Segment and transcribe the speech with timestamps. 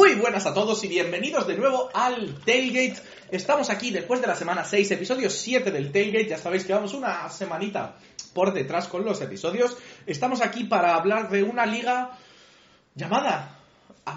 [0.00, 3.02] Muy buenas a todos y bienvenidos de nuevo al Tailgate.
[3.30, 6.26] Estamos aquí después de la semana 6, episodio 7 del Tailgate.
[6.26, 7.96] Ya sabéis que vamos una semanita
[8.32, 9.76] por detrás con los episodios.
[10.06, 12.12] Estamos aquí para hablar de una liga
[12.94, 13.58] llamada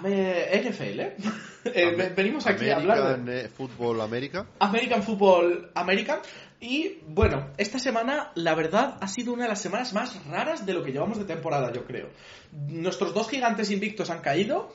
[0.00, 1.00] NFL.
[1.00, 1.16] ¿eh?
[1.66, 4.46] Eh, venimos aquí a hablar de American Football América.
[4.58, 6.18] American Football American.
[6.60, 10.74] Y bueno, esta semana, la verdad, ha sido una de las semanas más raras de
[10.74, 12.10] lo que llevamos de temporada, yo creo.
[12.52, 14.72] Nuestros dos gigantes invictos han caído.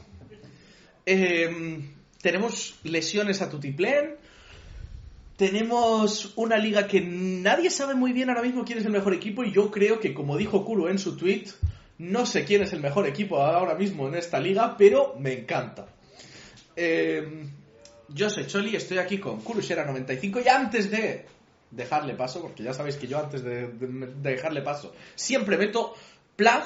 [1.05, 1.79] Eh,
[2.21, 4.15] tenemos lesiones a Tutiplén.
[5.37, 9.43] Tenemos una liga que nadie sabe muy bien ahora mismo quién es el mejor equipo.
[9.43, 11.45] Y yo creo que, como dijo Kuro en su tweet,
[11.97, 15.87] no sé quién es el mejor equipo ahora mismo en esta liga, pero me encanta.
[16.75, 17.45] Eh,
[18.09, 21.25] yo soy Choli, estoy aquí con Kurushera95 y antes de
[21.71, 25.93] dejarle paso, porque ya sabéis que yo antes de, de- de dejarle paso siempre meto
[26.35, 26.63] plug.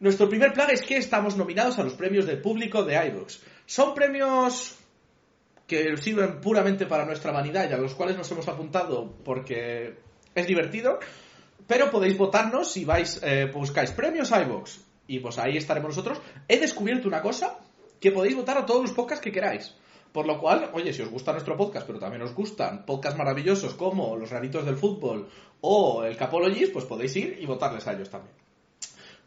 [0.00, 3.38] Nuestro primer plug es que estamos nominados a los premios del público de iVoox.
[3.70, 4.76] Son premios
[5.68, 9.94] que sirven puramente para nuestra vanidad y a los cuales nos hemos apuntado porque
[10.34, 10.98] es divertido.
[11.68, 16.20] Pero podéis votarnos si vais, eh, buscáis premios iVoox y pues ahí estaremos nosotros.
[16.48, 17.60] He descubierto una cosa,
[18.00, 19.72] que podéis votar a todos los podcasts que queráis.
[20.10, 23.74] Por lo cual, oye, si os gusta nuestro podcast, pero también os gustan podcasts maravillosos
[23.74, 25.28] como Los Raritos del Fútbol
[25.60, 28.34] o el Capologist, pues podéis ir y votarles a ellos también.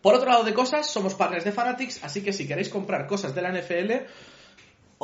[0.03, 3.33] Por otro lado de cosas, somos partners de Fanatics, así que si queréis comprar cosas
[3.33, 4.03] de la NFL,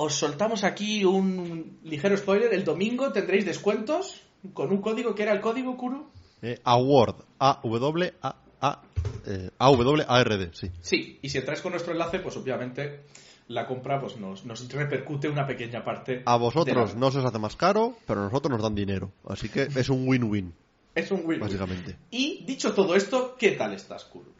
[0.02, 2.54] os soltamos aquí un ligero spoiler.
[2.54, 4.22] El domingo tendréis descuentos
[4.54, 6.08] con un código que era el código Kuru.
[6.42, 7.16] Eh, Award.
[7.40, 8.82] A-W-A-A.
[9.28, 10.72] Eh, A-W-A-R-D, sí.
[10.82, 13.02] Sí, y si entráis con nuestro enlace, pues obviamente
[13.50, 16.22] la compra pues nos, nos repercute una pequeña parte.
[16.26, 19.12] A vosotros la- no se os hace más caro, pero a nosotros nos dan dinero.
[19.28, 20.54] Así que es un win-win,
[20.96, 21.40] Es un win.
[21.40, 21.98] básicamente.
[22.12, 24.32] Y dicho todo esto, ¿qué tal estás, Kuru?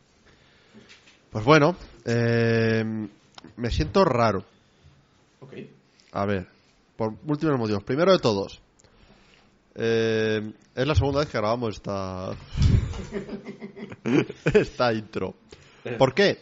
[1.32, 2.84] Pues bueno, eh,
[3.58, 4.44] me siento raro.
[5.42, 5.54] Ok.
[6.12, 6.48] A ver,
[6.96, 7.84] por múltiples motivos.
[7.84, 8.62] Primero de todos,
[9.76, 12.32] eh, es la segunda vez que grabamos esta,
[14.54, 15.36] esta intro.
[15.98, 16.38] ¿Por qué?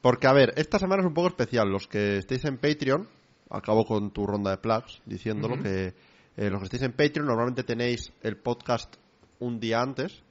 [0.00, 1.70] Porque, a ver, esta semana es un poco especial.
[1.70, 3.08] Los que estéis en Patreon,
[3.50, 5.94] acabo con tu ronda de plugs diciéndolo, que
[6.36, 8.96] eh, los que estéis en Patreon normalmente tenéis el podcast
[9.38, 10.22] un día antes.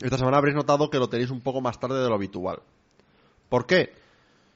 [0.00, 2.62] Esta semana habréis notado que lo tenéis un poco más tarde de lo habitual.
[3.48, 3.92] ¿Por qué?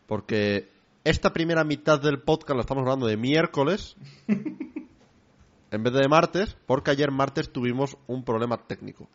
[0.06, 0.72] Porque
[1.04, 3.96] esta primera mitad del podcast la estamos hablando de miércoles
[4.28, 9.08] en vez de de martes, porque ayer martes tuvimos un problema técnico.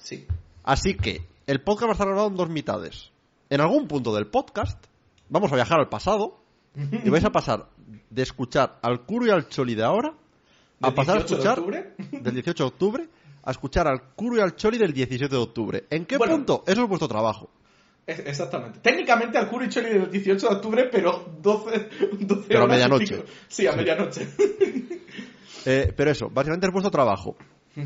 [0.00, 0.26] Sí.
[0.64, 3.10] Así que el podcast va a estar grabado en dos mitades.
[3.50, 4.82] En algún punto del podcast
[5.28, 6.40] vamos a viajar al pasado
[6.74, 7.68] y vais a pasar
[8.10, 10.14] de escuchar al Curo y al Choli de ahora
[10.80, 11.94] a ¿Del pasar a 18 de escuchar octubre?
[12.22, 13.08] del 18 de octubre
[13.42, 15.84] a escuchar al Curo y al Choli del 17 de octubre.
[15.90, 16.36] ¿En qué Bueno.
[16.36, 16.64] punto?
[16.66, 17.50] Eso es vuestro trabajo.
[18.10, 18.80] Es- Exactamente.
[18.80, 21.88] Técnicamente al Kuru y Choli del 18 de octubre, pero 12,
[22.20, 23.24] 12 Pero a medianoche.
[23.48, 23.76] Sí, a Sí.
[23.78, 24.28] medianoche.
[25.66, 27.36] Eh, pero eso, básicamente es vuestro trabajo.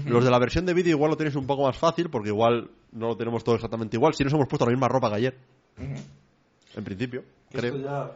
[0.07, 2.71] Los de la versión de vídeo igual lo tenéis un poco más fácil porque igual
[2.93, 4.15] no lo tenemos todo exactamente igual.
[4.15, 5.39] Si nos hemos puesto la misma ropa que ayer,
[5.77, 7.75] en principio, creo.
[7.75, 8.13] Esto ya...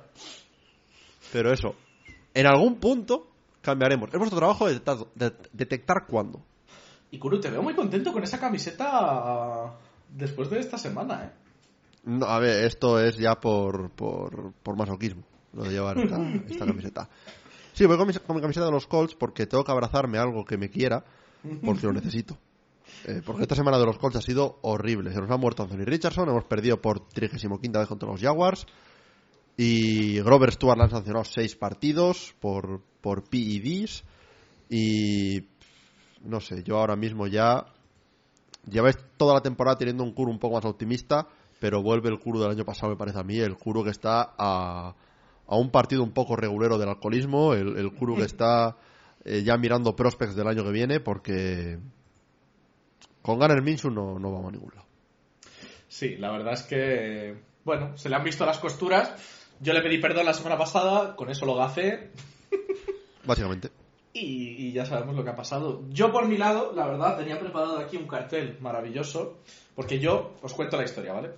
[1.32, 1.74] Pero eso,
[2.34, 3.28] en algún punto
[3.60, 4.10] cambiaremos.
[4.12, 6.40] Es vuestro trabajo detectar, de- detectar cuándo.
[7.10, 9.74] Y Kuru, te veo muy contento con esa camiseta
[10.08, 11.30] después de esta semana, ¿eh?
[12.04, 15.22] No, a ver, esto es ya por, por, por masoquismo,
[15.52, 17.08] lo de llevar esta, esta camiseta.
[17.72, 20.22] Sí, voy con mi, con mi camiseta de los Colts porque tengo que abrazarme a
[20.22, 21.04] algo que me quiera,
[21.64, 22.36] porque lo necesito.
[23.04, 25.12] Eh, porque esta semana de los Colts ha sido horrible.
[25.12, 28.66] Se nos ha muerto Anthony Richardson, hemos perdido por 35 vez contra los Jaguars.
[29.56, 34.04] Y Grover Stewart le han sancionado 6 partidos por, por PEDs.
[34.70, 35.44] Y
[36.24, 37.66] no sé, yo ahora mismo ya
[38.68, 41.28] lleváis toda la temporada teniendo un Kuro un poco más optimista,
[41.58, 44.34] pero vuelve el Kuro del año pasado, me parece a mí, el Kuro que está
[44.38, 44.94] a,
[45.46, 48.76] a un partido un poco regulero del alcoholismo, el, el Kuro que está
[49.24, 51.78] eh, ya mirando prospects del año que viene, porque
[53.22, 54.86] con Gunner Minshew no, no vamos a ningún lado.
[55.88, 59.12] Sí, la verdad es que, bueno, se le han visto las costuras.
[59.60, 62.12] Yo le pedí perdón la semana pasada, con eso lo gafé
[63.24, 63.70] Básicamente.
[64.12, 65.82] y, y ya sabemos lo que ha pasado.
[65.90, 69.38] Yo por mi lado, la verdad, tenía preparado aquí un cartel maravilloso,
[69.74, 71.30] porque yo os cuento la historia, ¿vale?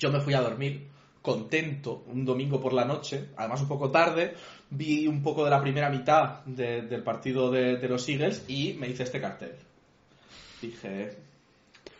[0.00, 0.88] Yo me fui a dormir
[1.22, 4.34] contento un domingo por la noche, además un poco tarde,
[4.70, 8.72] vi un poco de la primera mitad de- del partido de, de los Eagles y
[8.80, 9.54] me hice este cartel.
[10.62, 11.16] Dije...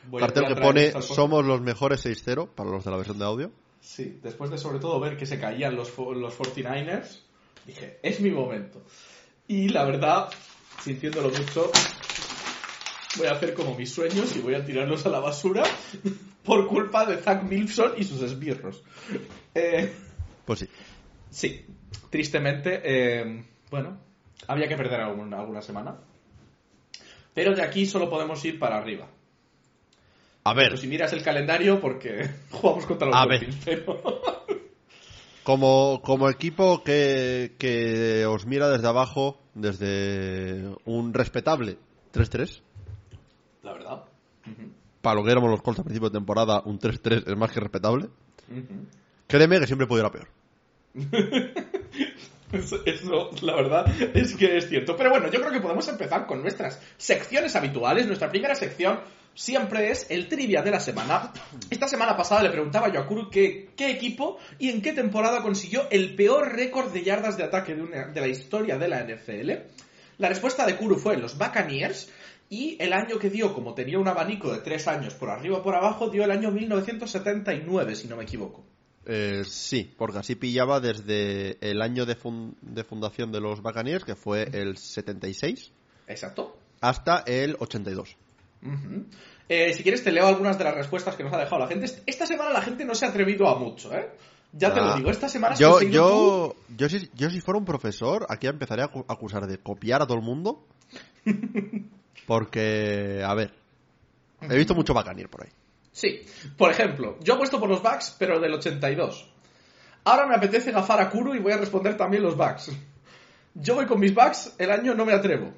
[0.08, 1.02] voy Cartel a que pone.
[1.02, 3.50] Somos los mejores 6-0 para los de la versión de audio.
[3.80, 7.20] Sí, después de sobre todo ver que se caían los, los 49ers,
[7.66, 8.82] dije, es mi momento.
[9.48, 10.28] Y la verdad,
[10.82, 11.70] sintiéndolo mucho,
[13.18, 15.62] voy a hacer como mis sueños y voy a tirarlos a la basura
[16.44, 18.82] por culpa de Zach Milson y sus esbirros.
[19.54, 19.92] Eh,
[20.44, 20.68] Pues sí.
[21.30, 21.64] Sí,
[22.10, 23.98] tristemente, eh, bueno,
[24.48, 25.96] había que perder algún- alguna semana.
[27.34, 29.06] Pero de aquí solo podemos ir para arriba.
[30.42, 33.40] A ver, Pero si miras el calendario, porque jugamos contra los A ver.
[33.40, 34.02] Dolphins, pero...
[35.44, 41.76] como, como equipo que, que os mira desde abajo, desde un respetable
[42.12, 42.69] 3-3, La
[45.00, 47.60] para lo que éramos los Colts a principio de temporada, un 3-3 es más que
[47.60, 48.08] respetable.
[49.26, 50.28] Créeme que siempre puede ir a peor.
[52.52, 54.96] Eso, eso, la verdad, es que es cierto.
[54.96, 58.08] Pero bueno, yo creo que podemos empezar con nuestras secciones habituales.
[58.08, 58.98] Nuestra primera sección
[59.34, 61.32] siempre es el trivia de la semana.
[61.70, 65.42] Esta semana pasada le preguntaba yo a Kuru que- qué equipo y en qué temporada
[65.42, 69.04] consiguió el peor récord de yardas de ataque de, una- de la historia de la
[69.04, 69.50] NFL.
[70.18, 72.10] La respuesta de Kuru fue los Buccaneers.
[72.52, 75.62] Y el año que dio, como tenía un abanico de tres años por arriba o
[75.62, 78.64] por abajo, dio el año 1979, si no me equivoco.
[79.06, 84.04] Eh, sí, porque así pillaba desde el año de, fun- de fundación de los Buccaneers,
[84.04, 85.70] que fue el 76,
[86.08, 86.56] Exacto.
[86.80, 88.16] hasta el 82.
[88.62, 89.04] Ujú.
[89.48, 91.86] Eh, si quieres te leo algunas de las respuestas que nos ha dejado la gente.
[92.06, 94.10] Esta semana la gente no se ha atrevido a mucho, ¿eh?
[94.52, 97.58] Ya te Ah, lo digo, esta semana Yo, conseguido yo, yo, si, yo si fuera
[97.58, 100.66] un profesor, aquí acu- a acusar de copiar a todo el mundo.
[102.26, 103.52] Porque, a ver,
[104.42, 105.50] he visto mucho Buccaneer por ahí.
[105.92, 106.22] Sí.
[106.56, 109.28] Por ejemplo, yo he puesto por los Bucks, pero del 82.
[110.04, 112.70] Ahora me apetece gafar a Kuru y voy a responder también los Bucks.
[113.54, 115.52] Yo voy con mis Bucks, el año no me atrevo.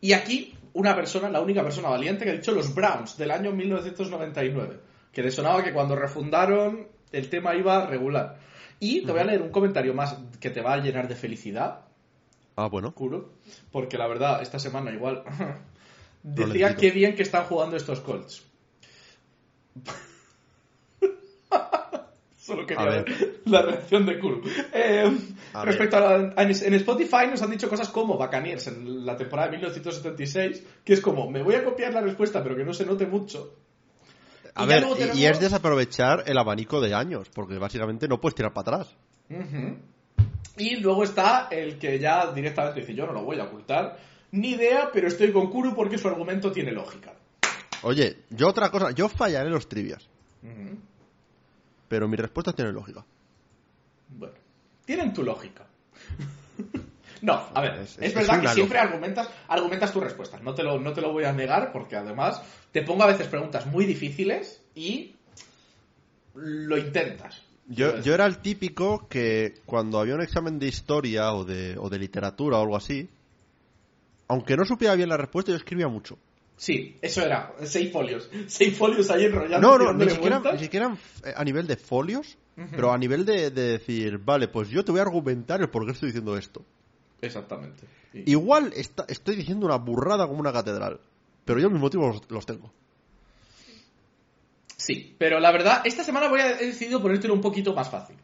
[0.00, 3.52] Y aquí, una persona, la única persona valiente que ha dicho los Browns del año
[3.52, 4.80] 1999.
[5.12, 8.38] Que le sonaba que cuando refundaron el tema iba regular.
[8.78, 11.80] Y te voy a leer un comentario más que te va a llenar de felicidad.
[12.56, 12.92] Ah, bueno.
[12.94, 13.30] Kuro,
[13.70, 15.22] porque la verdad, esta semana igual
[16.22, 16.80] decía necesito.
[16.80, 18.44] qué bien que están jugando estos Colts.
[22.36, 23.04] Solo quería A ver.
[23.04, 24.40] ver la reacción de Kuro.
[24.72, 25.16] Eh,
[25.54, 29.48] A respecto a, la- en Spotify nos han dicho cosas como Buccaneers en la temporada
[29.48, 32.84] de 1976, que es como, me voy a copiar la respuesta, pero que no se
[32.84, 33.54] note mucho.
[34.56, 34.84] A Y ver,
[35.14, 38.96] y- es desaprovechar el abanico de años, porque básicamente no puedes tirar para atrás.
[40.58, 43.98] Y luego está el que ya directamente dice, yo no lo voy a ocultar,
[44.32, 47.12] ni idea, pero estoy con Kuru porque su argumento tiene lógica.
[47.82, 50.08] Oye, yo otra cosa, yo fallaré los trivias,
[51.88, 53.04] pero mi respuesta tiene lógica.
[54.08, 54.34] Bueno,
[54.84, 55.64] tienen tu lógica.
[57.22, 58.82] no, a ver, Es- es, es- verdad es que siempre lógica.
[58.82, 60.42] argumentas, argumentas tus respuestas.
[60.42, 62.40] No te, lo, no te lo voy a negar porque además
[62.72, 65.14] te pongo a veces preguntas muy difíciles y
[66.34, 67.42] lo intentas.
[67.68, 71.88] Yo, yo era el típico que cuando había un examen de historia o de, o
[71.88, 73.08] de literatura o algo así,
[74.28, 76.18] aunque no supiera bien la respuesta, yo escribía mucho.
[76.56, 78.28] Sí, eso era, seis folios.
[78.46, 79.66] Seis folios ahí enrollando.
[79.66, 82.36] No, no, ni siquiera, ni siquiera eh, a nivel de folios,
[82.70, 85.84] pero a nivel de, de decir, vale, pues yo te voy a argumentar el por
[85.86, 86.62] qué estoy diciendo esto.
[87.20, 87.86] Exactamente.
[88.12, 91.00] Igual está- estoy diciendo una burrada como una catedral,
[91.44, 92.70] pero yo mis motivos los, los tengo.
[94.84, 98.16] Sí, pero la verdad, esta semana voy a, he decidido ponértelo un poquito más fácil.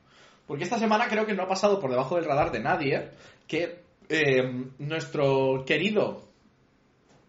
[0.46, 3.10] Porque esta semana creo que no ha pasado por debajo del radar de nadie
[3.46, 6.22] que eh, nuestro querido.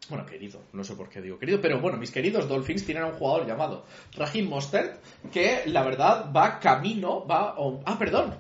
[0.09, 3.07] Bueno, querido, no sé por qué digo querido, pero bueno, mis queridos Dolphins tienen a
[3.07, 3.85] un jugador llamado
[4.17, 4.99] Raheem Mostert
[5.31, 7.53] que la verdad va camino, va.
[7.59, 8.33] o- ah, perdón,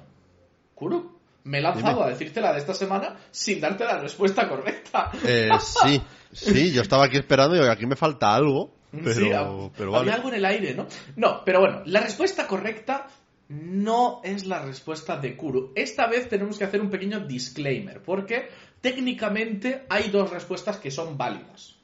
[0.73, 2.05] Kuru, me he lanzado Dime.
[2.05, 5.11] a decirte la de esta semana sin darte la respuesta correcta.
[5.27, 9.71] Eh, sí, sí, yo estaba aquí esperando y aquí me falta algo, pero, Sí, hab-
[9.77, 10.87] pero había algo en el aire, ¿no?
[11.15, 13.07] No, pero bueno, la respuesta correcta
[13.49, 15.71] no es la respuesta de Kuru.
[15.75, 18.49] Esta vez tenemos que hacer un pequeño disclaimer, porque
[18.81, 21.75] técnicamente hay dos respuestas que son válidas.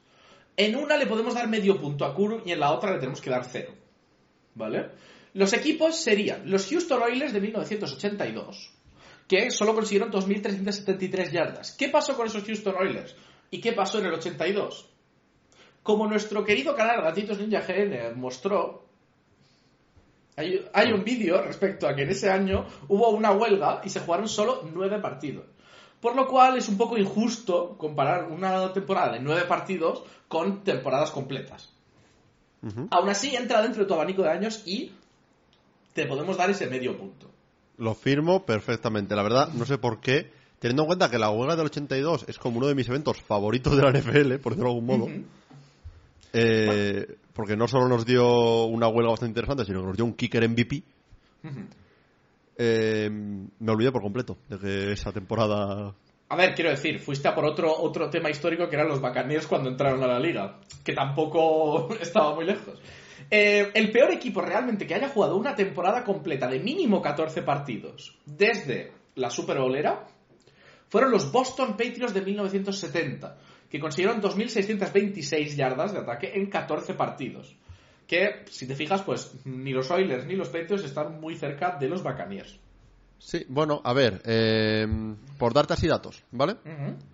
[0.56, 3.20] En una le podemos dar medio punto a Kuru y en la otra le tenemos
[3.20, 3.72] que dar cero.
[4.54, 4.90] ¿Vale?
[5.34, 8.70] Los equipos serían los Houston Oilers de 1982,
[9.28, 11.72] que solo consiguieron 2.373 yardas.
[11.72, 13.14] ¿Qué pasó con esos Houston Oilers?
[13.50, 14.88] ¿Y qué pasó en el 82?
[15.86, 18.82] Como nuestro querido canal Gatitos Ninja GN mostró,
[20.34, 24.00] hay, hay un vídeo respecto a que en ese año hubo una huelga y se
[24.00, 25.44] jugaron solo nueve partidos.
[26.00, 31.12] Por lo cual es un poco injusto comparar una temporada de nueve partidos con temporadas
[31.12, 31.72] completas.
[32.62, 32.88] Ujú.
[32.90, 34.90] Aún así entra dentro de tu abanico de años y
[35.92, 37.30] te podemos dar ese medio punto.
[37.78, 39.14] Lo firmo perfectamente.
[39.14, 40.32] La verdad, no sé por qué.
[40.58, 43.76] Teniendo en cuenta que la huelga del 82 es como uno de mis eventos favoritos
[43.76, 45.08] de la NFL, por decirlo de algún modo.
[46.38, 50.14] Eh, porque no solo nos dio una huelga bastante interesante, sino que nos dio un
[50.14, 50.82] kicker MVP.
[52.58, 55.94] Eh, me olvidé por completo de que esa temporada.
[56.28, 59.46] A ver, quiero decir, fuiste a por otro, otro tema histórico que eran los Buccaneers
[59.46, 62.80] cuando entraron a la liga, que tampoco estaba muy lejos.
[63.30, 68.16] Eh, el peor equipo realmente que haya jugado una temporada completa de mínimo 14 partidos
[68.24, 70.06] desde la Super Bowl era
[70.88, 73.38] fueron los Boston Patriots de 1970,
[73.76, 77.54] que consiguieron 2.626 yardas de ataque en 14 partidos.
[78.06, 81.88] Que, si te fijas, pues ni los Oilers ni los Patriots están muy cerca de
[81.88, 82.58] los Buccaneers.
[83.18, 84.86] Sí, bueno, a ver, eh,
[85.38, 86.56] por darte así datos, ¿vale?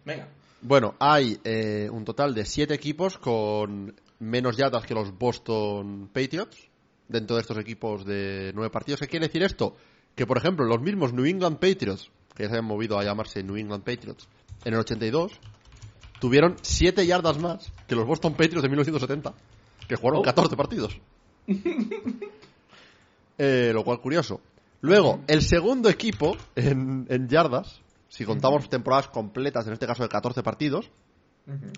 [0.05, 0.29] Venga.
[0.61, 6.71] Bueno, hay eh, un total de siete equipos con menos yardas que los Boston Patriots
[7.09, 9.01] dentro de estos equipos de nueve partidos.
[9.01, 9.77] ¿Qué quiere decir esto?
[10.15, 13.43] Que, por ejemplo, los mismos New England Patriots, que ya se habían movido a llamarse
[13.43, 14.29] New England Patriots,
[14.65, 15.41] en el 82,
[16.23, 19.35] tuvieron siete yardas más que los Boston Patriots de 1970,
[19.89, 20.23] que jugaron Oh.
[20.23, 20.97] 14 partidos.
[23.39, 24.41] Eh, lo cual curioso.
[24.83, 30.09] Luego, el segundo equipo en, en yardas, si contamos temporadas completas, en este caso de
[30.09, 30.91] 14 partidos,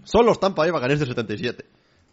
[0.02, 1.64] son los Tampa Bay Buccaneers de 77.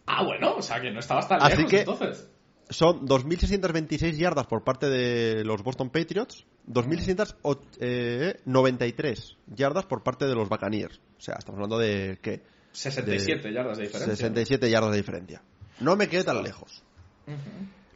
[0.06, 2.28] Ah, bueno, o sea que no estabas tan Así lejos que- entonces.
[2.70, 10.48] Son 2.626 yardas por parte de los Boston Patriots, 2.693 yardas por parte de los
[10.48, 11.00] Buccaneers.
[11.18, 12.42] O sea, estamos hablando de, ¿qué?
[12.72, 14.16] 67 yardas de diferencia.
[14.16, 15.42] 67 yardas de diferencia.
[15.80, 16.82] No me quedé tan lejos.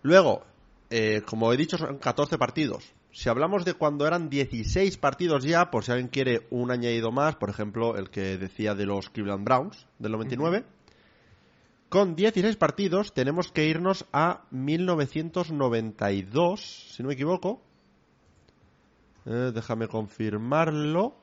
[0.02, 0.44] Luego,
[0.90, 2.92] eh, como he dicho, son 14 partidos.
[3.12, 7.37] Si hablamos de cuando eran 16 partidos ya, por si alguien quiere un añadido más,
[7.37, 10.66] por ejemplo, el que decía de los Cleveland Browns del 99,
[11.88, 17.62] con 16 partidos tenemos que irnos a 1992, si no me equivoco.
[19.26, 21.16] Eh, déjame confirmarlo.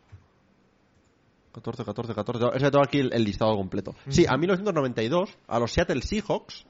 [1.54, 2.48] 14, 14, 14.
[2.56, 3.96] Ese tengo aquí el, el listado completo.
[4.10, 6.66] Sí, a 1992, a los Seattle Seahawks,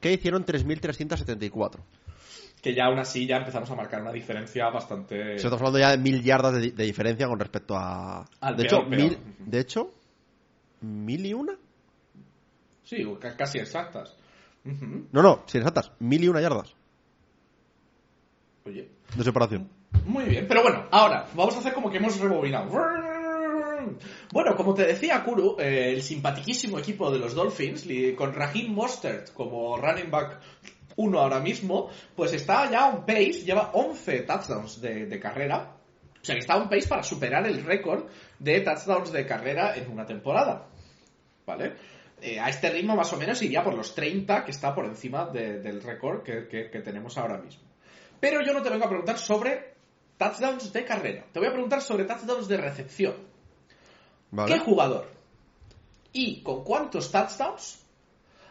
[0.00, 1.80] que hicieron 3.374.
[2.62, 5.34] Que ya aún así ya empezamos a marcar una diferencia bastante...
[5.36, 8.24] Estamos hablando ya de mil yardas de, de diferencia con respecto a.
[8.40, 9.02] Al de, peor, hecho, peor.
[9.02, 9.94] Mil, de hecho,
[10.82, 11.54] mil y una.
[12.84, 14.14] Sí, ca- casi exactas.
[14.62, 16.74] No, no, sin exactas, mil y una yardas
[18.66, 19.70] Oye, de separación.
[20.06, 20.46] Muy bien.
[20.48, 22.70] Pero bueno, ahora, vamos a hacer como que hemos rebobinado.
[24.32, 29.32] Bueno, como te decía Kuru, eh, el simpaticísimo equipo de los Dolphins, con Raheem Mostert
[29.32, 30.38] como running back
[30.96, 35.76] uno ahora mismo, pues está ya on pace, lleva 11 touchdowns de, carrera.
[36.20, 38.04] O sea que está on pace para superar el récord
[38.38, 40.66] de touchdowns de carrera en una temporada.
[41.46, 41.72] ¿Vale?
[42.20, 45.24] Eh, a este ritmo más o menos iría por los 30, que está por encima
[45.26, 47.62] de- del récord que- que tenemos ahora mismo.
[48.20, 49.79] Pero yo no te vengo a preguntar sobre
[50.20, 51.24] touchdowns de carrera.
[51.32, 53.14] Te voy a preguntar sobre touchdowns de recepción.
[54.30, 54.52] ¿Vale?
[54.54, 55.08] ¿Qué jugador
[56.12, 57.78] y con cuántos touchdowns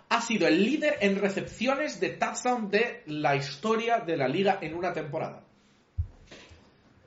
[0.09, 4.73] ha sido el líder en recepciones de touchdown de la historia de la liga en
[4.73, 5.43] una temporada?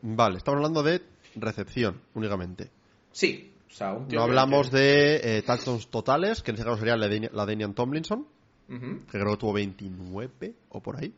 [0.02, 1.02] Vale, estamos hablando de
[1.35, 2.71] recepción únicamente.
[3.11, 3.49] Sí.
[3.69, 6.76] O sea, un tío No hablamos que- de eh, touchdowns totales, que en ese caso
[6.76, 8.26] sería la de, la de Tomlinson,
[8.69, 11.12] que creo que tuvo 29 o por ahí.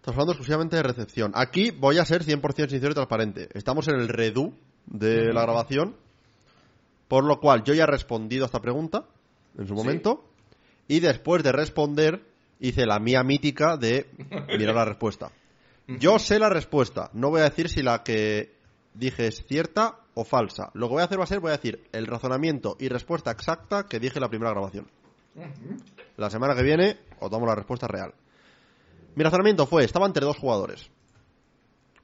[0.00, 1.32] Estamos hablando exclusivamente de recepción.
[1.34, 3.48] Aquí voy a ser 100% sincero y transparente.
[3.52, 4.52] Estamos en el redo
[4.86, 5.94] de la grabación,
[7.06, 9.04] por lo cual yo ya he respondido a esta pregunta
[9.58, 9.78] en su Sí.
[9.78, 10.24] momento,
[10.88, 12.22] y después de responder
[12.60, 14.06] hice la mía mítica de
[14.58, 15.30] mirar la respuesta.
[15.86, 18.54] Yo sé la respuesta, no voy a decir si la que
[18.94, 20.70] dije es cierta o falsa.
[20.72, 23.30] Lo que voy a hacer va a ser, voy a decir el razonamiento y respuesta
[23.30, 24.86] exacta que dije en la primera grabación.
[26.16, 28.14] La semana que viene os damos la respuesta real.
[29.14, 30.90] Mi razonamiento fue, estaba entre dos jugadores.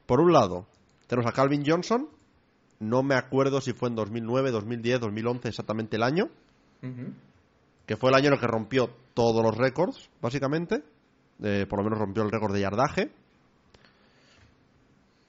[0.06, 0.66] Por un lado,
[1.06, 2.08] tenemos a Calvin Johnson.
[2.78, 6.28] No me acuerdo si fue en 2009, 2010, 2011 exactamente el año.
[7.86, 10.84] Que fue el año en el que rompió todos los récords, básicamente.
[11.42, 13.12] Eh, por lo menos rompió el récord de yardaje.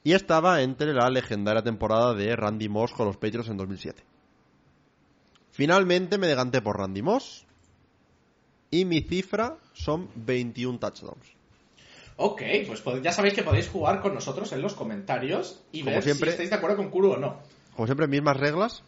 [0.04, 4.04] Y estaba entre la legendaria temporada de Randy Moss con los Patriots en 2007.
[5.52, 7.46] Finalmente me decanté por Randy Moss.
[8.70, 11.37] Y mi cifra son 21 touchdowns.
[12.20, 16.04] Ok, pues ya sabéis que podéis jugar con nosotros en los comentarios y Como ver
[16.04, 16.28] siempre.
[16.28, 17.38] si estáis de acuerdo con Kuro o no.
[17.76, 18.84] Como siempre, mismas reglas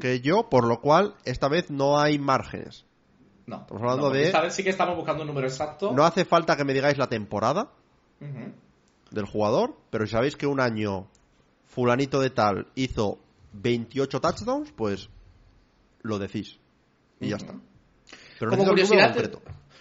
[0.00, 2.84] que yo, por lo cual esta vez no hay márgenes.
[3.46, 3.60] No.
[3.60, 5.92] Estamos hablando No, de- Esta vez sí que estamos buscando un número exacto.
[5.92, 7.68] No hace falta que me digáis la temporada
[9.10, 11.06] del jugador, pero si sabéis que un año
[11.66, 13.18] fulanito de tal hizo
[13.52, 15.08] 28 touchdowns, pues
[16.02, 16.58] lo decís.
[17.20, 17.54] Y ya está.
[18.38, 19.14] Pero Como curiosidad.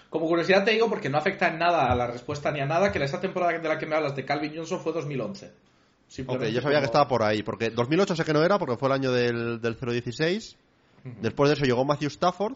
[0.09, 2.91] Como curiosidad te digo, porque no afecta en nada a la respuesta ni a nada,
[2.91, 5.51] que esa temporada de la que me hablas de Calvin Johnson fue 2011.
[6.27, 8.87] Ok, yo sabía que estaba por ahí, porque 2008 sé que no era, porque fue
[8.87, 10.55] el año del, del 016.
[11.21, 12.55] Después de eso llegó Matthew Stafford.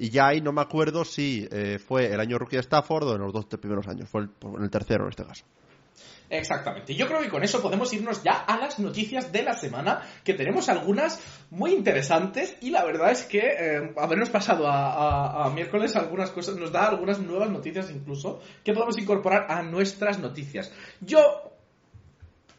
[0.00, 3.14] Y ya ahí no me acuerdo si eh, fue el año rookie de Stafford o
[3.16, 4.08] en los dos primeros años.
[4.08, 5.44] Fue el, en el tercero en este caso.
[6.30, 6.94] Exactamente.
[6.94, 10.34] Yo creo que con eso podemos irnos ya a las noticias de la semana, que
[10.34, 15.96] tenemos algunas muy interesantes y la verdad es que eh, habernos pasado a, a, miércoles
[15.96, 20.70] algunas cosas nos da algunas nuevas noticias incluso que podemos incorporar a nuestras noticias.
[21.00, 21.57] Yo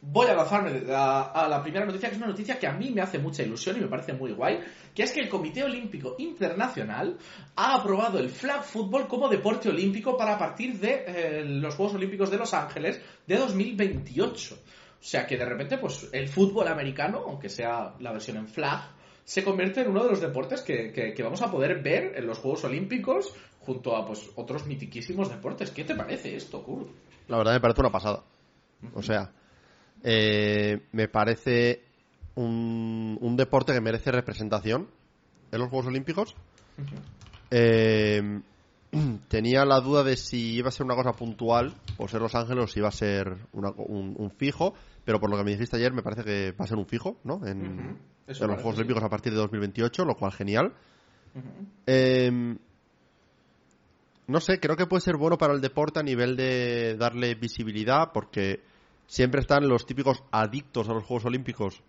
[0.02, 3.02] voy a lanzarme a, la primera noticia, que es una noticia que a mí me
[3.02, 4.60] hace mucha ilusión y me parece muy guay,
[4.96, 7.18] que es que el Comité Olímpico Internacional
[7.56, 12.32] ha aprobado el flag football como deporte olímpico para partir de eh, los Juegos Olímpicos
[12.32, 14.56] de Los Ángeles de 2028.
[14.56, 18.82] O sea que de repente, pues el fútbol americano, aunque sea la versión en flag,
[19.24, 22.64] se convierte en uno de los deportes que, vamos a poder ver en los Juegos
[22.64, 25.72] Olímpicos junto a pues otros mitiquísimos deportes.
[25.72, 26.90] ¿Qué te parece esto, Kurt?
[27.28, 28.24] La verdad me parece una pasada.
[28.94, 29.32] O sea,
[30.04, 31.84] eh, me parece
[32.36, 34.88] un, deporte que merece representación
[35.52, 36.36] en los Juegos Olímpicos.
[37.52, 38.42] Eh,
[39.28, 42.64] tenía la duda de si iba a ser una cosa puntual o ser Los Ángeles
[42.64, 44.74] o si iba a ser un, fijo,
[45.06, 47.18] pero por lo que me dijiste ayer me parece que va a ser un fijo,
[47.24, 47.46] ¿no?
[47.46, 50.74] En, los Juegos Olímpicos a partir de 2028, lo cual genial.
[51.88, 52.58] Em,
[54.28, 58.12] no sé, creo que puede ser bueno para el deporte a nivel de darle visibilidad
[58.14, 58.62] porque
[59.10, 61.82] siempre están los típicos adictos a los Juegos Olímpicos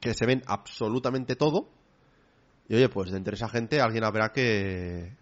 [0.00, 1.68] que se ven absolutamente todo.
[2.68, 5.16] Y oye, pues de entre esa gente alguien habrá que,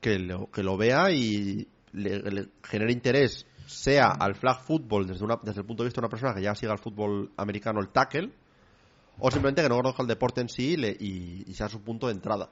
[0.00, 5.40] que, lo, que lo vea y le, genere interés, sea al flag football desde, una,
[5.42, 7.88] desde el punto de vista de una persona que ya siga el fútbol americano, el
[7.88, 8.30] tackle,
[9.18, 12.12] o simplemente que no conozca el deporte en sí y, y sea su punto de
[12.12, 12.48] entrada.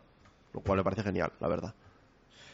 [0.52, 1.74] Lo cual me parece genial, la verdad.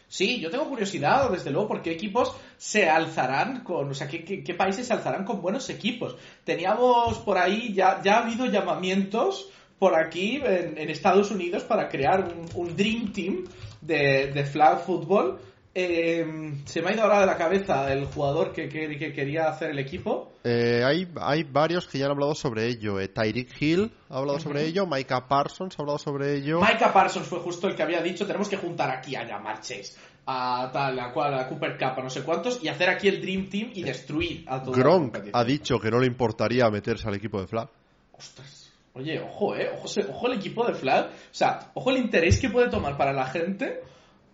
[0.08, 4.54] Sí, yo tengo curiosidad, desde luego, por qué equipos se alzarán con, o sea, qué,
[4.56, 6.16] países se alzarán con buenos equipos.
[6.44, 9.48] Teníamos por ahí, ya, ya ha habido llamamientos
[9.78, 13.44] por aquí en, Estados Unidos para crear un, Dream Team
[13.80, 15.38] de, de flag football
[15.78, 19.78] Em, se me ha ido ahora de la cabeza el jugador que, quería hacer el
[19.78, 20.32] equipo.
[20.42, 22.98] Eh, hay, hay varios que ya han hablado sobre ello.
[22.98, 24.86] Eh, Tyreek Hill ha hablado sobre ello.
[24.86, 26.60] Micah Parsons ha hablado sobre ello.
[26.62, 29.92] Micah Parsons fue justo el que había dicho: tenemos que juntar aquí a llamar Chase,
[30.24, 33.20] a tal, a cual, a Cooper Cup, a no sé cuántos, y hacer aquí el
[33.20, 34.78] Dream Team y destruir a todos.
[34.78, 37.68] Gronk ha dicho que no le importaría meterse al equipo de Flag.
[38.12, 38.72] Ostras.
[38.94, 39.68] Oye, ojo, eh.
[39.74, 41.08] Ojo, ojo el equipo de Flag.
[41.08, 43.82] O sea, ojo el interés que puede tomar para la gente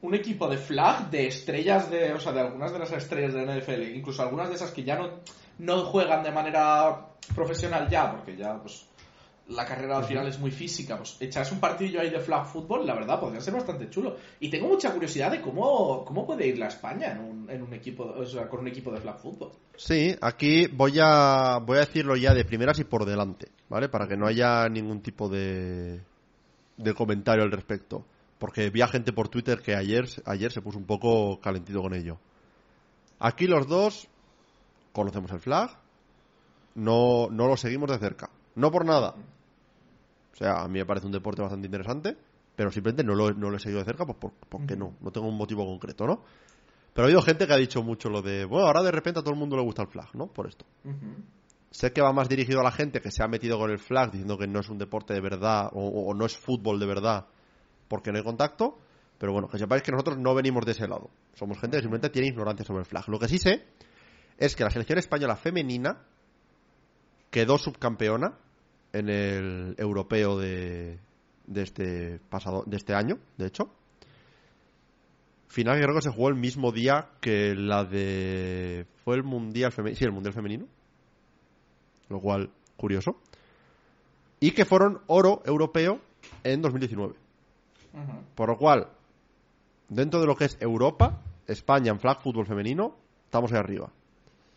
[0.03, 3.47] un equipo de flag de estrellas de, o sea, de algunas de las estrellas de
[3.47, 5.21] la NFL, incluso algunas de esas que ya no,
[5.59, 8.87] no juegan de manera profesional ya, porque ya pues
[9.49, 12.87] la carrera al final es muy física, pues echarse un partidillo ahí de flag football,
[12.87, 14.17] la verdad, podría ser bastante chulo.
[14.41, 17.73] Y tengo mucha curiosidad de cómo, cómo puede ir la España en un, en un
[17.75, 19.53] equipo, o sea, con un equipo de flag football.
[19.77, 23.88] Sí, aquí voy a, voy a decirlo ya de primeras y por delante, ¿vale?
[23.88, 26.01] Para que no haya ningún tipo de,
[26.77, 28.05] de comentario al respecto.
[28.42, 31.94] Porque vi a gente por Twitter que ayer, ayer se puso un poco calentito con
[31.94, 32.18] ello.
[33.20, 34.09] Aquí los dos
[34.92, 35.70] conocemos el flag,
[36.74, 38.31] no, no lo seguimos de cerca.
[38.57, 39.14] No por nada.
[40.33, 42.16] O sea, a mí me parece un deporte bastante interesante,
[42.57, 45.12] pero simplemente no lo, no lo he seguido de cerca, pues por, porque no, no
[45.12, 46.24] tengo un motivo concreto, ¿no?
[46.92, 49.22] Pero ha habido gente que ha dicho mucho lo de, bueno, ahora de repente a
[49.22, 50.26] todo el mundo le gusta el flag, ¿no?
[50.26, 50.64] Por esto.
[51.70, 54.11] Sé que va más dirigido a la gente que se ha metido con el flag
[54.11, 57.26] diciendo que no es un deporte de verdad o no es fútbol de verdad
[57.92, 58.78] porque no hay contacto.
[59.18, 61.11] Pero bueno, que sepáis que nosotros no venimos de ese lado.
[61.35, 63.07] Somos gente que simplemente tiene ignorancia sobre el flag.
[63.11, 63.66] Lo que sí sé
[64.38, 65.98] es que la selección española femenina
[67.31, 68.38] quedó subcampeona
[68.94, 71.00] en el europeo de,
[71.46, 73.70] de este pasado de este año, de hecho.
[75.48, 79.70] Final que creo que se jugó el mismo día que la de fue el mundial
[79.70, 80.66] femenino, sí, el mundial femenino.
[82.09, 83.20] Lo cual curioso.
[84.40, 86.00] Y que fueron oro europeo
[86.42, 87.21] en 2019.
[88.35, 88.88] Por lo cual,
[89.88, 93.90] dentro de lo que es Europa, España en flag fútbol femenino, estamos ahí arriba.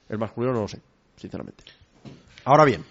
[0.10, 0.82] El masculino no lo sé,
[1.15, 1.63] sinceramente.
[2.45, 2.84] Ahora bien,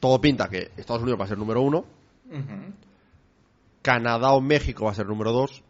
[0.00, 1.84] todo pinta que Estados Unidos va a ser número uno.
[3.82, 5.62] Canadá o México va a ser número dos.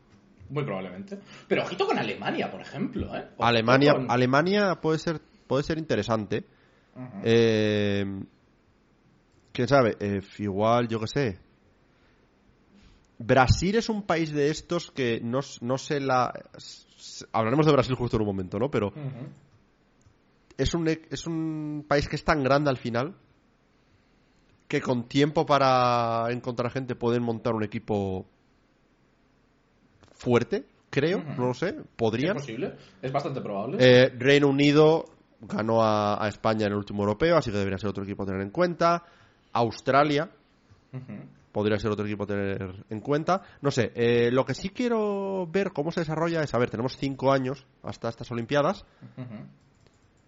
[0.51, 1.19] Muy probablemente.
[1.49, 3.17] Pero ojito con Alemania, por ejemplo.
[3.17, 3.29] ¿eh?
[3.39, 6.45] Alemania, Alemania puede ser, puede ser interesante.
[7.25, 8.05] Eh,
[9.53, 11.39] quién sabe, eh, igual, yo qué sé,
[13.19, 16.33] Brasil es un país de estos que no, no se la...
[17.33, 18.71] Hablaremos de Brasil justo en un momento, ¿no?
[18.71, 18.93] Pero
[20.57, 23.15] es, un, es un país que es tan grande al final
[24.69, 28.27] que con tiempo para encontrar gente pueden montar un equipo
[30.13, 32.37] fuerte, creo, no lo sé, podrían.
[32.37, 33.77] Es posible, es bastante probable.
[33.79, 35.05] Eh, Reino Unido
[35.41, 38.41] ganó a, España en el último europeo, así que debería ser otro equipo a tener
[38.41, 39.05] en cuenta.
[39.53, 40.31] Australia,
[41.55, 43.43] podría ser otro equipo a tener en cuenta.
[43.63, 46.97] No sé, eh, lo que sí quiero ver cómo se desarrolla es, a ver, tenemos
[46.97, 48.85] cinco años hasta estas Olimpiadas.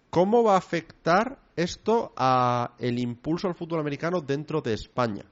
[0.09, 5.25] ¿Cómo va a afectar esto a el impulso al fútbol americano dentro de España?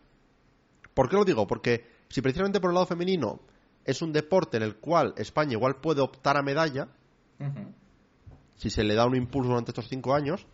[0.93, 1.47] ¿Por qué lo digo?
[1.47, 3.39] Porque si precisamente por el lado femenino
[3.85, 6.89] es un deporte en el cual España igual puede optar a medalla,
[8.57, 10.45] si se le da un impulso durante estos cinco años,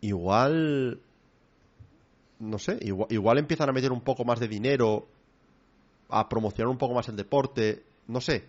[0.00, 1.02] igual,
[2.38, 5.08] no sé, igual, igual empiezan a meter un poco más de dinero,
[6.08, 8.44] a promocionar un poco más el deporte, no sé,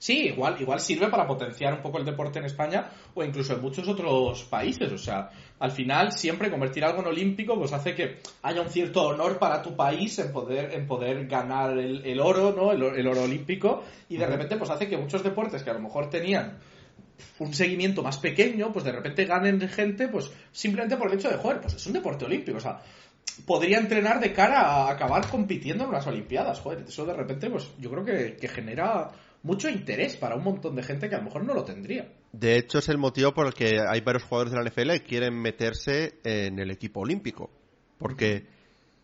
[0.00, 3.60] Sí, igual, igual sirve para potenciar un poco el deporte en España o incluso en
[3.60, 4.90] muchos otros países.
[4.90, 9.02] O sea, al final siempre convertir algo en olímpico pues hace que haya un cierto
[9.02, 12.72] honor para tu país en poder, en poder ganar el, oro, ¿no?
[12.72, 13.84] El, oro olímpico.
[14.08, 16.58] Y de repente pues hace que muchos deportes que a lo mejor tenían
[17.38, 21.36] un seguimiento más pequeño, pues de repente ganen gente, pues simplemente por el hecho de,
[21.36, 22.58] joder, pues es un deporte olímpico.
[22.58, 22.80] O sea,
[23.46, 26.60] podría entrenar de cara a acabar compitiendo en unas Olimpiadas.
[26.60, 29.10] Joder, eso de repente, pues yo creo que, genera
[29.42, 32.12] mucho interés para un montón de gente que a lo mejor no lo tendría.
[32.32, 35.04] De hecho, es el motivo por el que hay varios jugadores de la NFL que
[35.04, 37.50] quieren meterse en el equipo olímpico.
[37.98, 38.46] Porque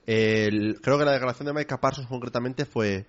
[0.04, 3.06] creo que la declaración de Mike Parsons concretamente fue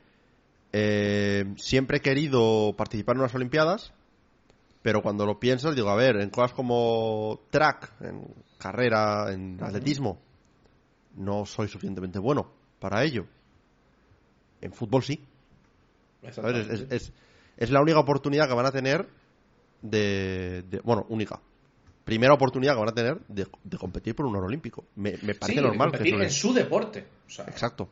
[0.73, 3.93] eh, siempre he querido participar en unas Olimpiadas,
[4.81, 8.23] pero cuando lo piensas, digo, a ver, en cosas como track, en
[8.57, 10.19] carrera, en atletismo,
[11.15, 13.25] no soy suficientemente bueno para ello.
[14.61, 15.23] En fútbol sí.
[16.21, 17.11] Es,
[17.57, 19.07] es, la única oportunidad que van a tener
[19.81, 21.39] de, Bueno, única.
[22.03, 23.45] Primera oportunidad que van a tener de,
[23.77, 24.85] competir por un oro olímpico.
[24.95, 25.91] Me, parece normal.
[25.91, 27.05] De competir en su deporte.
[27.47, 27.89] Exacto.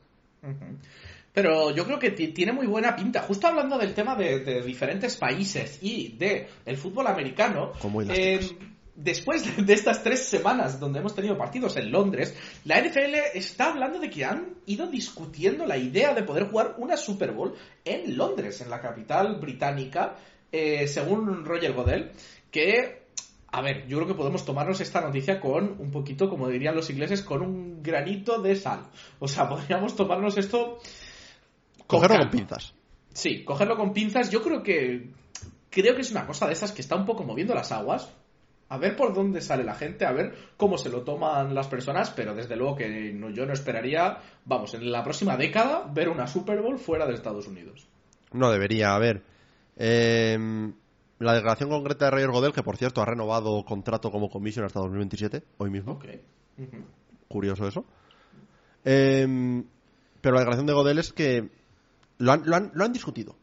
[1.36, 3.22] Pero yo creo que tiene muy buena pinta.
[3.22, 7.74] Justo hablando del tema de, diferentes países y de el fútbol americano,
[8.96, 14.00] después de estas tres semanas donde hemos tenido partidos en Londres, la NFL está hablando
[14.00, 18.62] de que han ido discutiendo la idea de poder jugar una Super Bowl en Londres,
[18.62, 20.16] en la capital británica,
[20.54, 22.12] eh, según Roger Godel,
[22.50, 23.04] que
[23.52, 26.90] a ver, yo creo que podemos tomarnos esta noticia con un poquito, como dirían los
[26.90, 28.82] ingleses, con un granito de sal.
[29.20, 30.80] O sea, podríamos tomarnos esto.
[31.88, 32.74] Cogerlo con pinzas.
[33.14, 34.30] Sí, cogerlo con pinzas.
[34.30, 35.10] Yo creo que.
[35.70, 38.10] Creo que es una cosa de esas que está un poco moviendo las aguas
[38.70, 42.10] a ver por dónde sale la gente, a ver cómo se lo toman las personas,
[42.12, 46.62] pero desde luego que yo no esperaría, vamos, en la próxima década ver una Super
[46.62, 47.88] Bowl fuera de Estados Unidos.
[48.32, 49.24] No debería, a ver.
[49.78, 50.74] Em,
[51.20, 54.80] la declaración concreta de Roger Godel, que por cierto ha renovado contrato como commission hasta
[54.80, 56.00] 2027, hoy mismo.
[57.28, 57.86] Curioso eso.
[58.84, 59.64] Em,
[60.22, 61.50] pero la declaración de Godel es que
[62.18, 63.36] lo han, lo han, lo han discutido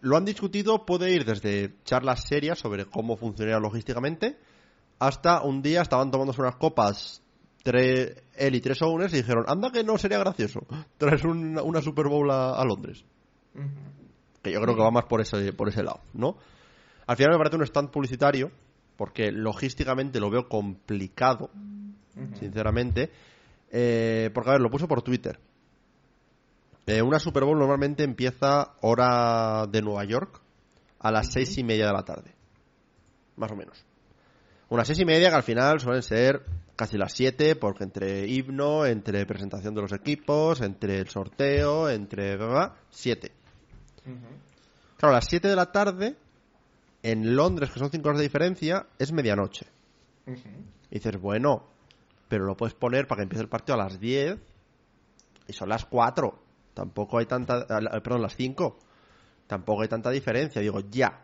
[0.00, 4.38] lo han discutido, puede ir desde charlas serias sobre cómo funcionaría logísticamente,
[4.98, 7.22] hasta un día estaban tomándose unas copas
[7.62, 10.66] tres, él y tres owners y dijeron, anda que no sería gracioso
[10.98, 13.04] traer una, Super Bowl a, Londres.
[14.42, 16.36] Que yo creo que va más por ese, por ese lado, ¿no?
[17.06, 18.50] Al final me parece un stand publicitario,
[18.96, 21.50] porque logísticamente lo veo complicado,
[22.38, 23.10] sinceramente.
[23.70, 25.38] Eh, porque, a ver, lo puso por Twitter.
[26.86, 30.40] Eh, una Super Bowl normalmente empieza hora de Nueva York
[30.98, 32.34] a las seis y media de la tarde.
[33.36, 33.84] Más o menos.
[34.68, 36.44] Unas seis y media que al final suelen ser
[36.76, 42.38] casi las siete, porque entre himno, entre presentación de los equipos, entre el sorteo, entre...
[42.90, 43.32] siete.
[44.96, 46.16] Claro, a las siete de la tarde,
[47.02, 49.66] en Londres, que son cinco horas de diferencia, es medianoche.
[50.90, 51.66] Y dices, bueno,
[52.28, 54.38] pero lo puedes poner para que empiece el partido a las diez
[55.46, 56.43] y son las cuatro.
[56.74, 57.66] Tampoco hay tanta.
[57.66, 58.78] Perdón, las 5.
[59.46, 60.60] Tampoco hay tanta diferencia.
[60.60, 61.20] Digo, ya.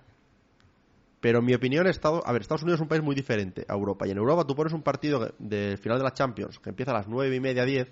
[1.21, 3.75] Pero en mi opinión, Estados, a ver, Estados Unidos es un país muy diferente a
[3.75, 4.07] Europa.
[4.07, 6.95] Y en Europa tú pones un partido de final de la Champions que empieza a
[6.95, 7.89] las 9 y media, 10.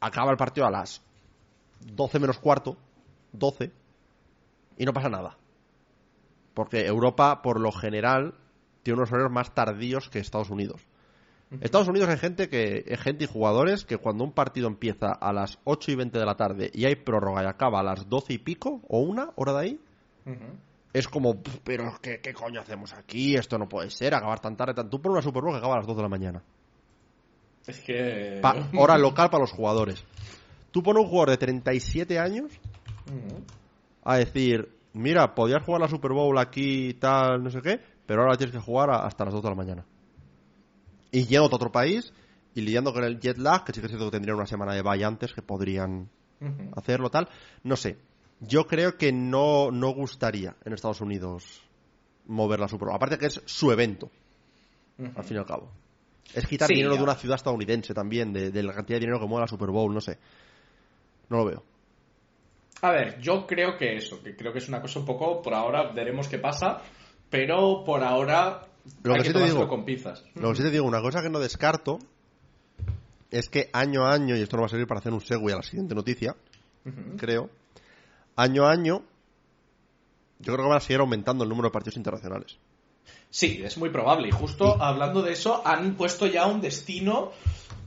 [0.00, 1.02] Acaba el partido a las
[1.80, 2.76] 12 menos cuarto,
[3.32, 3.72] 12.
[4.78, 5.36] Y no pasa nada.
[6.54, 8.34] Porque Europa, por lo general,
[8.82, 10.87] tiene unos horarios más tardíos que Estados Unidos.
[11.60, 15.32] Estados Unidos hay gente que hay gente y jugadores que cuando un partido empieza a
[15.32, 18.34] las 8 y 20 de la tarde y hay prórroga y acaba a las 12
[18.34, 19.80] y pico o una hora de ahí,
[20.92, 23.34] es como, pero ¿qué, ¿qué, coño hacemos aquí?
[23.34, 24.74] Esto no puede ser, acabar tan tarde.
[24.74, 24.90] Tan...
[24.90, 26.42] Tú por una Super Bowl que acaba a las 2 de la mañana.
[27.66, 28.42] Es que...
[28.76, 30.04] hora local para los jugadores.
[30.70, 32.52] Tú pones un jugador de 37 años
[34.04, 38.36] a decir, mira, podías jugar la Super Bowl aquí tal, no sé qué, pero ahora
[38.36, 39.84] tienes que jugar hasta las 2 de la mañana
[41.10, 42.12] y yendo a otro país
[42.54, 44.74] y lidiando con el jet lag, que sí que es cierto que tendrían una semana
[44.74, 46.08] de vaya antes, que podrían
[46.76, 47.28] hacerlo tal.
[47.62, 47.98] No sé.
[48.40, 51.62] Yo creo que no, no gustaría en Estados Unidos
[52.26, 52.96] mover la Super Bowl.
[52.96, 54.10] Aparte que es su evento,
[55.16, 55.70] al fin y al cabo.
[56.34, 59.26] Es quitar dinero de una ciudad estadounidense también, de, de, la cantidad de dinero que
[59.26, 60.18] mueve la Super Bowl, no sé.
[61.30, 61.64] No lo veo.
[62.82, 65.54] A ver, yo creo que eso, que creo que es una cosa un poco, por
[65.54, 66.80] ahora veremos qué pasa,
[67.28, 68.67] pero por ahora
[69.02, 69.84] Lo hay que sí te digo- con.
[70.36, 71.98] Lo que sí te digo, una cosa que no descarto
[73.30, 75.52] es que año a año, y esto no va a servir para hacer un segue
[75.52, 76.34] a la siguiente noticia,
[77.18, 77.50] creo,
[78.36, 79.02] año a año,
[80.38, 82.56] yo creo que van a seguir aumentando el número de partidos internacionales.
[83.30, 84.28] Sí, es muy probable.
[84.28, 87.32] Y justo hablando de eso, han puesto ya un destino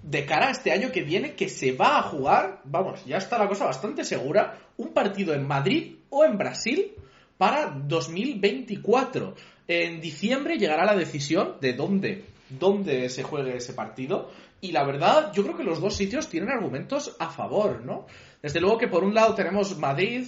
[0.04, 3.38] de cara a este año que viene que se va a jugar, vamos, ya está
[3.40, 6.92] la cosa bastante segura, un partido en Madrid o en Brasil
[7.38, 9.34] para 2024.
[9.74, 14.30] En diciembre llegará la decisión de dónde, dónde se juegue ese partido.
[14.60, 18.06] Y la verdad, yo creo que los dos sitios tienen argumentos a favor, ¿no?
[18.42, 20.28] Desde luego que por un lado tenemos Madrid,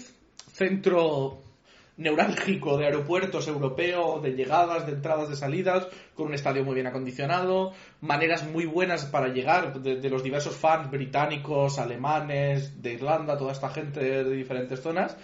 [0.54, 1.42] centro
[1.98, 6.88] neurálgico de aeropuertos europeo, de llegadas, de entradas, de salidas, con un estadio muy bien
[6.88, 13.52] acondicionado, maneras muy buenas para llegar de, los diversos fans británicos, alemanes, de Irlanda, toda
[13.52, 15.18] esta gente de diferentes zonas.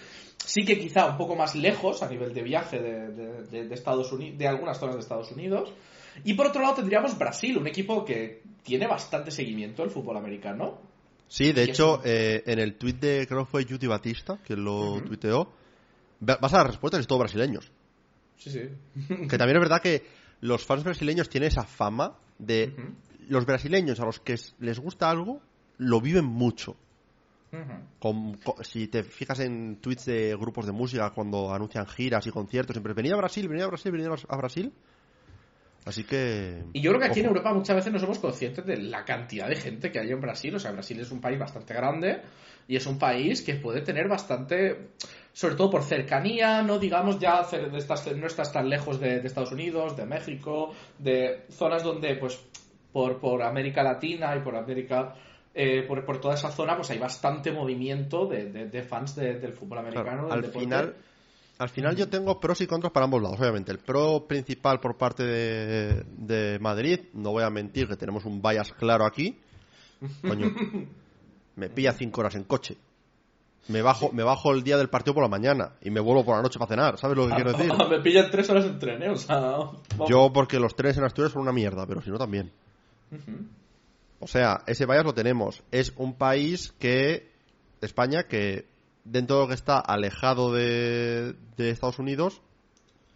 [0.45, 3.75] Sí que quizá un poco más lejos a nivel de viaje de, de- de- de
[3.75, 5.71] Estados Unidos, de algunas zonas de Estados Unidos.
[6.23, 10.79] Y por otro lado tendríamos Brasil, un equipo que tiene bastante seguimiento el fútbol americano.
[11.27, 14.63] Sí, de hecho, eso- eh, en el tweet de, creo que fue Judy Batista, quien
[14.63, 15.51] lo tuiteó,
[16.27, 17.71] va- vas a las respuestas y todos brasileños.
[18.37, 18.61] Sí, sí.
[19.29, 20.03] Que también es verdad que
[20.41, 22.73] los fans brasileños tienen esa fama de
[23.27, 25.41] los brasileños a los que les gusta algo,
[25.77, 26.75] lo viven mucho.
[27.99, 32.75] Con- si te fijas en tweets de grupos de música cuando anuncian giras y conciertos,
[32.75, 34.71] siempre venid a Brasil, venid a Brasil, venid a Brasil.
[35.85, 36.63] Así que...
[36.73, 37.27] Y yo creo que aquí en.
[37.27, 40.53] Europa muchas veces no somos conscientes de la cantidad de gente que hay en Brasil.
[40.53, 42.21] O sea, Brasil es un país bastante grande
[42.67, 44.89] y es un país que puede tener bastante,
[45.33, 49.51] sobre todo por cercanía, no digamos ya estas- no estás tan lejos de, de Estados
[49.51, 52.39] Unidos, de México, de zonas donde pues
[52.91, 55.15] por, por América Latina y por América,
[55.53, 59.39] eh, por, por toda esa zona pues hay bastante movimiento de, de- de fans de-
[59.39, 60.23] del fútbol americano.
[60.27, 60.95] del al final,
[61.57, 63.71] al final yo tengo pros y contras para ambos lados, obviamente.
[63.71, 68.41] El pro principal por parte de, de Madrid, no voy a mentir que tenemos un
[68.41, 69.37] bias claro aquí.
[70.25, 70.53] Coño,
[71.55, 72.77] me pilla cinco horas en coche.
[73.67, 76.35] Me bajo, me bajo el día del partido por la mañana y me vuelvo por
[76.37, 77.71] la noche para cenar, ¿sabes lo que quiero decir?
[77.89, 79.09] Me pillan tres horas en tren, ¿eh?
[79.09, 79.75] O sea, vamos.
[80.07, 82.49] Yo porque los trenes en Asturias son una mierda, pero si no también.
[84.19, 85.63] O sea, ese bias lo tenemos.
[85.71, 87.31] Es un país que,
[87.81, 88.65] España, que
[89.03, 92.41] dentro de lo que está alejado de, de Estados Unidos,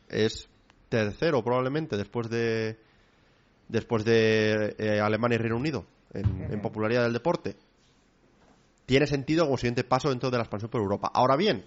[0.10, 0.50] es
[0.90, 2.78] tercero probablemente después de
[3.68, 7.56] después de eh, Alemania y Reino Unido en, en popularidad del deporte.
[8.86, 11.10] Tiene sentido como siguiente paso dentro de la expansión por Europa.
[11.14, 11.66] Ahora bien,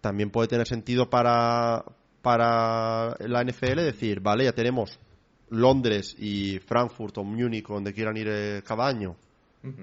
[0.00, 1.84] también puede tener sentido para,
[2.22, 5.00] para la NFL decir, vale, ya tenemos
[5.50, 9.16] Londres y Frankfurt o Múnich, donde quieran ir eh, cada año,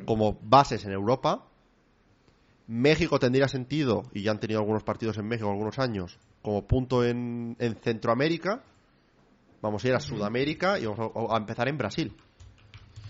[0.05, 1.45] como bases en Europa.
[2.67, 7.03] México tendría sentido, y ya han tenido algunos partidos en México algunos años, como punto
[7.05, 8.63] en, en Centroamérica.
[9.61, 12.15] Vamos a ir a Sudamérica y vamos a, a empezar en Brasil.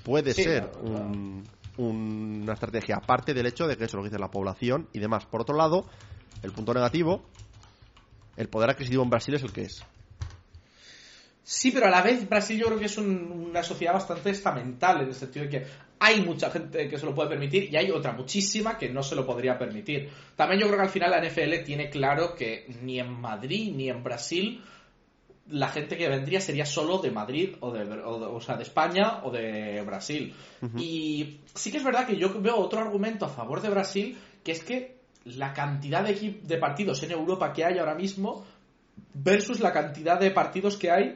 [0.04, 1.44] Puede Sí, ser claro, un-
[1.78, 5.26] una estrategia, aparte del hecho de que eso lo dice la población y demás.
[5.26, 5.86] Por otro lado,
[6.44, 7.24] el punto negativo,
[8.38, 9.84] el poder adquisitivo en Brasil es el que es.
[11.47, 15.01] Sí, pero a la vez Brasil yo creo que es un- una sociedad bastante estamental
[15.01, 15.65] en el sentido de que
[15.99, 19.15] hay mucha gente que se lo puede permitir y hay otra muchísima que no se
[19.15, 20.10] lo podría permitir.
[20.36, 23.89] También yo creo que al final la NFL tiene claro que ni en Madrid ni
[23.89, 24.62] en Brasil
[25.51, 28.63] la gente que vendría sería solo de Madrid o de, o de- o sea, de
[28.63, 30.34] España o de Brasil.
[30.79, 34.51] Y sí que es verdad que yo veo otro argumento a favor de Brasil, que
[34.53, 38.43] es que la cantidad de, de partidos en Europa que hay ahora mismo
[39.13, 41.15] versus la cantidad de partidos que hay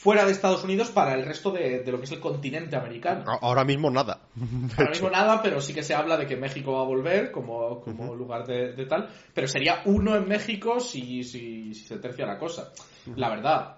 [0.00, 3.22] fuera de Estados Unidos para el resto de, de lo que es el continente americano.
[3.42, 4.22] Ahora mismo nada.
[4.78, 7.82] Ahora mismo nada, pero sí que se habla de que México va a volver como,
[7.82, 9.10] como lugar de, de tal.
[9.34, 12.72] Pero sería uno en México si, si, si se tercia la cosa.
[13.14, 13.76] La verdad,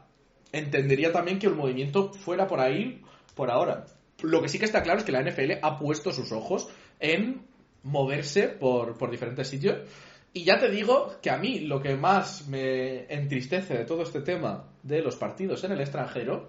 [0.52, 3.02] entendería también que el movimiento fuera por ahí
[3.35, 3.87] por ahora.
[4.22, 6.68] Lo que sí que está claro es que la NFL ha puesto sus ojos
[7.00, 7.42] en
[7.82, 9.78] moverse por, por diferentes sitios.
[10.35, 14.23] Y ya te digo que a mí lo que más me entristece de todo este
[14.23, 16.49] tema de los partidos en el extranjero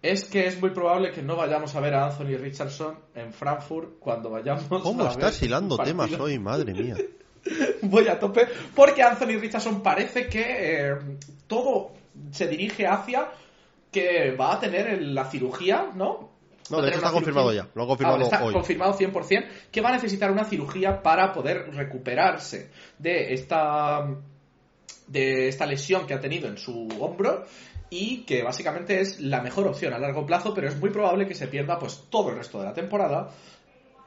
[0.00, 3.98] es que es muy probable que no vayamos a ver a Anthony Richardson en Frankfurt
[3.98, 6.38] cuando vayamos ¿Cómo a estás ver hilando temas hoy?
[6.38, 6.96] Madre mía.
[7.82, 10.44] Voy a tope porque Anthony Richardson parece que
[10.90, 10.96] eh,
[11.46, 11.92] todo
[12.30, 13.28] se dirige hacia
[13.90, 16.35] que va a tener la cirugía, ¿no?
[16.70, 17.64] No, de hecho está confirmado cirugía.
[17.68, 17.70] ya.
[17.74, 18.52] Lo han confirmado Ah, está hoy.
[18.52, 24.06] confirmado 100% que va a necesitar una cirugía para poder recuperarse de esta
[25.06, 27.44] de esta lesión que ha tenido en su hombro
[27.90, 31.34] y que básicamente es la mejor opción a largo plazo, pero es muy probable que
[31.36, 33.30] se pierda pues todo el resto de la temporada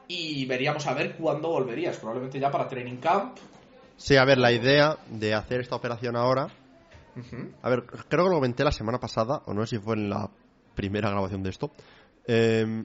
[0.08, 3.38] y veríamos a ver cuándo volverías, probablemente ya para training camp.
[3.96, 6.48] Sí, a ver, la idea de hacer esta operación ahora
[7.62, 10.10] A ver, creo que lo comenté la semana pasada, o no sé si fue en
[10.10, 10.30] la
[10.74, 11.70] primera grabación de esto.
[12.26, 12.84] Eh,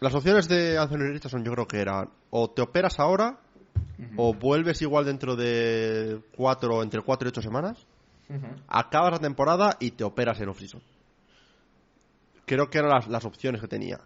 [0.00, 3.38] las opciones de Anthony Richardson yo creo que eran o te operas ahora
[4.16, 7.86] o vuelves igual dentro de cuatro, entre 4 y 8 semanas,
[8.66, 10.82] acabas la temporada y te operas en off-season.
[12.46, 14.00] Creo que eran las, las opciones que tenía.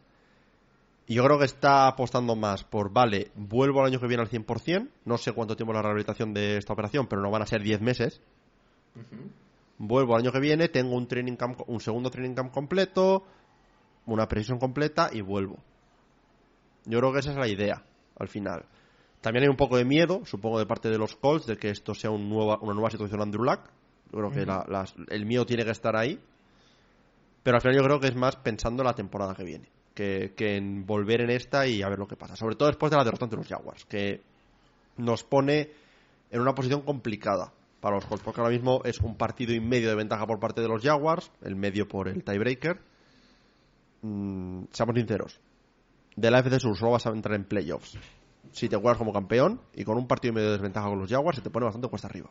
[1.07, 4.29] Y yo creo que está apostando más por, vale, vuelvo al año que viene al
[4.29, 7.62] 100%, no sé cuánto tiempo la rehabilitación de esta operación, pero no van a ser
[7.62, 8.20] 10 meses.
[9.79, 13.24] Vuelvo al año que viene, tengo un training camp, un segundo training camp completo,
[14.07, 15.59] una precisión completa y vuelvo.
[16.85, 17.83] Yo creo que esa es la idea,
[18.19, 18.64] al final.
[19.21, 21.95] También hay un poco de miedo, supongo, de parte de los Colts, de que esto
[21.95, 23.61] sea un nueva, una nueva situación Andrew Luck.
[24.12, 26.21] Yo creo que la- las- el miedo tiene que estar ahí.
[27.42, 29.69] Pero al final yo creo que es más pensando en la temporada que viene.
[29.95, 32.37] Que, que en volver en esta y a ver lo que pasa.
[32.37, 33.85] Sobre todo después de la derrota ante los Jaguars.
[33.87, 34.21] Que
[34.97, 35.71] nos pone
[36.31, 38.23] en una posición complicada para los Colts.
[38.25, 41.33] Porque ahora mismo es un partido y medio de ventaja por parte de los Jaguars.
[41.42, 42.79] El medio por el tiebreaker.
[44.07, 45.40] Mm, seamos sinceros.
[46.14, 47.99] De la FC Sur solo vas a entrar en playoffs
[48.53, 51.11] si te juegas como campeón y con un partido y medio de desventaja con los
[51.11, 52.31] Jaguars se te pone bastante cuesta arriba.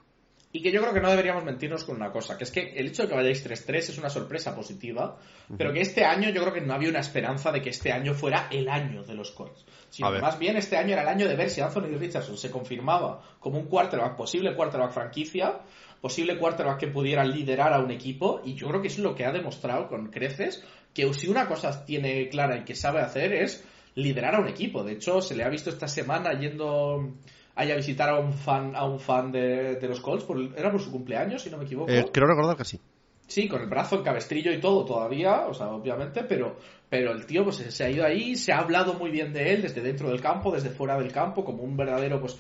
[0.54, 2.88] Y que yo creo que no deberíamos mentirnos con una cosa, que es que el
[2.88, 5.18] hecho de que vayáis 3-3 es una sorpresa positiva,
[5.58, 8.14] pero que este año yo creo que no había una esperanza de que este año
[8.14, 9.66] fuera el año de los Colts.
[9.90, 13.22] Sino más bien este año era el año de ver si Anthony Richardson se confirmaba
[13.42, 15.60] como un quarterback, posible quarterback franquicia,
[16.00, 19.26] posible quarterback que pudiera liderar a un equipo, y yo creo que es lo que
[19.26, 20.64] ha demostrado con creces,
[20.96, 23.64] que si una cosa tiene clara y que sabe hacer es
[23.96, 24.84] liderar a un equipo.
[24.84, 27.14] De hecho, se le ha visto esta semana yendo
[27.54, 30.82] a visitar a un fan, a un fan de, de los Colts, por, era por
[30.82, 31.92] su cumpleaños, si no me equivoco.
[31.92, 32.80] Eh, creo recordar que sí.
[33.28, 36.58] Sí, con el brazo en cabestrillo y todo todavía, o sea, obviamente, pero,
[36.90, 39.64] pero el tío pues se ha ido ahí, se ha hablado muy bien de él
[39.64, 42.38] desde dentro del campo, desde fuera del campo, como un verdadero pues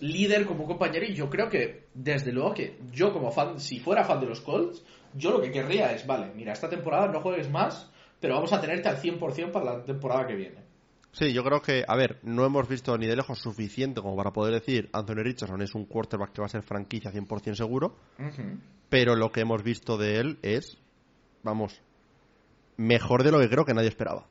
[0.00, 3.80] líder, como un compañero, y yo creo que, desde luego que yo como fan, si
[3.80, 7.20] fuera fan de los Colts, yo lo que querría es, vale, mira, esta temporada no
[7.20, 7.90] juegues más,
[8.20, 10.64] pero vamos a tenerte al 100% para la temporada que viene.
[11.12, 14.32] Sí, yo creo que, a ver, no hemos visto ni de lejos suficiente como para
[14.32, 17.96] poder decir Anthony Richardson es un quarterback que va a ser franquicia 100% seguro,
[18.88, 20.76] pero lo que hemos visto de él es,
[21.42, 21.80] vamos,
[22.76, 24.26] mejor de lo que creo que nadie esperaba.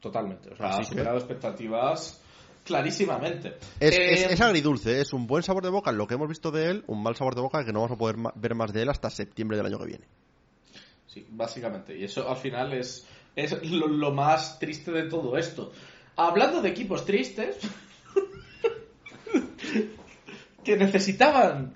[0.00, 2.20] Totalmente, o sea, Así ha que- superado expectativas
[2.64, 3.56] clarísimamente.
[3.80, 6.50] Es, Eh, es- es agridulce, es un buen sabor de boca lo que hemos visto
[6.50, 8.82] de él, un mal sabor de boca que no vamos a poder ver más de
[8.82, 10.06] él hasta septiembre del año que viene.
[11.12, 11.94] Sí, básicamente.
[11.94, 15.70] Y eso al final es, es lo, más triste de todo esto.
[16.16, 17.58] Hablando de equipos tristes,
[20.64, 21.74] que necesitaban,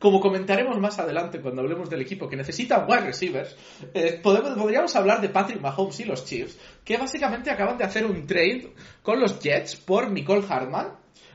[0.00, 3.56] como comentaremos más adelante cuando hablemos del equipo, que necesitan wide receivers,
[3.94, 8.04] eh, podemos, podríamos hablar de Patrick Mahomes y los Chiefs, que básicamente acaban de hacer
[8.04, 10.88] un trade con los Jets por Nicole Hartman,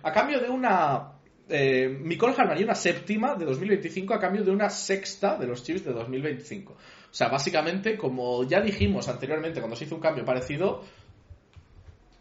[0.04, 1.14] a cambio de una...
[1.50, 5.84] Eh, Hartman y una séptima de 2025 a cambio de una sexta de los Chiefs
[5.84, 6.74] de 2025.
[6.74, 6.78] O
[7.14, 10.84] sea, básicamente, como ya dijimos anteriormente cuando se hizo un cambio parecido,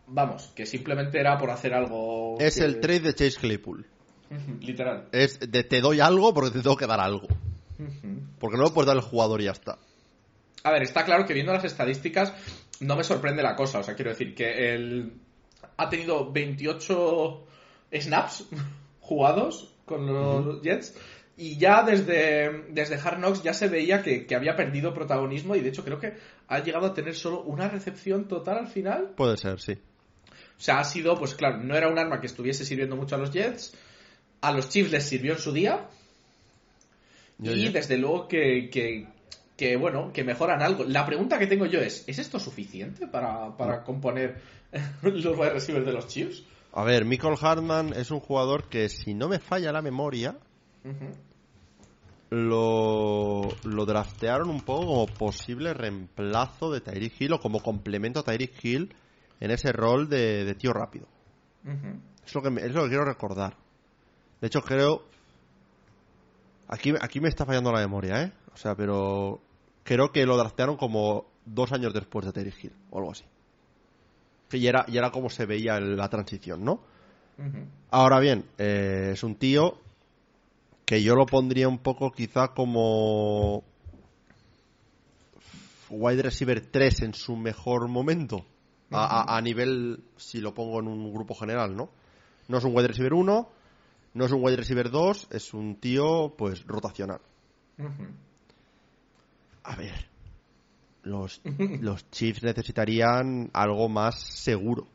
[0.07, 2.39] vamos, que simplemente era por hacer algo...
[2.41, 3.87] Es que- el trade de Chase Claypool.
[4.61, 5.09] Literal.
[5.13, 7.27] Es de te doy algo porque te tengo que dar algo.
[8.39, 9.79] Porque no lo puedes dar al jugador y ya está.
[10.65, 12.33] A ver, está claro que viendo las estadísticas
[12.81, 13.79] no me sorprende la cosa.
[13.79, 15.13] O sea, quiero decir que él
[15.77, 17.45] ha tenido 28
[17.93, 18.47] snaps
[19.09, 20.95] jugados con los Jets
[21.37, 25.61] y ya desde, desde Hard Knocks ya se veía que, que había perdido protagonismo y
[25.61, 26.15] de hecho creo que
[26.49, 29.13] ha llegado a tener solo una recepción total al final.
[29.17, 29.75] Puede ser, sí.
[29.75, 33.19] O sea, ha sido, pues claro, no era un arma que estuviese sirviendo mucho a
[33.19, 33.73] los Jets.
[34.41, 35.87] A los Chiefs les sirvió en su día.
[37.41, 37.71] Y ya.
[37.71, 39.07] desde luego que, que,
[39.57, 40.83] que, bueno, que mejoran algo.
[40.83, 44.41] La pregunta que tengo yo es, ¿es esto suficiente para, para componer
[45.03, 46.43] los wide receivers de los Chiefs?
[46.73, 50.37] A ver, Michael Hartman es un jugador que, si no me falla la memoria,
[52.31, 58.23] lo, lo draftearon un poco como posible reemplazo de Tyreek Hill o como complemento a
[58.23, 58.95] Tyreek Hill
[59.41, 61.07] en ese rol de, de tío rápido.
[61.65, 61.99] Ujú.
[62.27, 63.57] Es lo, que me- es lo que quiero recordar.
[64.41, 65.03] De hecho, creo.
[66.69, 68.33] Aquí, aquí me está fallando la memoria, ¿eh?
[68.53, 69.41] O sea, pero.
[69.85, 73.25] Creo que lo draftearon como dos años después de Tyreek Hill o algo así.
[74.53, 76.81] Y era, y era como se veía la transición, ¿no?
[77.91, 79.79] Ahora bien, eh, es un tío
[80.85, 83.63] que yo lo pondría un poco quizá como
[85.91, 88.45] wide receiver 3 en su mejor momento.
[88.91, 91.91] A, a- a nivel, si lo pongo en un grupo general, ¿no?
[92.49, 93.49] No es un wide receiver 1,
[94.15, 97.21] no es un wide receiver 2, es un tío, pues, rotacional.
[99.65, 100.08] A ver,
[101.09, 101.41] los,
[101.81, 104.87] los Chiefs necesitarían algo más seguro.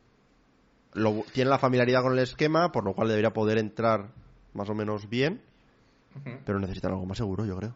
[0.94, 4.12] Lo, tiene la familiaridad con el esquema, por lo cual debería poder entrar
[4.54, 5.42] más o menos bien.
[6.46, 7.76] pero necesitan algo más seguro, yo creo.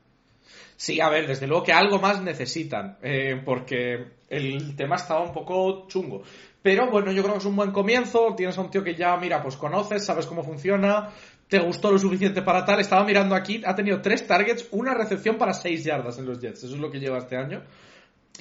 [0.75, 5.33] Sí, a ver, desde luego que algo más necesitan, eh, porque el tema estaba un
[5.33, 6.21] poco chungo.
[6.61, 8.33] Pero bueno, yo creo que es un buen comienzo.
[8.35, 11.09] Tienes a un tío que ya, mira, pues conoces, sabes cómo funciona,
[11.47, 12.79] te gustó lo suficiente para tal.
[12.79, 16.63] Estaba mirando aquí, ha tenido tres targets, una recepción para seis yardas en los Jets.
[16.63, 17.63] Eso es lo que lleva este año.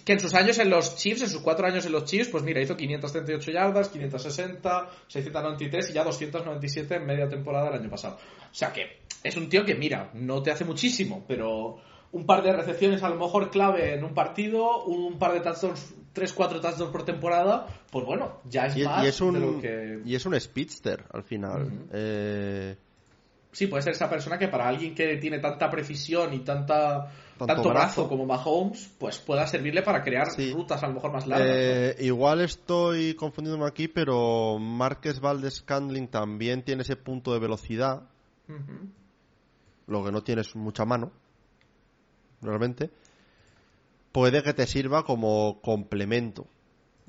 [0.04, 2.44] Que en sus años en los Chiefs, en sus cuatro años en los Chiefs, pues
[2.44, 8.16] mira, hizo 538 yardas, 560, 693 y ya 297 en media temporada el año pasado.
[8.16, 11.78] O sea que es un tío que, mira, no te hace muchísimo, pero
[12.12, 15.94] un par de recepciones a lo mejor clave en un partido, un par de touchdowns,
[16.14, 19.60] 3-4 touchdowns por temporada, pues bueno, ya es Y, más y es un, de lo
[19.60, 20.00] que...
[20.04, 21.70] y es un speedster al final.
[21.92, 22.76] Eh,
[23.56, 27.46] Sí, puede ser esa persona que para alguien que tiene tanta precisión y tanta, Tanto
[27.54, 28.02] tanto, brazo.
[28.02, 28.08] brazo.
[28.08, 30.52] como Mahomes, pues pueda servirle para crear Sí.
[30.52, 31.48] rutas a lo mejor más largas.
[31.48, 31.54] ¿no?
[31.54, 38.02] eh, igual estoy confundiéndome aquí, pero Marques Valdes Candling también tiene ese punto de velocidad,
[39.86, 41.12] lo que no tienes mucha mano,
[42.40, 42.90] realmente.
[44.12, 46.46] Puede que te sirva como complemento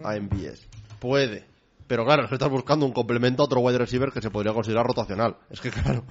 [0.03, 0.67] a MVS.
[0.99, 1.45] Puede.
[1.87, 4.53] Pero claro, es que estás buscando un complemento a otro wide receiver que se podría
[4.53, 5.37] considerar rotacional.
[5.49, 6.03] Es que claro.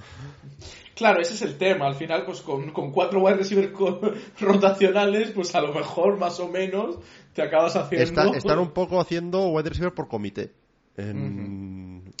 [0.95, 1.85] Claro, ese es el tema.
[1.85, 4.01] Al final, pues con, con cuatro wide receiver co-
[4.39, 6.97] rotacionales, pues a lo mejor más o menos
[7.33, 8.03] te acabas haciendo.
[8.03, 10.51] Está- están un poco haciendo wide receiver por comité.
[10.95, 12.11] En-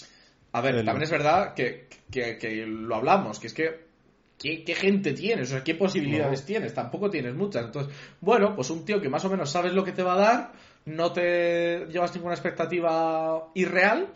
[0.51, 3.87] A ver, también es verdad que, que- que lo hablamos, que es que.
[4.37, 5.47] ¿Qué, qué gente tienes?
[5.47, 6.45] O sea, ¿qué posibilidades No.
[6.45, 6.71] tienes?
[6.75, 7.65] Tampoco tienes muchas.
[7.65, 7.91] Entonces,
[8.21, 10.51] bueno, pues un tío que más o menos sabes lo que te va a dar,
[10.87, 14.07] no te llevas ninguna expectativa irreal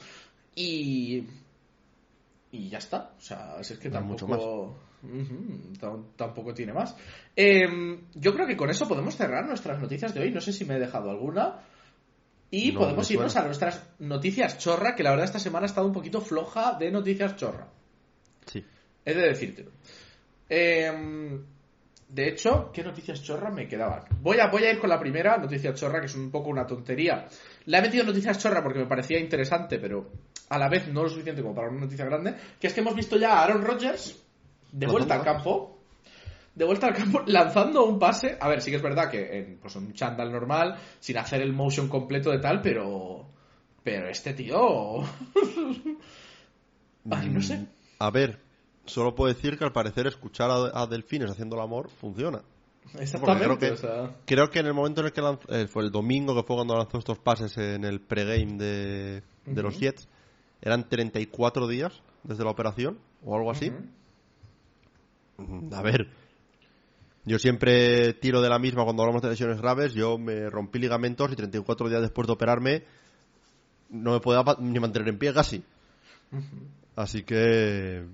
[0.56, 1.24] y.
[2.54, 3.14] Y ya está.
[3.18, 4.76] O sea, es que No hay mucho tampoco.
[6.16, 6.96] Tampoco tiene más.
[7.36, 10.32] Em, yo creo que con eso podemos cerrar nuestras noticias de hoy.
[10.32, 11.60] No sé si me he dejado alguna.
[12.50, 15.88] Y No, podemos irnos a nuestras noticias chorra, que la verdad esta semana ha estado
[15.88, 17.68] un poquito floja de noticias chorra.
[18.46, 18.64] Sí.
[19.04, 19.72] He de decírtelo.
[20.48, 21.44] Em,
[22.12, 24.04] de hecho, ¿qué noticias chorra me quedaban?
[24.22, 26.68] Voy a, voy a ir con la primera noticia chorra, que es un poco una
[26.68, 27.26] tontería.
[27.68, 30.12] La he metido en noticias chorra porque me parecía interesante, pero
[30.50, 32.36] a la vez no lo suficiente como para una noticia grande.
[32.60, 34.22] Que es que hemos visto ya a Aaron Rodgers
[34.74, 35.80] de vuelta al campo.
[36.54, 38.38] De vuelta al campo, lanzando un pase.
[38.42, 41.54] A ver, sí que es verdad que en pues, un chándal normal, sin hacer el
[41.54, 43.26] motion completo de tal, pero.
[43.84, 45.02] Pero este tío.
[47.10, 47.58] Ay, no sé.
[47.58, 47.68] Mm,
[48.00, 48.38] A ver,
[48.86, 52.42] solo puedo decir que al parecer escuchar a, a delfines haciendo el amor funciona.
[53.00, 53.46] Exactamente.
[53.46, 55.84] creo que- o sea, Creo que en el momento en el que lanzó, eh, fue
[55.84, 59.80] el domingo que fue cuando lanzó estos pases en el pregame de, de los.
[59.80, 60.08] Jets,
[60.62, 63.72] eran 34 días desde la operación o algo así.
[65.74, 66.08] A ver,
[67.26, 69.94] yo siempre tiro de la misma cuando hablamos de lesiones graves.
[69.94, 72.84] Yo me rompí ligamentos y 34 días después de operarme
[73.90, 75.64] no me podía ni mantener en pie casi.
[76.96, 78.06] Así que.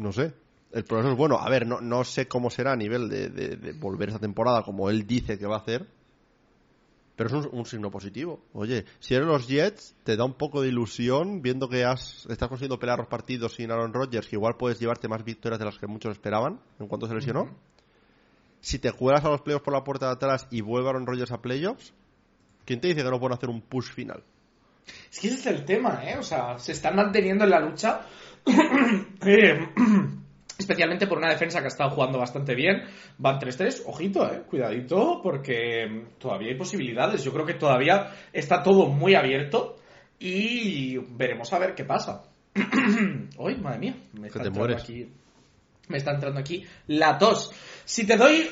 [0.00, 0.32] No sé.
[0.72, 1.36] El progreso es bueno.
[1.38, 4.62] A ver, no, no sé cómo será a nivel de, de- de volver esta temporada
[4.62, 5.86] como él dice que va a hacer.
[7.16, 8.40] Pero es un, un signo positivo.
[8.54, 12.48] Oye, si eres los Jets, te da un poco de ilusión viendo que has, estás
[12.48, 15.76] consiguiendo pelear los partidos sin Aaron Rodgers, que igual puedes llevarte más victorias de las
[15.78, 17.50] que muchos esperaban en cuanto se lesionó.
[18.62, 21.32] Si te cuelas a los playoffs por la puerta de atrás y vuelve Aaron Rodgers
[21.32, 21.92] a playoffs,
[22.64, 24.22] ¿quién te dice que no pueden hacer un push final?
[25.12, 26.16] Es que ese es el tema, ¿eh?
[26.18, 28.00] O sea, se están manteniendo en la lucha.
[29.26, 29.68] Eh,
[30.58, 32.82] especialmente por una defensa que ha estado jugando bastante bien.
[33.18, 34.42] Van 3-3, ojito, ¿eh?
[34.48, 37.22] Cuidadito, porque todavía hay posibilidades.
[37.24, 39.76] Yo creo que todavía está todo muy abierto
[40.18, 42.24] y veremos a ver qué pasa.
[43.38, 44.82] Uy, madre mía, me está te entrando mueres.
[44.82, 45.08] aquí.
[45.88, 47.52] Me está entrando aquí la tos.
[47.84, 48.48] Si te doy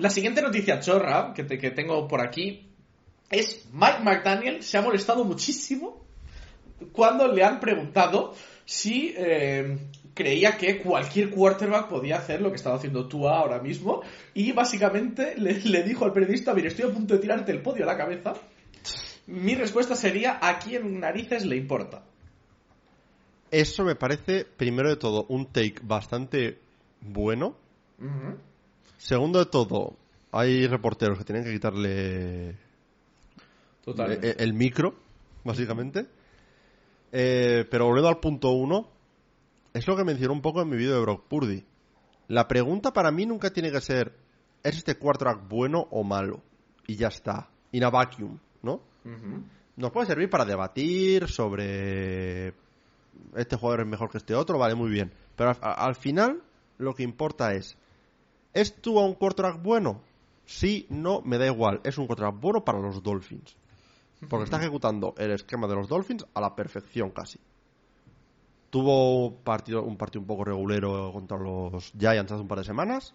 [0.00, 2.68] la siguiente noticia chorra que, te- que tengo por aquí,
[3.30, 6.04] es Mike McDaniel se ha molestado muchísimo
[6.92, 8.34] cuando le han preguntado
[8.70, 9.78] si eh,
[10.14, 14.00] creía que cualquier quarterback podía hacer lo que estaba haciendo Tua ahora mismo
[14.32, 17.82] y básicamente le, le dijo al periodista, mire, estoy a punto de tirarte el podio
[17.82, 18.34] a la cabeza.
[19.26, 22.04] Mi respuesta sería, ¿a quién narices le importa?
[23.50, 26.60] Eso me parece, primero de todo, un take bastante
[27.00, 27.56] bueno.
[28.98, 29.96] Segundo de todo,
[30.30, 32.54] hay reporteros que tienen que quitarle
[34.38, 34.94] el, micro,
[35.42, 36.06] básicamente.
[37.12, 38.88] Eh, pero volviendo al punto uno,
[39.72, 41.64] es lo que mencionó un poco en mi vídeo de Brock Purdy.
[42.28, 44.16] La pregunta para mí nunca tiene que ser,
[44.62, 46.42] ¿es este quarterback bueno o malo?
[46.86, 47.48] Y ya está.
[47.72, 48.80] In a vacuum, ¿no?
[49.76, 52.54] Nos puede servir para debatir sobre
[53.34, 55.12] este jugador es mejor que este otro, vale, muy bien.
[55.36, 56.42] Pero al, al final
[56.78, 57.76] lo que importa es,
[58.52, 60.02] ¿es tú a un quarterback bueno?
[60.44, 61.80] Sí, no, me da igual.
[61.84, 63.56] Es un quarterback bueno para los Dolphins.
[64.28, 67.38] Porque está ejecutando el esquema de los Dolphins a la perfección casi.
[68.68, 73.14] tuvo partido, un partido un poco regulero contra los Giants hace un par de semanas.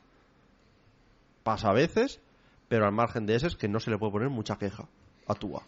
[1.43, 2.20] Pasa a veces,
[2.68, 4.88] pero al margen de ese es que no se le puede poner mucha queja
[5.28, 5.64] a Tua.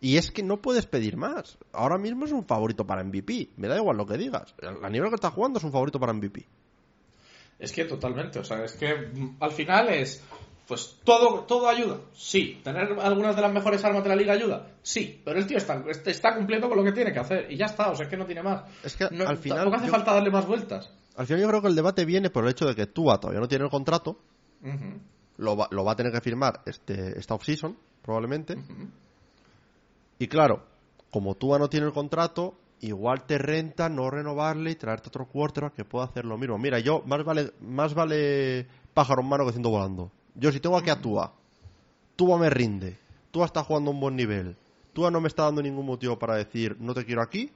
[0.00, 1.58] Y es que no puedes pedir más.
[1.72, 3.50] Ahora mismo es un favorito para MVP.
[3.56, 4.54] Me da igual lo que digas.
[4.82, 6.46] A nivel que está jugando es un favorito para MVP.
[7.58, 10.22] Es que totalmente, o sea, es que mm, al final es,
[10.66, 12.60] pues todo, todo ayuda, sí.
[12.64, 15.20] Tener algunas de las mejores armas de la liga ayuda, sí.
[15.24, 17.90] Pero el tío está, está cumpliendo con lo que tiene que hacer y ya está,
[17.90, 18.64] o sea, es que no tiene más.
[18.84, 20.90] Es que No- al final tampoco hace yo- falta darle más vueltas.
[21.16, 23.40] Al final yo creo que el debate viene por el hecho de que Tua todavía
[23.40, 24.18] no tiene el contrato.
[25.38, 28.56] Lo va, lo va a tener que firmar este, esta off-season, probablemente.
[30.18, 30.64] Y claro,
[31.10, 35.74] como Tua no tiene el contrato, igual te renta no renovarle y traerte otro quarterback
[35.74, 36.58] que pueda hacer lo mismo.
[36.58, 40.10] Mira, yo, más vale, más vale pájaro en mano que ciento volando.
[40.38, 41.32] Yo si tengo aquí a Tua,
[42.14, 42.98] Tua me rinde,
[43.30, 44.56] Tua está jugando a un buen nivel,
[44.92, 47.50] Tua no me está dando ningún motivo para decir no te quiero aquí.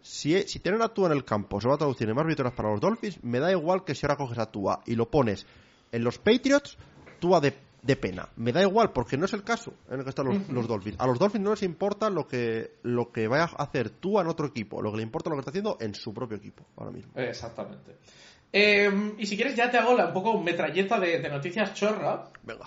[0.00, 2.54] Si, si tener a Tua en el campo se va a traducir en más victorias
[2.54, 5.46] para los Dolphins, me da igual que si ahora coges a Tua y lo pones
[5.90, 6.78] en los Patriots,
[7.18, 8.28] Tua de, de pena.
[8.36, 11.00] Me da igual, porque no es el caso en el que están los, los Dolphins.
[11.00, 14.28] A los Dolphins no les importa lo que, lo que vaya a hacer Tua en
[14.28, 14.80] otro equipo.
[14.80, 17.12] Lo que le importa es lo que está haciendo en su propio equipo ahora mismo.
[17.16, 17.96] Exactamente.
[18.52, 22.30] Eh, y si quieres ya te hago la, un poco metralleta de, de noticias chorra.
[22.42, 22.66] Venga.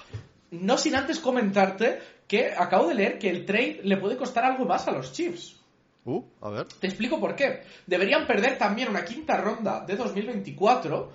[0.51, 4.65] No sin antes comentarte que acabo de leer que el trade le puede costar algo
[4.65, 5.57] más a los Chiefs.
[6.05, 6.67] Uh, a ver.
[6.79, 7.61] Te explico por qué.
[7.85, 11.11] Deberían perder también una quinta ronda de 2024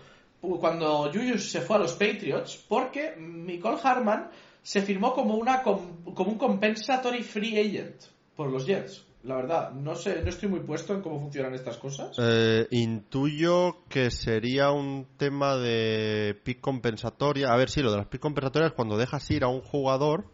[0.60, 4.30] cuando Julius se fue a los Patriots porque Nicole Harman
[4.62, 7.96] se firmó como, una, com- como un compensatory free agent
[8.36, 9.04] por los Jets.
[9.26, 12.16] La verdad, no sé, no estoy muy puesto en cómo funcionan estas cosas.
[12.16, 17.52] Eh, intuyo que sería un tema de pick compensatoria.
[17.52, 20.26] A ver, sí, lo de las pick compensatorias es cuando dejas ir a un jugador,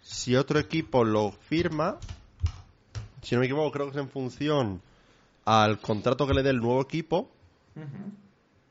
[0.00, 1.98] si otro equipo lo firma,
[3.20, 4.80] si no me equivoco, creo que es en función
[5.44, 7.30] al contrato que le dé el nuevo equipo,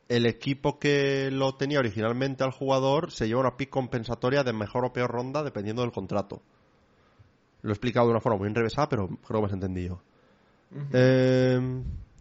[0.07, 4.83] el equipo que lo tenía originalmente al jugador se lleva una pick compensatoria de mejor
[4.85, 6.41] o peor ronda dependiendo del contrato.
[7.61, 10.01] Lo he explicado de una forma muy enrevesada, pero creo que me has entendido.
[10.93, 11.59] Eh,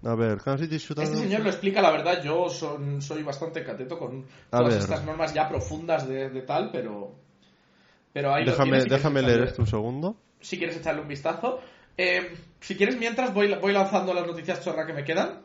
[0.04, 3.62] a ver, Kansas City Shootout- Este señor lo explica, la verdad, yo son- soy bastante
[3.62, 4.82] cateto con A todas ver.
[4.82, 7.12] estas normas ya profundas de, de tal, pero...
[8.12, 10.16] Pero ahí Déjame, déjame leer esto un segundo.
[10.40, 11.60] si quieres echarle un vistazo.
[11.96, 15.42] Eh, si quieres, mientras voy, voy lanzando las noticias chorra que me quedan.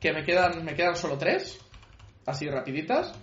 [0.00, 1.58] Que me quedan, me quedan solo tres.
[2.26, 3.14] Así rapiditas.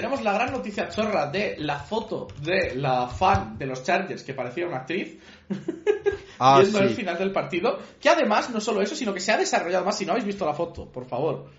[0.00, 4.32] Tenemos la gran noticia chorra de la foto de la fan de los Chargers que
[4.32, 5.18] parecía una actriz
[6.38, 6.94] Ah, viendo el sí.
[6.94, 7.80] final del partido.
[8.00, 9.98] Que además, no solo eso, sino que se ha desarrollado más.
[9.98, 11.50] Si no habéis visto la foto, por favor,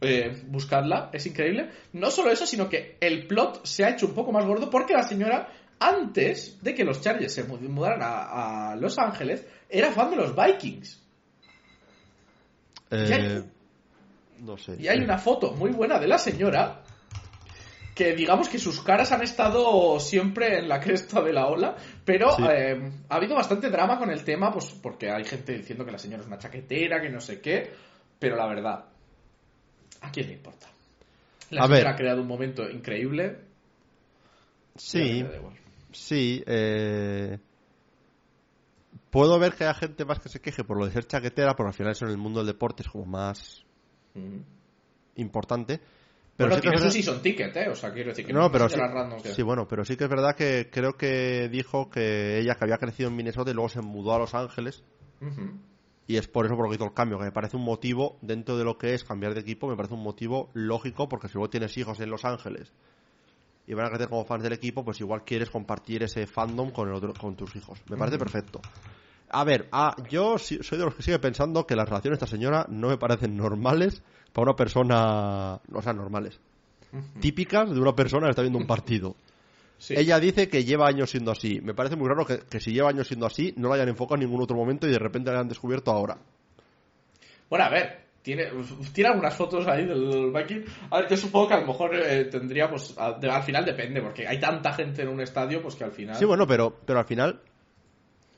[0.00, 1.68] eh, buscadla, es increíble.
[1.92, 4.94] No solo eso, sino que el plot se ha hecho un poco más gordo porque
[4.94, 5.46] la señora,
[5.78, 10.16] antes de que los Chargers se mud- mudaran a, a Los Ángeles, era fan de
[10.16, 11.02] los Vikings.
[12.90, 13.44] Eh, hay-
[14.42, 14.76] no sé.
[14.80, 16.82] Y hay una foto muy buena de la señora
[17.94, 22.30] que digamos que sus caras han estado siempre en la cresta de la ola, pero
[22.32, 22.42] Sí.
[22.50, 25.98] eh, ha habido bastante drama con el tema, pues porque hay gente diciendo que la
[25.98, 27.70] señora es una chaquetera, que no sé qué,
[28.18, 28.84] pero la verdad,
[30.00, 30.68] ¿a quién le importa?
[31.50, 31.92] La A señora ver.
[31.92, 33.38] ha creado un momento increíble.
[34.76, 35.22] Sí,
[35.92, 36.42] sí.
[36.46, 37.38] eh,
[39.10, 41.68] Puedo ver que haya gente más que se queje por lo de ser chaquetera, porque
[41.68, 43.62] al final eso en el mundo del deporte es como más
[45.16, 45.80] importante.
[46.36, 47.68] Pero bueno, sí tiene su verdad- season ticket, ¿eh?
[47.68, 49.96] O sea, quiero decir que No, es pero sí, random que- sí, bueno, pero sí
[49.96, 53.54] que es verdad que creo que dijo que ella que había crecido en Minnesota y
[53.54, 54.82] luego se mudó a Los Ángeles
[56.08, 58.18] y es por eso por lo que hizo el cambio, que me parece un motivo
[58.22, 61.34] dentro de lo que es cambiar de equipo, me parece un motivo lógico porque si
[61.34, 62.72] luego tienes hijos en Los Ángeles
[63.66, 66.88] y van a crecer como fans del equipo, pues igual quieres compartir ese fandom con
[66.88, 67.78] el otro, con tus hijos.
[67.88, 68.60] Me parece perfecto.
[69.30, 72.36] A ver, ah, yo soy de los que sigue pensando que las relaciones de esta
[72.36, 74.02] señora no me parecen normales
[74.32, 76.40] para una persona, o sea, normales,
[77.20, 79.14] típicas de una persona que está viendo un partido.
[79.78, 79.94] Sí.
[79.96, 81.60] Ella dice que lleva años siendo así.
[81.60, 84.14] Me parece muy raro que, que si lleva años siendo así no la hayan enfocado
[84.16, 86.18] en ningún otro momento y de repente la hayan descubierto ahora.
[87.50, 88.46] Bueno, a ver, tiene,
[88.94, 90.62] tiene algunas fotos ahí del Viking.
[90.90, 93.64] A ver, yo supongo que a lo mejor eh, tendría, pues, a- de- al final
[93.64, 96.14] depende, porque hay tanta gente en un estadio, pues que al final...
[96.14, 97.40] Sí, bueno, pero, pero al final,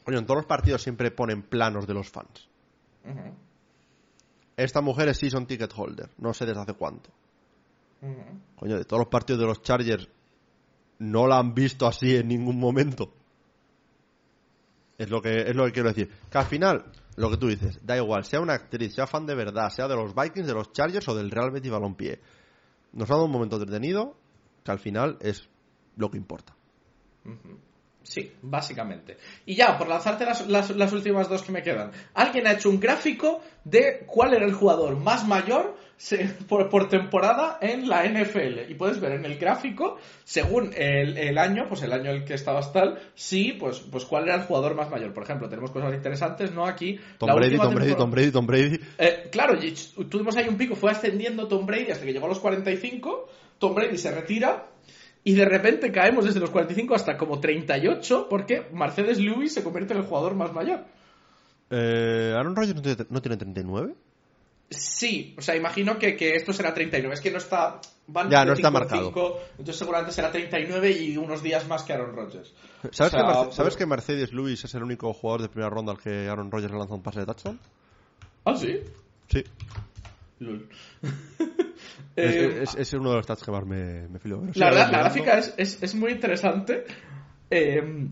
[0.04, 2.48] coño, en todos los partidos siempre ponen planos de los fans.
[4.56, 7.10] Esta mujer es season ticket holder, no sé desde hace cuánto.
[8.56, 10.08] Coño, de todos los partidos de los Chargers
[10.98, 13.12] no la han visto así en ningún momento.
[14.98, 16.10] Es lo que es lo que quiero decir.
[16.30, 16.84] Que al final,
[17.16, 19.96] lo que tú dices, da igual, sea una actriz, sea fan de verdad, sea de
[19.96, 22.20] los Vikings, de los Chargers o del Real Betis Balompié.
[22.92, 24.16] Nos ha dado un momento entretenido
[24.62, 25.48] que al final es
[25.96, 26.54] lo que importa.
[28.04, 29.16] Sí, básicamente.
[29.46, 31.90] Y ya, por lanzarte las, las- las últimas dos que me quedan.
[32.12, 36.88] Alguien ha hecho un gráfico de cuál era el jugador más mayor se- por, por
[36.90, 38.70] temporada en la NFL.
[38.70, 42.24] Y puedes ver en el gráfico, según el, el año, pues el año en el
[42.24, 45.14] que estabas tal, sí, pues, pues cuál era el jugador más mayor.
[45.14, 46.66] Por ejemplo, tenemos cosas interesantes, ¿no?
[46.66, 47.00] Aquí.
[47.18, 48.80] Tom la Brady, Tom Brady, Tom Brady, Tom Brady.
[48.98, 49.58] eh, claro,
[50.10, 53.28] tuvimos ahí un pico, fue ascendiendo Tom Brady hasta que llegó a los 45,
[53.58, 54.66] Tom Brady se retira
[55.24, 59.94] y de repente caemos desde los 45 hasta como 38 porque Mercedes Lewis se convierte
[59.94, 60.84] en el jugador más mayor.
[61.70, 63.94] Eh, ¿Aaron Rodgers no tiene, no tiene 39?
[64.70, 67.80] Sí, o sea, imagino que, que esto será 39, es que no está...
[68.06, 69.06] Van Ya, no está marcado.
[69.06, 72.52] cinco, entonces seguramente será 39 y unos días más que Aaron Rodgers.
[72.90, 75.70] ¿Sabes, O sea, que, Merce- ¿Sabes que Mercedes Lewis es el único jugador de primera
[75.70, 77.58] ronda al que Aaron Rodgers le lanza un pase de touchdown?
[78.44, 78.80] Ah, sí.
[79.28, 79.42] Sí.
[82.16, 84.42] Es, Eh, es- es uno de los stats que más me, me filo.
[84.54, 86.84] La verdad, la gráfica es, es, es muy interesante.
[87.50, 88.08] eh,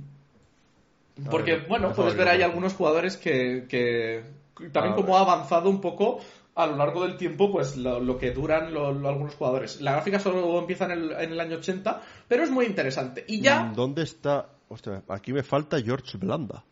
[1.30, 4.24] porque, ver, bueno, puedes ver ahí algunos jugadores que, que
[4.72, 6.20] también A como ha avanzado un poco
[6.54, 9.80] a lo largo del tiempo, pues lo, lo que duran lo- lo- algunos jugadores.
[9.80, 13.24] La gráfica solo empieza en el, en el año 80, pero es muy interesante.
[13.28, 13.64] Y ya...
[13.64, 14.48] Mm, ¿Dónde está?
[14.68, 16.64] Hostia, aquí me falta George Blanda.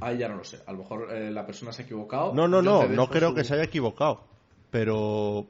[0.00, 0.60] Ahí ya no lo sé.
[0.66, 2.34] A lo mejor eh, la persona se ha equivocado.
[2.34, 4.24] No, no, no, no creo su- que se haya equivocado.
[4.74, 5.46] Pero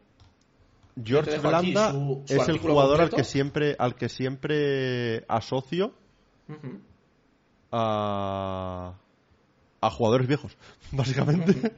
[1.03, 5.95] George Blanda su- su es el jugador al que siempre al que siempre asocio
[7.73, 8.95] a
[9.81, 10.57] a jugadores viejos,
[10.93, 11.73] básicamente.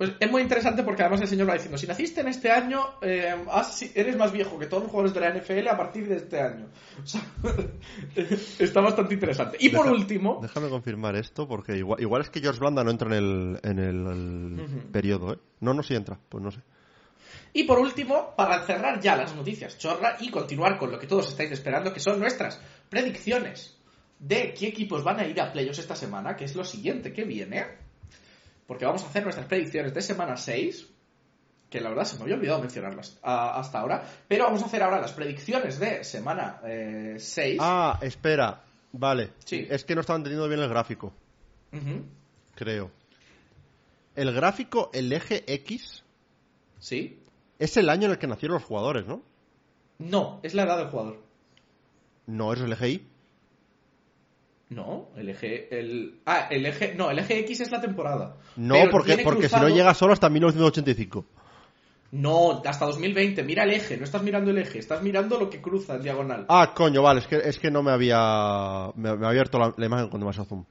[0.00, 2.94] Pues es muy interesante porque además el señor va diciendo, si naciste en este año,
[3.02, 6.08] eh, has- si- eres más viejo que todos los jugadores de la NFL a partir
[6.08, 6.68] de este año.
[7.04, 7.20] O sea,
[8.58, 9.58] está bastante interesante.
[9.60, 13.08] Y por último, Déjame confirmar esto porque igual, igual es que George Blanda no entra
[13.08, 15.38] en el, en el, periodo, ¿eh?
[15.60, 16.60] No, no, sí entra, pues no sé.
[17.52, 21.28] y por último, para cerrar ya las noticias chorra y continuar con lo que todos
[21.28, 23.76] estáis esperando, que son nuestras predicciones
[24.18, 27.24] de qué equipos van a ir a playoffs esta semana, que es lo siguiente que
[27.24, 27.89] viene.
[28.70, 30.86] Porque vamos a hacer nuestras predicciones de semana 6,
[31.68, 35.00] que la verdad se me había olvidado mencionarlas hasta ahora, pero vamos a hacer ahora
[35.00, 37.58] las predicciones de semana eh, 6.
[37.60, 38.62] Ah, espera,
[38.92, 39.32] vale.
[39.44, 39.66] Sí.
[39.68, 41.12] Es que no estaba entendiendo bien el gráfico,
[42.54, 42.92] creo.
[44.14, 46.04] El gráfico, el eje X,
[46.78, 47.18] Sí.
[47.58, 49.20] es el año en el que nacieron los jugadores, ¿no?
[49.98, 51.20] No, es la edad del jugador.
[52.28, 53.06] No, eso es el eje Y.
[54.70, 55.68] No, el eje.
[55.78, 56.20] El...
[56.26, 56.94] Ah, el eje.
[56.94, 58.36] No, el eje X es la temporada.
[58.56, 61.26] No, Pero porque, porque si no llega solo hasta 1985.
[62.12, 63.42] No, hasta 2020.
[63.44, 66.46] Mira el eje, no estás mirando el eje, estás mirando lo que cruza en diagonal.
[66.48, 68.90] Ah, coño, vale, es que, es que no me había.
[68.96, 70.64] Me, me había abierto la, la imagen cuando me has zoom.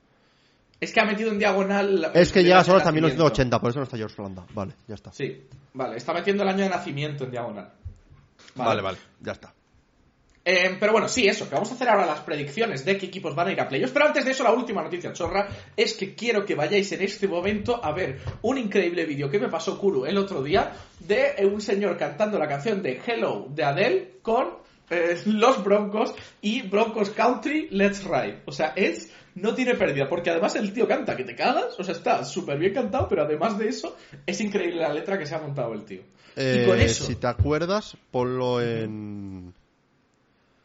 [0.81, 2.01] Es que ha metido en diagonal.
[2.01, 3.15] la- Es que llega solo hasta nacimiento.
[3.23, 4.45] 1980, por eso no está George Blanda.
[4.53, 5.11] Vale, ya está.
[5.11, 7.69] Sí, vale, está metiendo el año de nacimiento en diagonal.
[9.21, 9.53] ya está.
[10.45, 13.35] Eh, pero bueno, sí, eso, que vamos a hacer ahora las predicciones de qué equipos
[13.35, 13.91] van a ir a playoffs.
[13.93, 17.27] Pero antes de eso, la última noticia chorra es que quiero que vayáis en este
[17.27, 21.61] momento a ver un increíble vídeo que me pasó Kuru el otro día de un
[21.61, 24.47] señor cantando la canción de Hello de Adele con
[24.89, 28.41] eh, los Broncos y Broncos Country Let's Ride.
[28.45, 29.11] O sea, es.
[29.35, 32.57] No tiene pérdida, porque además el tío canta que te cagas, o sea, está súper
[32.57, 35.85] bien cantado, pero además de eso, es increíble la letra que se ha montado el
[35.85, 36.01] tío.
[36.35, 37.05] y con Eh, eso.
[37.05, 39.53] Si te acuerdas, ponlo en.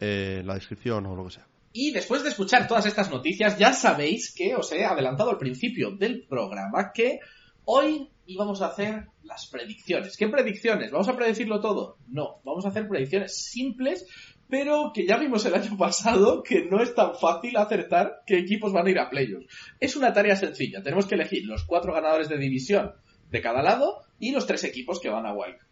[0.05, 1.47] En la descripción o lo que sea.
[1.73, 5.91] Y después de escuchar todas estas noticias, ya sabéis que os he adelantado al principio
[5.91, 7.19] del programa que
[7.65, 10.17] hoy íbamos a hacer las predicciones.
[10.17, 10.93] ¿Qué predicciones?
[10.93, 11.99] ¿Vamos a predecirlo todo?
[12.09, 14.07] No, vamos a hacer predicciones simples,
[14.49, 18.73] pero que ya vimos el año pasado que no es tan fácil acertar qué equipos
[18.73, 19.47] van a ir a playoffs.
[19.81, 20.83] Es una tarea sencilla.
[20.83, 22.93] Tenemos que elegir los cuatro ganadores de división
[23.31, 25.64] de cada lado y los tres equipos que van a Wildcard.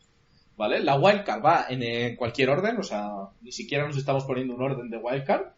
[0.63, 0.79] ¿Vale?
[0.79, 3.11] La Wildcard va en eh, cualquier orden, o sea,
[3.41, 5.55] ni siquiera nos estamos poniendo un orden de Wildcard.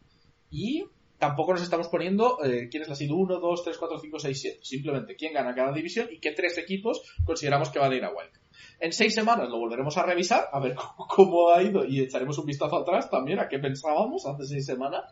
[0.49, 0.87] Y
[1.19, 4.41] tampoco nos estamos poniendo eh, quién es la sido 1, 2, 3, 4, 5, 6,
[4.41, 4.59] 7.
[4.63, 8.09] Simplemente quién gana cada división y qué tres equipos consideramos que van a ir a
[8.09, 8.43] Wildcard.
[8.81, 10.75] En seis semanas lo volveremos a revisar, a ver
[11.15, 15.05] cómo, ha ido y echaremos un vistazo atrás también a qué pensábamos hace seis semanas.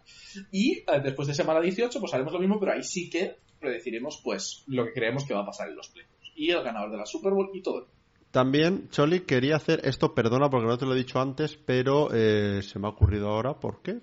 [0.51, 4.23] Y eh, después de semana 18, pues haremos lo mismo, pero ahí sí que predeciremos
[4.25, 6.33] pues lo que creemos que va a pasar en los playoffs.
[6.35, 7.89] Y el ganador de la Super Bowl y todo.
[8.33, 12.63] También, Choli, quería hacer esto, perdona porque no te lo he dicho antes, pero eh,
[12.63, 14.01] se me ha ocurrido ahora, ¿por qué?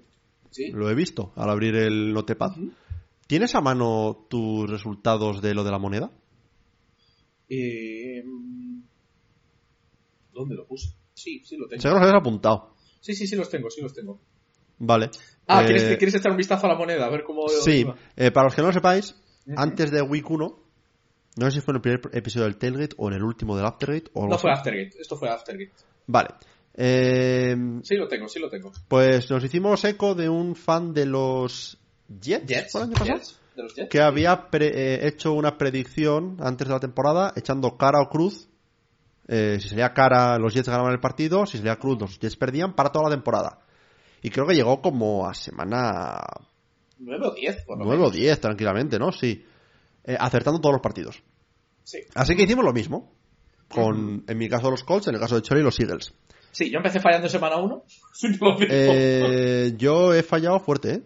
[0.52, 0.72] ¿Sí?
[0.72, 2.52] Lo he visto al abrir el Notepad.
[3.26, 6.12] ¿Tienes a mano tus resultados de lo de la moneda?
[7.50, 8.24] Eh,
[10.32, 10.90] ¿Dónde lo puse?
[11.14, 11.82] Sí, sí lo tengo.
[11.82, 12.76] Sé que los habías apuntado.
[13.02, 14.20] Sí, sí, sí los tengo, sí los tengo.
[14.78, 15.10] Vale.
[15.48, 17.08] Ah, Eh, ¿quieres, ¿quieres echar un vistazo a la moneda?
[17.08, 17.48] A ver cómo...
[17.50, 17.84] Sí,
[18.16, 19.16] eh, para los que no lo sepáis,
[19.56, 20.60] antes de Week 1,
[21.38, 23.66] no sé si fue en el primer episodio del Tailgate o en el último del
[23.66, 24.60] Aftergate o No fue así.
[24.60, 25.72] Aftergate, esto fue Aftergate.
[26.08, 26.30] Vale.
[26.82, 28.72] Eh, Sí lo tengo, sí lo tengo.
[28.88, 31.78] pues nos hicimos eco de un fan de los
[32.22, 33.18] Jets, Jets, ¿fue el año pasado?
[33.18, 33.90] Jets, de los Jets.
[33.90, 38.48] que había pre- eh, hecho una predicción antes de la temporada echando cara o cruz.
[39.28, 41.46] Eh, si salía cara, los Jets ganaban el partido.
[41.46, 43.60] Si salía cruz, los Jets perdían para toda la temporada.
[44.24, 46.18] Y creo que llegó como a semana
[46.98, 48.14] 9 o 10, por lo 9 o menos.
[48.16, 49.12] 10, tranquilamente, ¿no?
[49.12, 49.46] Sí.
[50.10, 51.22] Eh, acertando todos los partidos.
[51.84, 52.00] Sí.
[52.16, 53.14] Así que hicimos lo mismo.
[53.68, 56.14] Con, en mi caso, los Colts, en el caso de Chori, los Eagles.
[56.52, 57.84] Sí, yo empecé fallando en semana 1.
[58.70, 61.02] Eh, yo he fallado fuerte, ¿eh?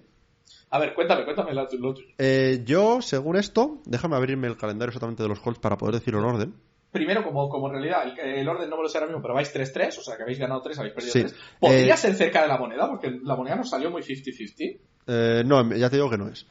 [0.69, 2.07] A ver, cuéntame, cuéntame la- lo tuyo.
[2.17, 6.19] Eh, Yo, según esto, déjame abrirme el calendario exactamente de los Colts para poder decirlo
[6.21, 6.53] en orden.
[6.91, 9.33] Primero, como, como en realidad el, el orden no me lo sé ahora mismo, pero
[9.35, 11.19] vais 3-3, o sea que habéis ganado 3, habéis perdido Sí.
[11.21, 11.35] 3.
[11.59, 14.79] Podría Eh, ser cerca de la moneda, porque la moneda nos salió muy 50-50.
[15.07, 16.47] Eh, no, ya te digo que no es.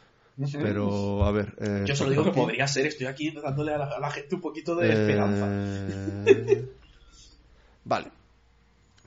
[0.52, 1.54] Pero, a ver.
[1.60, 4.10] eh, Yo solo digo que aquí- podría ser, estoy aquí dándole a la, a la
[4.10, 5.46] gente un poquito de esperanza.
[6.26, 6.68] Eh,
[7.84, 8.10] Vale.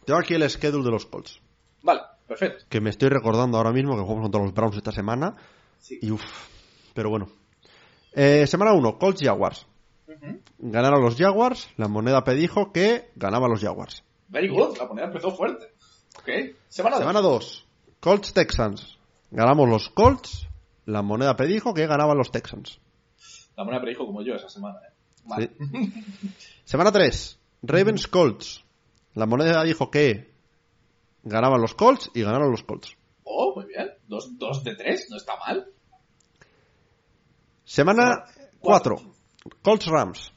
[0.05, 1.41] Tengo aquí el schedule de los Colts.
[1.81, 2.65] Vale, perfecto.
[2.69, 5.35] Que me estoy recordando ahora mismo que jugamos contra los Browns esta semana.
[5.79, 5.97] Sí.
[6.01, 6.23] Y uff.
[6.93, 7.27] Pero bueno.
[8.13, 9.65] Eh, semana 1, Colts Jaguars.
[10.59, 11.69] Ganaron los Jaguars.
[11.77, 14.03] La moneda predijo que ganaban los Jaguars.
[14.29, 15.65] Very good, la moneda empezó fuerte.
[16.19, 16.29] Ok,
[16.69, 17.01] semana 2.
[17.03, 17.65] Semana 2,
[17.99, 18.97] Colts Texans.
[19.31, 20.47] Ganamos los Colts.
[20.85, 22.79] La moneda predijo que ganaban los Texans.
[23.55, 24.79] La moneda predijo como yo esa semana.
[24.87, 24.93] ¿eh?
[25.25, 25.51] Vale.
[25.57, 26.33] Sí.
[26.63, 28.63] Semana 3, Ravens Colts.
[29.13, 30.33] La moneda dijo que
[31.23, 32.95] ganaban los Colts y ganaron los Colts.
[33.23, 33.89] Oh, muy bien.
[34.07, 35.67] 2 dos, de 3, no está mal.
[37.63, 38.25] Semana
[38.59, 38.97] Cuatro.
[38.97, 40.33] 4, Colts Rams.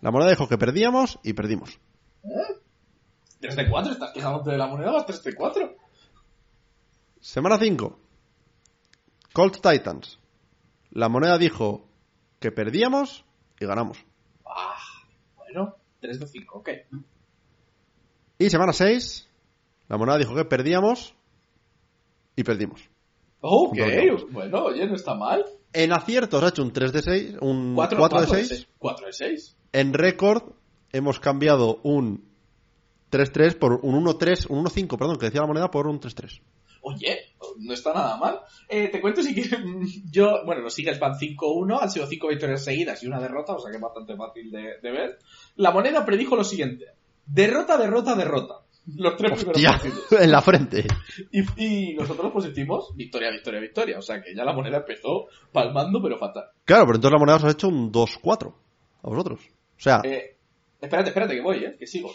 [0.00, 1.78] La moneda dijo que perdíamos y perdimos.
[3.40, 5.76] 3 de 4, estás quejándote de la moneda, vas 3 de 4.
[7.20, 7.98] Semana 5,
[9.36, 10.18] Colts Titans.
[10.92, 11.86] La moneda dijo
[12.40, 13.22] que perdíamos
[13.60, 13.98] y ganamos.
[14.46, 14.78] Ah,
[15.36, 16.70] bueno, 3 de 5, ok.
[18.38, 19.28] Y semana 6,
[19.88, 21.14] la moneda dijo que perdíamos
[22.34, 22.88] y perdimos.
[23.42, 23.76] Ok,
[24.30, 25.44] bueno, oye, no está mal.
[25.74, 28.68] En aciertos ha hecho un 3 de 6, un 4, 4, de 6.
[28.78, 29.56] 4 de 6.
[29.74, 30.44] En récord
[30.92, 32.24] hemos cambiado un
[33.12, 36.40] 3-3 por un 1-3, un 1-5, perdón, que decía la moneda por un 3-3.
[36.80, 38.40] Oye, no está nada mal.
[38.68, 39.58] Eh, te cuento si quieres.
[40.10, 43.58] Yo, bueno, los Eagles van 5-1, han sido 5 victorias seguidas y una derrota, o
[43.60, 45.18] sea que es bastante fácil de, de ver.
[45.56, 46.86] La moneda predijo lo siguiente:
[47.26, 48.54] derrota, derrota, derrota.
[48.94, 50.12] Los tres primeros Hostia, partidos.
[50.22, 50.86] en la frente.
[51.32, 51.40] Y,
[51.90, 53.98] y nosotros pues hicimos victoria, victoria, victoria.
[53.98, 56.44] O sea que ya la moneda empezó palmando, pero fatal.
[56.64, 58.54] Claro, pero entonces la moneda os ha hecho un 2-4
[59.02, 59.40] a vosotros.
[59.40, 60.36] O sea, Eh,
[60.80, 62.12] espérate, espérate, que voy, eh, que sigo.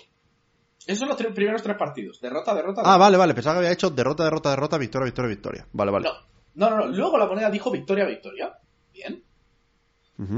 [0.88, 3.71] Esos son los tres- primeros tres partidos: derrota, derrota, ah, vale, vale, pensaba que había
[3.71, 5.67] hecho derrota, derrota, derrota, victoria, victoria, victoria.
[5.73, 6.07] Vale, vale.
[6.55, 6.91] No, no, no, no.
[6.91, 8.53] Luego la moneda dijo victoria, victoria.
[8.93, 9.23] Bien.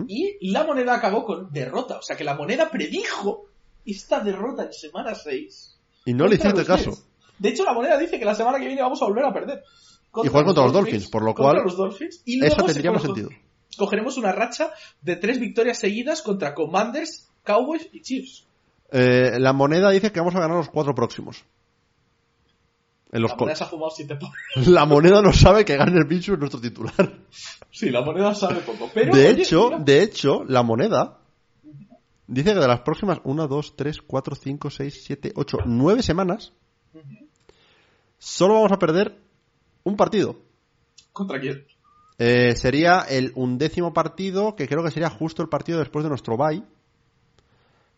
[0.07, 1.97] Y la moneda acabó con derrota.
[1.97, 3.47] O sea que la moneda predijo
[3.85, 5.77] esta derrota en semana 6.
[6.05, 6.91] Y no le hiciste caso.
[7.37, 9.63] De hecho, la moneda dice que la semana que viene vamos a volver a perder.
[10.23, 12.21] Y jugar contra los Dolphins, por lo cual, los Dolphins.
[12.25, 13.29] Y luego Eso se- tendría más sentido.
[13.77, 14.71] Cogeremos una racha
[15.01, 18.45] de tres victorias seguidas contra Commanders, Cowboys y Chiefs.
[18.95, 21.43] Eh, la moneda dice que vamos a ganar los cuatro próximos.
[23.11, 24.17] En los la moneda se ha fumado siete
[24.67, 27.17] La moneda no sabe que Garner Minshew es nuestro titular.
[27.71, 28.91] Sí, la moneda sabe poco.
[28.93, 31.17] Pero, de oye, hecho, mira, de hecho, la moneda
[32.27, 36.53] dice que de las próximas 1, 2, 3, 4, 5, 6, 7, 8, 9 semanas,
[38.19, 39.17] solo vamos a perder
[39.83, 40.35] un partido.
[41.11, 41.65] ¿Contra quién?
[42.19, 46.37] Eh, sería el undécimo partido, que creo que sería justo el partido después de nuestro
[46.37, 46.63] bye.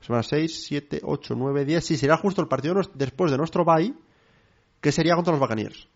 [0.05, 1.83] Semana 6, 7, 8, 9, 10.
[1.83, 3.91] Sí, sería justo el partido después de nuestro bye,
[4.79, 5.87] que sería contra los Buccaneers.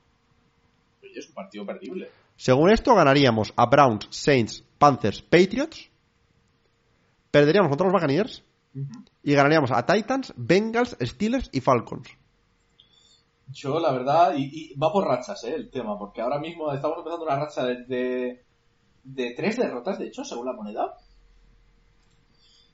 [1.16, 2.10] Es un partido perdible.
[2.36, 5.92] Según esto, ganaríamos a Browns, Saints, Panthers, Patriots.
[7.30, 8.44] Perderíamos contra los Buccaneers.
[9.22, 12.10] Y ganaríamos a Titans, Bengals, Steelers y Falcons.
[13.52, 15.54] Yo, la verdad, y, y va por rachas, ¿eh?
[15.54, 18.44] El tema, porque ahora mismo estamos empezando una racha de, de,
[19.04, 20.96] de tres derrotas, de hecho, según la moneda.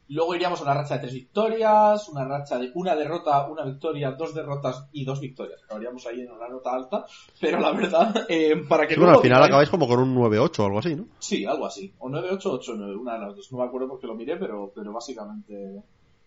[0.08, 4.12] Luego iríamos a una racha de tres victorias, una racha de una derrota, una victoria,
[4.12, 5.64] dos derrotas y dos victorias.
[5.64, 7.06] Acabaríamos ahí en una nota alta,
[7.42, 10.00] pero la verdad, eh, para que Sí, bueno, luego al final digáis- acabáis como con
[10.00, 11.08] un 9-8 o algo así, ¿no?
[11.18, 11.92] Sí, algo así.
[12.00, 13.52] O 9-8 o 8-9, una de las dos.
[13.52, 15.82] No me acuerdo porque lo miré, pero, pero básicamente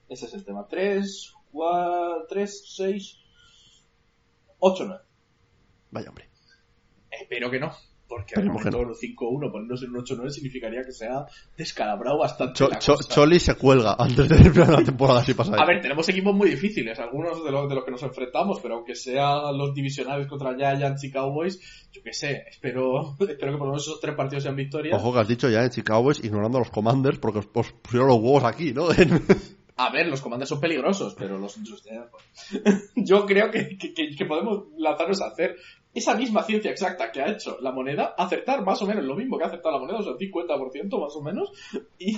[0.09, 0.67] ese es el tema.
[0.69, 3.19] 3, 4, 3, 6,
[4.59, 5.01] 8-9.
[5.93, 6.29] Vaya hombre.
[7.11, 7.73] Espero que no.
[8.09, 11.27] Porque Esperemos que realmente un 5-1 ponernos en un 8-9 significaría que se ha
[11.59, 13.15] descalabrado bastante Cho- la Cho- cosa.
[13.15, 15.67] Choli se cuelga antes de terminar la temporada si pasa A eso.
[15.67, 18.95] ver, tenemos equipos muy difíciles, algunos de los, de los que nos enfrentamos, pero aunque
[18.95, 23.73] sean los divisionales contra Giants y Cowboys, yo qué sé, espero, espero que por lo
[23.73, 24.99] menos esos tres partidos sean victorias.
[24.99, 27.73] Ojo que has dicho ya en Chicago Cowboys ignorando a los Commanders porque os, os
[27.73, 28.89] pusieron los huevos aquí, ¿no?
[29.81, 31.57] A ver, los comandos son peligrosos, pero los
[32.97, 35.55] Yo creo que, que, que, podemos lanzarnos a hacer
[35.99, 39.37] esa misma ciencia exacta que ha hecho la moneda, acertar más o menos lo mismo
[39.37, 41.53] que ha acertado la moneda, o sea, 50% más o menos.
[41.99, 42.17] Y,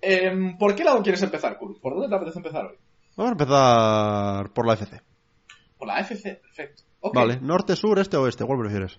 [0.00, 1.80] eh, ¿Por qué lado quieres empezar, Kurt?
[1.80, 2.76] ¿Por dónde te apetece empezar hoy?
[3.16, 5.00] Vamos a empezar por la FC.
[5.78, 6.82] Por la FC, perfecto.
[7.12, 8.98] Vale, norte, sur, este, oeste, ¿cuál prefieres?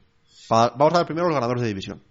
[0.50, 2.02] vamos a ver primero los ganadores de división.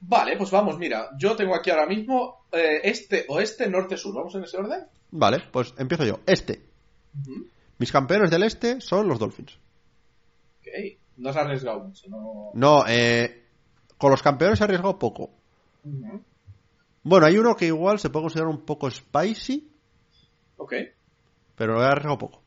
[0.00, 4.14] Vale, pues vamos, mira, yo tengo aquí ahora mismo eh, este, oeste, norte, sur.
[4.14, 4.84] ¿Vamos en ese orden?
[5.10, 6.20] Vale, pues empiezo yo.
[6.26, 6.60] Este.
[7.78, 9.58] Mis campeones del este son los Dolphins.
[10.60, 12.50] Ok, no se ha arriesgado mucho, ¿no?
[12.54, 13.44] No, eh,
[13.98, 15.30] con los campeones se ha arriesgado poco.
[17.02, 19.70] Bueno, hay uno que igual se puede considerar un poco spicy.
[20.56, 20.74] Ok.
[21.56, 22.42] Pero lo he arriesgado poco.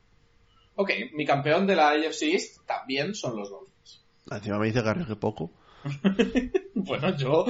[0.76, 4.04] Ok, mi campeón de la AFC East también son los Dolphins.
[4.30, 5.50] Encima me dice que arriesgue poco.
[6.74, 7.46] bueno, yo,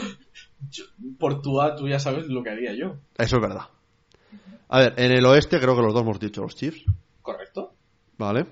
[1.19, 2.97] por tu A, tú ya sabes lo que haría yo.
[3.17, 3.69] Eso es verdad.
[4.69, 6.85] A ver, en el oeste creo que los dos hemos dicho los Chiefs.
[7.23, 7.75] Correcto.
[8.19, 8.47] Vale.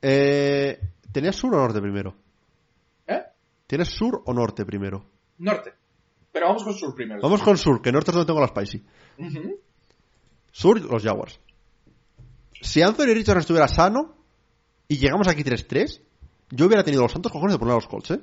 [0.00, 0.78] Eh,
[1.14, 2.16] ¿Tenías sur o norte primero?
[3.06, 3.22] ¿Eh?
[3.68, 5.06] ¿Tienes sur o norte primero?
[5.38, 5.72] Norte.
[6.32, 7.20] Pero vamos con sur primero.
[7.22, 8.84] Vamos con sur, que norte es donde tengo la spicy.
[10.50, 11.38] Sur, los Jaguars.
[12.60, 14.16] Si Anthony Richardson estuviera sano
[14.88, 16.02] y llegamos aquí 3-3,
[16.50, 18.20] yo hubiera tenido los santos cojones de poner a los Colts, ¿eh?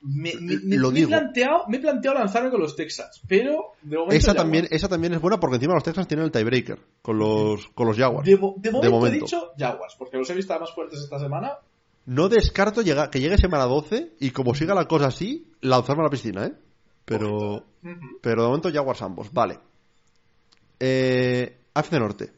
[0.00, 4.16] Me, he planteado, me he planteado lanzarme con los Texans, pero de momento.
[4.16, 7.68] Esa también, esa también es buena porque encima los Texans tienen el tiebreaker con los,
[7.68, 8.28] con los Jaguars.
[8.28, 11.58] De, momento, he dicho Jaguars, porque los he visto más fuertes esta semana.
[12.06, 16.10] No descarto que llegue semana 12 y como siga la cosa así, lanzarme a la
[16.10, 16.54] piscina, ¿eh?
[17.04, 17.66] Pero,
[18.22, 19.58] pero de momento Jaguars ambos, vale.
[20.78, 22.32] Eh, AFC Norte.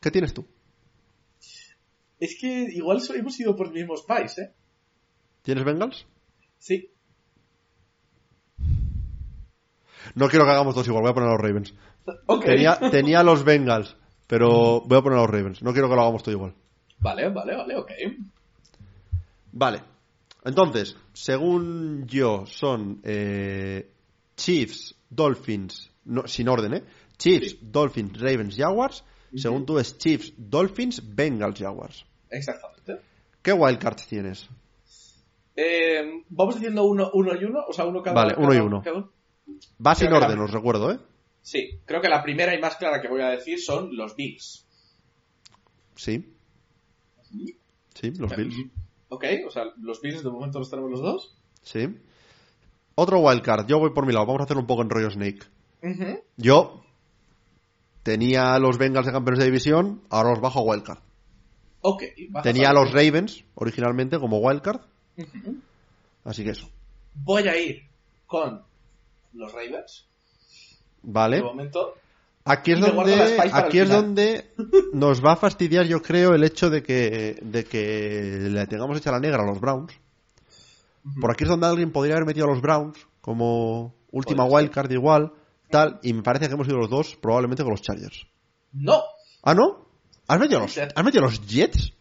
[0.00, 0.46] ¿Qué tienes tú?
[2.18, 4.54] Es que igual hemos ido por el mismo Spice, ¿eh?
[5.42, 6.06] ¿Tienes Bengals?
[6.58, 6.90] Sí.
[10.14, 11.74] No quiero que hagamos dos igual, voy a poner a los Ravens.
[12.26, 12.64] Okay.
[12.90, 15.62] Tenía, los Bengals, pero voy a poner a los Ravens.
[15.62, 16.54] No quiero que lo hagamos todo igual.
[16.98, 17.90] Vale, vale, vale, ok.
[19.52, 19.82] Vale.
[20.44, 23.90] Entonces, según yo, son eh,
[24.36, 26.84] Chiefs, Dolphins, no, sin orden, ¿eh?
[27.16, 32.06] Chiefs, Dolphins, Ravens, Jaguars según tú es Chiefs, Dolphins, Bengals, Jaguars.
[32.30, 33.04] Exactamente.
[33.42, 34.48] ¿Qué wildcards tienes?
[35.54, 38.82] Eh, vamos diciendo uno, uno y uno, o sea, uno cada Vale, uno y uno.
[39.84, 40.98] Va sin orden, os recuerdo, ¿eh?
[41.42, 44.66] Sí, creo que la primera y más clara que voy a decir son los Bills.
[45.94, 46.35] Sí.
[48.00, 48.56] Sí, los Bills.
[49.08, 51.36] Ok, o sea, los Bills de momento los tenemos los dos.
[51.62, 51.88] Sí.
[52.94, 55.40] Otro wildcard, yo voy por mi lado, vamos a hacer un poco en rollo Snake.
[56.36, 56.86] Yo
[58.06, 61.00] Tenía los Bengals de campeones de división, ahora los bajo a Wildcard.
[61.80, 62.04] Ok.
[62.44, 64.80] Tenía a los Ravens originalmente como Wildcard.
[66.22, 66.70] Así que eso.
[67.14, 67.82] Voy a ir
[68.28, 68.62] con
[69.32, 70.06] los Ravens.
[71.02, 71.38] Vale.
[71.38, 71.94] De momento.
[72.48, 74.52] Aquí es donde, aquí es donde
[74.92, 79.10] nos va a fastidiar, yo creo, el hecho de que, de que le tengamos hecha
[79.10, 79.92] la negra a los Browns.
[81.20, 85.32] Por aquí es donde alguien podría haber metido a los Browns como última wildcard igual
[85.70, 88.28] tal, y me parece que hemos ido los dos probablemente con los Chargers.
[88.72, 89.02] No.
[89.42, 89.88] ¿Ah, no?
[90.28, 91.94] ¿Has metido los, ¿has metido los Jets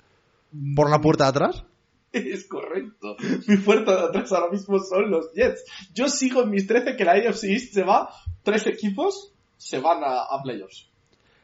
[0.76, 1.64] por la puerta de atrás?
[2.12, 3.18] Es correcto.
[3.48, 5.64] Mi puerta de atrás ahora mismo son los Jets.
[5.96, 8.10] Yo sigo en mis 13 que la AFC East se va,
[8.44, 10.90] tres equipos se van a, playoffs.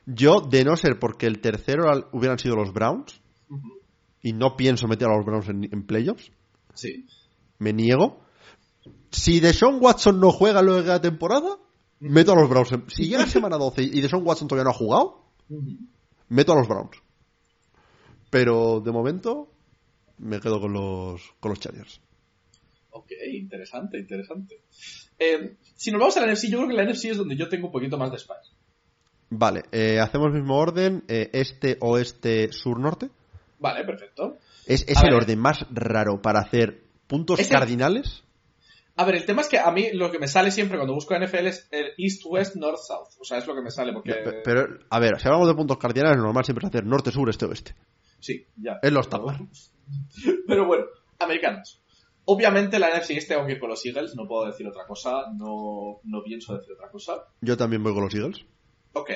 [0.06, 3.22] Yo, de no ser porque el tercero hubieran sido los Browns,
[4.22, 6.32] y no pienso meter a los Browns en, en playoffs,
[6.74, 7.08] sí.
[7.60, 8.22] me niego.
[9.12, 11.58] Si Deshaun Watson no juega luego de la temporada,
[12.00, 12.70] meto a los Browns.
[12.88, 15.26] Si llega semana 12 y Deshaun Watson todavía no ha jugado,
[16.30, 16.98] meto a los Browns.
[18.30, 19.50] Pero de momento
[20.18, 22.02] me quedo con los, con los Chargers.
[22.92, 24.62] Ok, interesante, interesante.
[25.18, 27.48] Eh, si nos vamos a la NFC, yo creo que la NFC es donde yo
[27.48, 28.54] tengo un poquito más de espacio.
[29.30, 33.10] Vale, eh, hacemos el mismo orden, eh, este, oeste, sur, norte.
[33.60, 34.38] Vale, perfecto.
[34.66, 38.24] Es, el orden más raro para hacer puntos cardinales.
[38.98, 41.18] A ver, el tema es que a mí lo que me sale siempre cuando busco
[41.18, 43.16] NFL es el East, West, North, South.
[43.20, 44.14] O sea, es lo que me sale porque...
[44.44, 47.30] Pero, a ver, si hablamos de puntos cardinales, lo normal siempre es hacer norte, sur,
[47.30, 47.76] este, oeste.
[48.20, 48.80] Sí, ya.
[48.82, 49.40] Es los tapas.
[50.48, 50.86] Pero bueno,
[51.20, 51.81] americanos.
[52.34, 55.26] Obviamente la NFC este tengo que ir con los Eagles, no puedo decir otra cosa,
[55.38, 57.26] no, no pienso decir otra cosa.
[57.42, 58.46] Yo también voy con los Eagles.
[58.94, 59.12] Ok.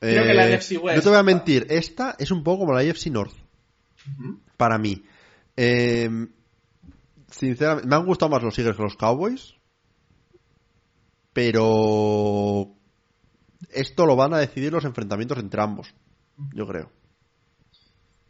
[0.00, 0.96] Creo que la eh, NFC West...
[0.96, 3.34] No te voy a mentir, esta es un poco como la NFC North.
[4.56, 5.02] Para mí.
[5.56, 6.08] Eh,
[7.30, 9.54] sinceramente, me han gustado más los Eagles que los Cowboys.
[11.34, 12.74] Pero
[13.70, 15.94] esto lo van a decidir los enfrentamientos entre ambos,
[16.54, 16.90] yo creo.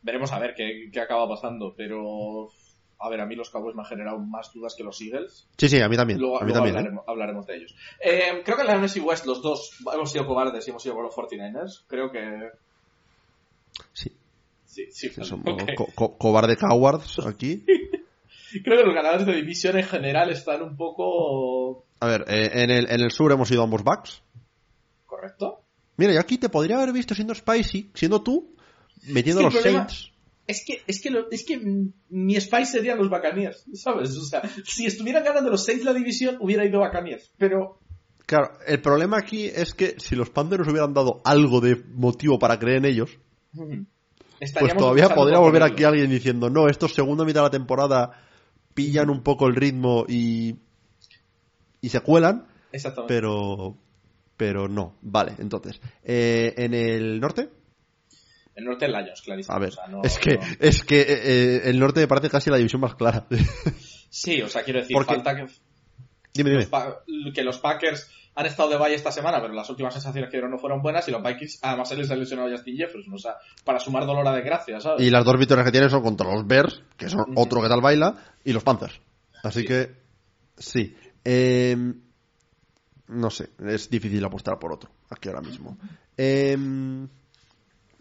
[0.02, 2.48] Veremos a ver qué, acaba pasando, pero
[2.98, 5.46] A ver, a mí los Cowboys me han generado más dudas que los Eagles.
[5.58, 6.18] Sí, sí, a mí también.
[6.18, 6.94] Luego, a mí luego también.
[6.96, 7.00] ¿eh?
[7.06, 7.74] hablaremos, de ellos.
[8.00, 10.94] Eh, creo que en la NFC West los dos hemos sido cobardes y hemos ido
[10.94, 11.84] con los 49ers.
[11.86, 12.50] Creo que...
[13.92, 14.12] Sí,
[14.64, 15.08] Sí, sí.
[15.10, 15.74] sí, somos ok.
[15.76, 17.64] co- co- cobarde cowards aquí.
[18.64, 21.84] Creo que los ganadores de división en general están un poco...
[22.00, 24.22] A ver, eh, en, el, en el sur hemos ido ambos backs.
[25.06, 25.60] ¿Correcto?
[25.98, 28.54] Mira, yo aquí te podría haber visto siendo Spicy, siendo tú,
[29.08, 30.12] metiendo Es los que el problema- Saints.
[30.46, 31.60] Es que, es que, lo- es que
[32.10, 34.16] mi Spice serían los Buccaneers, ¿sabes?
[34.16, 37.32] O sea, si estuvieran ganando los Saints la división, hubiera ido Buccaneers.
[37.36, 37.80] Pero
[38.26, 42.58] Claro, el problema aquí es que si los Panthers hubieran dado algo de motivo para
[42.58, 43.18] creer en ellos,
[43.52, 48.20] pues todavía podría volver aquí alguien diciendo, no, estos segunda mitad de la temporada
[48.74, 50.56] pillan un poco el ritmo y,
[51.80, 53.14] y se cuelan, Exactamente.
[53.14, 53.76] pero
[54.36, 54.96] pero no.
[55.02, 57.48] Vale, entonces, eh, en el norte,
[58.56, 59.54] El norte del Lions, clarísimo.
[59.54, 62.08] a ver, O sea, no- es que no- es que eh, eh, el norte me
[62.08, 63.26] parece casi la división más clara.
[64.08, 65.46] Sí, o sea, quiero decir, Porque- falta que,
[66.32, 66.62] dime, dime.
[66.62, 67.02] los Pa-
[67.34, 70.50] que los Packers han estado de valle esta semana, pero las últimas sensaciones que dieron
[70.50, 73.36] no fueron buenas y los Vikings, además se les ha lesionado Justin Jefferson, o sea,
[73.64, 75.02] para sumar dolor a desgracia, ¿sabes?
[75.02, 77.80] Y las dos victorias que tienen son contra los Bears, que son otro que tal
[77.82, 79.00] baila, y los Panthers.
[79.42, 79.66] Así Sí.
[79.66, 79.90] que,
[80.56, 80.96] sí.
[81.24, 81.76] Eh,
[83.08, 85.76] no sé, es difícil apostar por otro aquí ahora mismo.
[86.16, 86.56] Eh,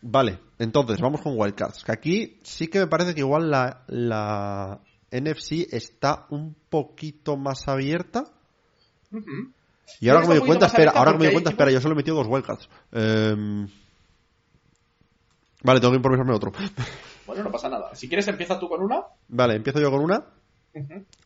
[0.06, 1.84] vale, entonces vamos con Wildcards.
[1.84, 4.82] Que aquí sí que me parece que igual la, la
[5.12, 8.24] NFC está un poquito más abierta.
[10.00, 11.94] Y ahora que me doy cuenta, espera, ahora que me doy cuenta, espera, yo solo
[11.94, 12.70] he metido dos Wildcards.
[12.92, 13.68] Eh,
[15.64, 16.52] vale, tengo que improvisarme otro.
[17.26, 17.96] Bueno, no pasa nada.
[17.96, 19.04] Si quieres, empieza tú con una.
[19.30, 20.28] Vale, empiezo yo con una.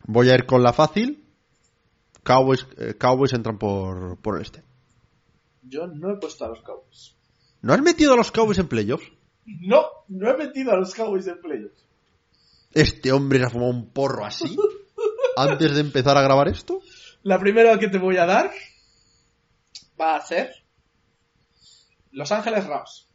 [0.06, 1.26] Voy a ir con la fácil.
[2.24, 4.64] Cowboys, eh, Cowboys entran por, por el este.
[5.62, 7.19] Yo no he puesto a los Cowboys.
[7.62, 9.12] ¿No has metido a los Cowboys en playoffs?
[9.46, 11.86] No, no he metido a los Cowboys en playoffs.
[12.74, 14.56] ¿Este hombre se ha fumado un porro así?
[15.36, 16.82] ¿Antes de empezar a grabar esto?
[17.24, 18.52] La primera que te voy a dar
[20.00, 20.52] va a ser
[22.12, 23.08] Los Ángeles Rams.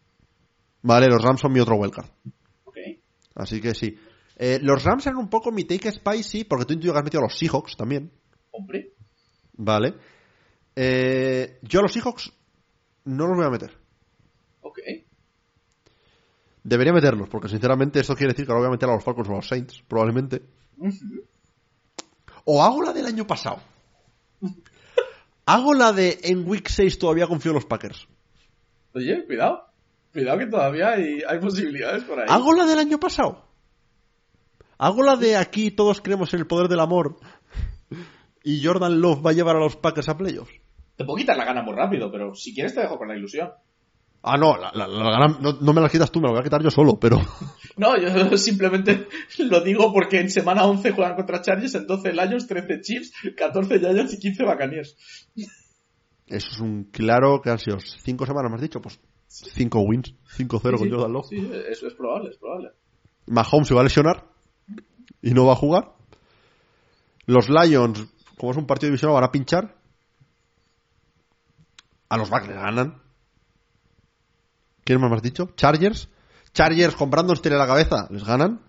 [0.82, 2.10] Vale, los Rams son mi otro wildcard.
[2.64, 2.76] Ok.
[3.36, 3.96] Así que sí.
[4.36, 7.20] Eh, los Rams eran un poco mi take spicy, porque tú intuyo que has metido
[7.20, 8.12] a los Seahawks también.
[8.50, 8.92] Hombre.
[9.54, 9.94] Vale.
[10.76, 12.32] Eh, yo a los Seahawks
[13.04, 13.83] no los voy a meter.
[14.74, 15.04] Ok.
[16.64, 19.28] Debería meterlos, porque sinceramente esto quiere decir que ahora voy a meter a los Falcons
[19.28, 20.42] o a los Saints, probablemente.
[22.44, 23.60] O hago la del año pasado.
[25.46, 28.08] Hago la de en Week 6 todavía confío en los Packers.
[28.94, 29.66] Oye, cuidado.
[30.12, 32.26] Cuidado que todavía hay, hay posibilidades por ahí.
[32.28, 33.44] Hago la del año pasado.
[34.78, 37.18] Hago la de aquí todos creemos en el poder del amor.
[38.42, 40.52] Y Jordan Love va a llevar a los Packers a playoffs.
[40.96, 43.50] Te puedo quitar la gana muy rápido, pero si quieres te dejo con la ilusión.
[44.26, 46.40] Ah, no, la, la- la gana- no, no me la quitas tú, me la voy
[46.40, 47.18] a quitar yo solo, pero.
[47.76, 48.08] No, yo
[48.38, 49.08] simplemente
[49.38, 53.80] lo digo porque en semana 11 juegan contra Chargers, en 12 Lions, 13 Chiefs, 14
[53.80, 54.96] Giants y 15 Buccaneers.
[56.26, 60.14] Eso es un claro que han sido cinco semanas, me has dicho, pues cinco wins,
[60.38, 61.26] 5-0 con Sí, Jordan Love.
[61.28, 62.70] Sí, eso es probable, es probable.
[63.26, 64.24] Mahomes se va a lesionar
[65.20, 65.92] y no va a jugar.
[67.26, 68.06] Los Lions,
[68.38, 69.76] como es un partido divisional, van a pinchar.
[72.08, 73.02] A los Bucks les ganan.
[74.84, 75.50] ¿Quién más me has dicho?
[75.56, 76.08] Chargers.
[76.52, 78.60] Chargers con Brandon Staley a la cabeza, les ganan.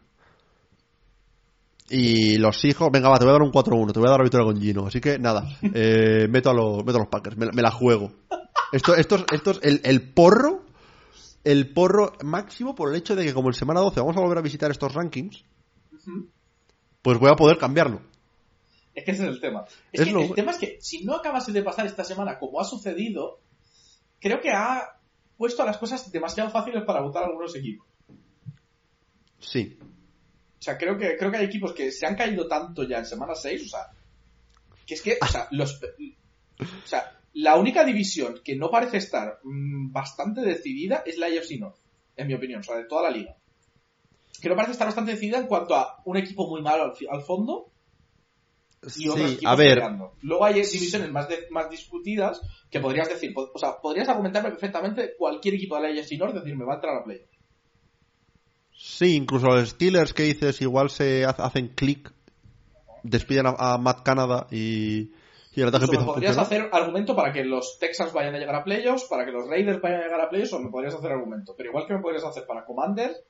[1.89, 4.19] Y los hijos, venga, va, te voy a dar un 4-1, te voy a dar
[4.19, 4.87] la victoria con Gino.
[4.87, 7.69] Así que nada, eh, meto, a los, meto a los Packers, me, la- me la
[7.71, 8.11] juego.
[8.71, 10.63] Esto, esto, es- esto es el, el porro,
[11.43, 14.39] el porro máximo por el hecho de que como en semana 12 vamos a volver
[14.39, 15.43] a visitar estos rankings,
[17.03, 18.01] pues voy a poder cambiarlo.
[18.95, 19.65] Es que ese es el tema.
[19.91, 22.39] Es, Es que lo- el tema es que si no acabase de pasar esta semana
[22.39, 23.41] como ha sucedido,
[24.19, 24.94] creo que ha
[25.37, 27.87] puesto las cosas demasiado fáciles para votar a algunos equipos.
[29.39, 29.77] Sí.
[29.81, 33.05] O sea, creo que, creo que hay equipos que se han caído tanto ya en
[33.05, 33.91] semana 6, o sea,
[34.85, 39.39] que es que, o sea, los, o sea, la única división que no parece estar
[39.43, 41.77] mm, bastante decidida es la AFC North,
[42.15, 43.35] en mi opinión, o sea, de toda la liga.
[44.41, 47.21] Que no parece estar bastante decidida en cuanto a un equipo muy malo al, al
[47.23, 47.71] fondo
[48.97, 49.83] y otros Sí, equipos a ver.
[50.21, 55.13] Luego hay divisiones más, de- más discutidas que podrías decir, o sea, podrías argumentarme perfectamente
[55.17, 57.21] cualquier equipo de la AFC North, decir, me va a entrar a play.
[58.71, 62.11] sí, incluso los Steelers que dices igual se ha- hacen clic,
[63.03, 65.11] despiden a, a Matt Canada y,
[65.55, 68.63] y el ataque empieza podrías hacer argumento para que los Texans vayan a llegar a
[68.63, 71.53] playoffs, para que los Raiders vayan a llegar a playoffs, o me podrías hacer argumento.
[71.55, 73.21] Pero igual que me podrías hacer para Commanders,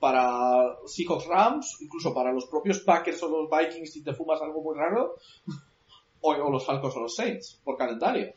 [0.00, 4.62] para Seahawks Rams, incluso para los propios Packers o los Vikings si te fumas algo
[4.62, 5.14] muy raro,
[6.20, 8.32] o, los Falcons o los Saints, por calendario.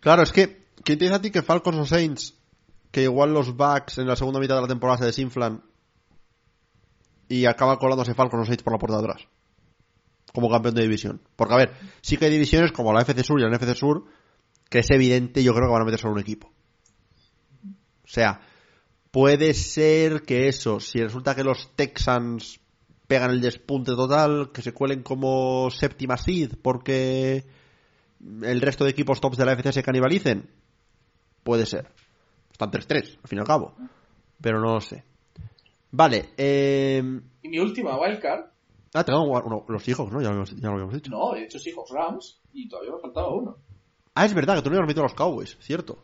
[0.00, 2.36] Claro, es que, ¿quién te dice a ti que Falcons o Saints,
[2.90, 5.62] que igual los Bucks en la segunda mitad de la temporada se desinflan
[7.28, 9.28] y acaba colándose Falcons o Saints por la puerta de atrás.
[10.34, 11.20] Como campeón de división.
[11.36, 14.04] Porque, a ver, sí que hay divisiones como la FC Sur y la NFC Sur
[14.72, 16.50] que es evidente, yo creo que van a meter solo un equipo.
[17.66, 18.40] O sea,
[19.12, 22.60] puede ser que eso, si resulta que los Texans
[23.06, 27.44] pegan el despunte total, que se cuelen como séptima seed porque
[28.42, 30.50] el resto de equipos tops de la FC se canibalicen.
[31.44, 31.88] Puede ser.
[32.50, 33.74] Están 3-3, al fin y al cabo.
[34.40, 35.04] Pero no lo sé.
[35.90, 37.02] Vale, eh...
[37.42, 38.46] Y mi última wildcard.
[38.94, 40.22] Ah, tengo uno, los hijos, ¿no?
[40.22, 41.10] Ya lo, ya lo habíamos dicho.
[41.10, 43.56] No, he hecho Seahawks Rams y todavía me faltaba uno.
[44.14, 45.98] Ah, es verdad que tú no habías metido a los Cowboys, cierto.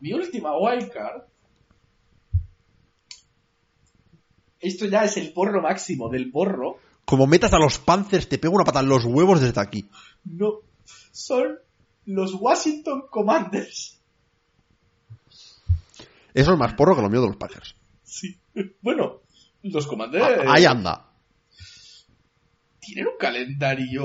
[0.00, 1.24] Mi última wildcard.
[4.60, 6.78] Esto ya es el porro máximo del porro.
[7.04, 9.88] Como metas a los Panthers, te pego una pata en los huevos desde aquí.
[10.24, 10.60] No.
[11.12, 11.58] Son
[12.06, 14.00] los Washington Commanders.
[16.34, 17.74] Eso es más porro que lo mío de los Packers.
[18.02, 18.38] Sí.
[18.80, 19.20] Bueno,
[19.62, 20.24] los Commanders.
[20.24, 21.12] Ah, ahí anda.
[22.80, 24.04] Tienen un calendario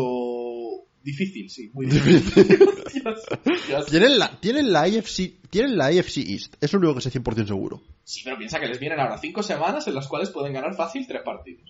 [1.04, 2.58] difícil, sí, muy difícil.
[2.94, 3.26] Dios,
[3.68, 3.86] Dios.
[3.88, 6.56] Tienen la, tienen la AFC, tienen la AFC East.
[6.62, 7.82] Es lo único que sé 100% seguro.
[8.04, 11.06] Sí, pero piensa que les vienen ahora cinco semanas en las cuales pueden ganar fácil
[11.08, 11.70] tres partidos.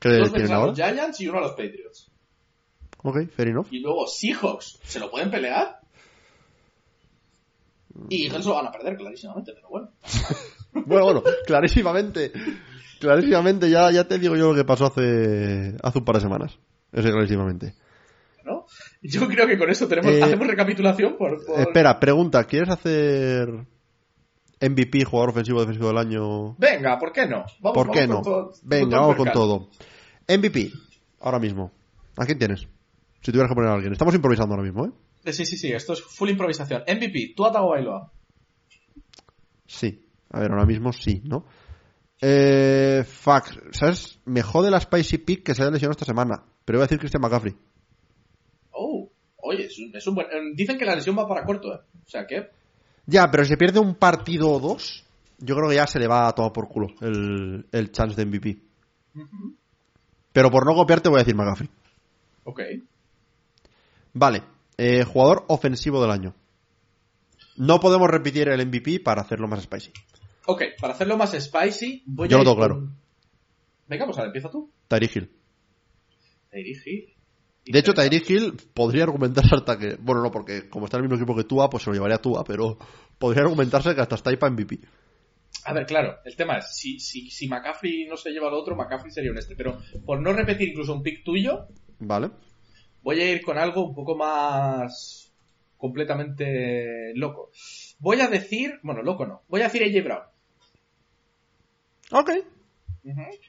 [0.00, 0.66] ¿Qué Dos tienen veces a ahora?
[0.68, 2.10] los Giants y uno a los Patriots.
[3.04, 3.66] Ok, fair enough.
[3.70, 5.80] Y luego Seahawks, ¿se lo pueden pelear?
[8.08, 9.90] Y Eagles lo van a perder, clarísimamente, pero bueno.
[10.86, 12.32] Bueno, bueno, clarísimamente.
[12.98, 16.58] Clarísimamente, ya, ya te digo yo lo que pasó hace, hace un par de semanas.
[16.92, 17.74] Ese clarísimamente.
[18.44, 18.66] ¿No?
[19.02, 21.44] Yo creo que con eso tenemos, Eh, hacemos recapitulación por...
[21.44, 23.48] por- Espera, pregunta, ¿quieres hacer
[24.60, 26.54] MVP, jugador ofensivo defensivo del año?
[26.56, 27.44] Venga, ¿por qué no?
[27.60, 28.14] Vamos, ¿Por qué no?
[28.16, 29.68] con todo- Venga, vamos con todo.
[30.28, 30.70] MVP,
[31.20, 31.72] ahora mismo.
[32.16, 32.68] ¿A quién tienes?
[33.22, 33.92] Si tuvieras que poner a alguien.
[33.92, 34.90] Estamos improvisando ahora mismo, ¿eh?
[35.24, 36.82] Eh, Sí, sí, sí, esto es full improvisación.
[36.86, 38.12] MVP, tú Atago Bailoa.
[39.66, 40.06] Sí.
[40.30, 41.44] A ver, ahora mismo sí, ¿no?
[42.20, 44.20] Eh, fuck, ¿sabes?
[44.24, 46.42] Me jode la Spicy Pick que se haya lesionado esta semana.
[46.64, 47.54] Pero iba a decir Christian McCaffrey.
[48.72, 50.26] Oh, oye, es un, es un buen...
[50.28, 51.80] eh, Dicen que la lesión va para corto, ¿eh?
[52.06, 52.48] O sea que...
[53.06, 55.04] Ya, pero si se pierde un partido o dos,
[55.38, 58.24] yo creo que ya se le va a tomar por culo el, el chance de
[58.26, 58.58] MVP.
[60.32, 61.68] Pero por no copiarte voy a decir McCaffrey.
[62.44, 62.60] Ok.
[64.14, 64.42] Vale,
[64.78, 66.34] eh, jugador ofensivo del año.
[67.56, 69.92] No podemos repetir el MVP para hacerlo más spicy.
[70.46, 72.88] Ok, para hacerlo más spicy, voy Yo a lo ir tengo con- claro.
[73.88, 74.70] Venga, pues ahora empieza tú.
[74.88, 75.30] Tyreek Hill.
[76.50, 77.14] Tyreek Hill.
[77.64, 79.96] De hecho, Tyreek Hill podría argumentarse hasta que.
[80.00, 82.16] Bueno, no, porque como está en el mismo equipo que Tua, pues se lo llevaría
[82.16, 82.76] a Tua, pero
[83.18, 84.80] podría argumentarse que hasta está ahí para MVP.
[85.64, 88.74] A ver, claro, el tema es, si, si, si McCaffrey no se lleva al otro,
[88.74, 89.54] McCaffrey sería un este.
[89.54, 91.68] Pero por no repetir incluso un pick tuyo,
[92.00, 92.30] Vale.
[93.02, 95.32] voy a ir con algo un poco más
[95.76, 97.50] completamente loco.
[98.00, 100.22] Voy a decir, bueno, loco no, voy a decir AJ Brown.
[102.10, 102.30] Ok.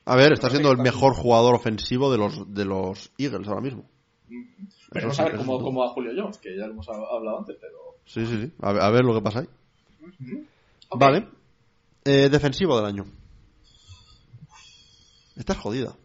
[0.06, 3.90] A ver, está siendo el mejor jugador ofensivo de los, de los Eagles ahora mismo.
[4.28, 7.58] Sí, saber eso cómo, cómo a Julio Jones, que ya lo hemos hab- hablado antes,
[7.60, 7.78] pero...
[8.06, 8.54] Sí, sí, sí.
[8.62, 9.50] A ver, a ver lo que pasa ahí.
[10.96, 11.28] Vale.
[12.06, 13.06] Eh, defensivo del año.
[15.36, 15.96] Estás jodida.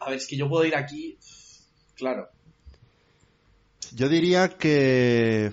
[0.00, 1.16] A ver, es que yo puedo ir aquí...
[1.94, 2.28] Claro.
[3.94, 5.52] Yo diría que.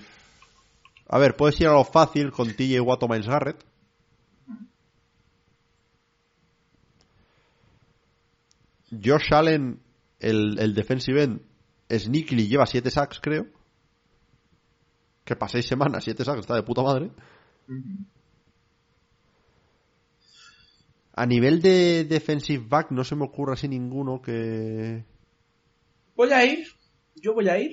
[1.08, 3.62] A ver, puedes ir a lo fácil con TJ Watt o Miles Garrett.
[8.90, 9.80] Josh Allen,
[10.18, 11.40] el, el defensive end,
[11.98, 13.46] Sneaky lleva 7 sacks, creo.
[15.24, 17.10] Que para 6 semanas, 7 sacks, está de puta madre.
[21.14, 25.04] A nivel de defensive back, no se me ocurre así ninguno que.
[26.16, 26.66] Voy a ir,
[27.16, 27.72] yo voy a ir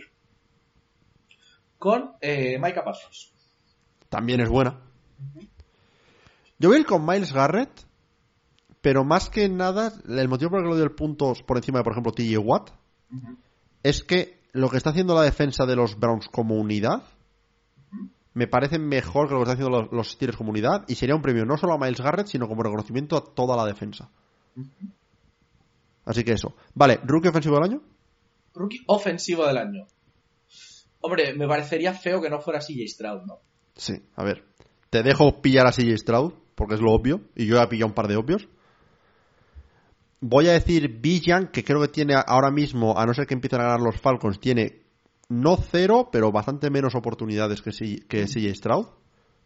[1.77, 3.34] con eh, Micah Parsons.
[4.10, 4.80] también es buena.
[6.60, 7.69] Yo voy a ir con Miles Garrett,
[8.81, 11.80] pero más que nada, el motivo por el que le doy el punto por encima
[11.80, 12.72] de, por ejemplo, TJ Watt,
[13.88, 17.03] es que lo que está haciendo la defensa de los Browns como unidad
[18.34, 21.15] me parece mejor que lo que están haciendo los, los Steelers como unidad y sería
[21.15, 24.09] un premio no solo a Miles Garrett, sino como reconocimiento a toda la defensa.
[26.05, 26.53] Así que eso.
[26.76, 27.81] Vale, rookie ofensivo del año.
[28.53, 29.88] Rookie ofensivo del año.
[30.99, 33.39] Hombre, me parecería feo que no fuera CJ Stroud, ¿no?
[33.76, 34.43] Sí, a ver.
[34.89, 37.95] Te dejo pillar a CJ Stroud, porque es lo obvio, y yo he pillado un
[37.95, 38.47] par de obvios.
[40.19, 43.60] Voy a decir Villan, que creo que tiene ahora mismo, a no ser que empiecen
[43.61, 44.84] a ganar los Falcons, tiene
[45.30, 48.88] no cero, pero bastante menos oportunidades que, C- que CJ Stroud,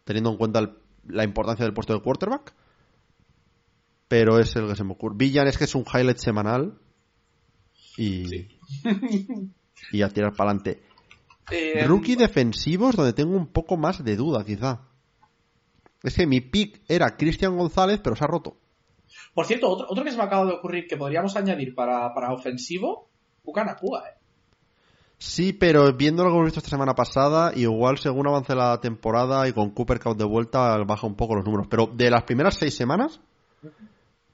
[0.04, 0.72] teniendo en cuenta el-
[1.08, 2.54] la importancia del puesto de quarterback.
[4.08, 5.14] Pero es el que se me ocurre.
[5.18, 6.78] Villan es que es un highlight semanal
[7.98, 8.48] y,
[9.92, 10.82] y a tirar para adelante.
[11.50, 14.82] Eh, Rookie defensivos donde tengo un poco más de duda, quizá.
[16.02, 18.56] Es que mi pick era Cristian González, pero se ha roto.
[19.34, 22.32] Por cierto, otro, otro que se me acaba de ocurrir que podríamos añadir para, para
[22.32, 23.08] ofensivo,
[23.42, 24.22] Pucanacua, ¿eh?
[25.22, 29.46] Sí, pero viendo lo que hemos visto esta semana pasada, igual según avance la temporada
[29.46, 31.68] y con Cooper Cup de vuelta, baja un poco los números.
[31.70, 33.20] Pero de las primeras seis semanas,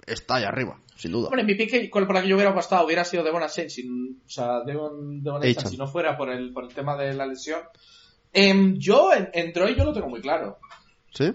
[0.07, 1.29] está ahí arriba, sin duda.
[1.29, 4.63] Hombre, mi pique con la que yo hubiera apostado hubiera sido Devon sin, o sea,
[4.65, 7.61] Devon, Devon si no fuera por el, por el tema de la lesión.
[8.33, 10.57] Em, yo, en, en Droid, yo lo tengo muy claro.
[11.13, 11.35] ¿Sí?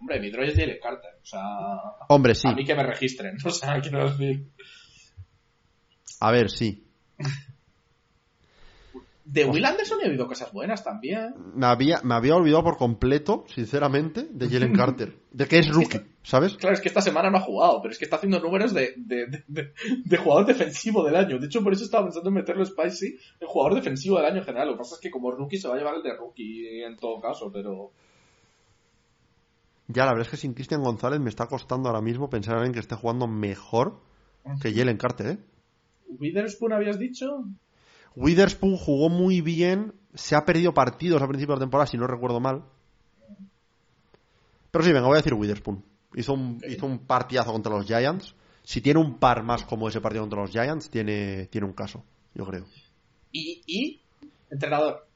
[0.00, 1.40] Hombre, mi Droid es Jalen Carter, o sea,
[2.08, 2.46] Hombre, sí.
[2.48, 4.48] a mí que me registren, o sea, quiero decir.
[6.20, 6.84] A ver, sí.
[9.24, 11.34] De Will Anderson he oído cosas buenas también.
[11.54, 15.16] Me había, me había olvidado por completo, sinceramente, de Jalen Carter.
[15.30, 16.54] De que es rookie, ¿sabes?
[16.56, 18.94] Claro, es que esta semana no ha jugado, pero es que está haciendo números de,
[18.96, 19.72] de, de, de-
[20.02, 21.38] de jugador defensivo del año.
[21.38, 24.44] De hecho, por eso estaba pensando en meterlo Spicy en jugador defensivo del año en
[24.44, 24.68] general.
[24.68, 26.96] Lo que pasa es que como rookie se va a llevar el de rookie en
[26.96, 27.92] todo caso, pero...
[29.88, 32.58] Ya, la verdad es que sin Cristian González me está costando ahora mismo pensar en
[32.58, 34.00] alguien que esté jugando mejor
[34.60, 35.38] que Jalen Carter, ¿eh?
[36.18, 37.44] ¿Witherspoon habías dicho?
[38.16, 42.40] Witherspoon jugó muy bien, se ha perdido partidos a principio de temporada, si no recuerdo
[42.40, 42.64] mal.
[44.70, 45.84] Pero sí, venga, voy a decir Witherspoon.
[46.14, 48.34] Hizo un, hizo un partidazo contra los Giants.
[48.62, 52.04] Si tiene un par más como ese partido contra los Giants, tiene, tiene un caso,
[52.34, 52.66] yo creo.
[53.32, 54.00] Y, y
[54.50, 55.06] entrenador.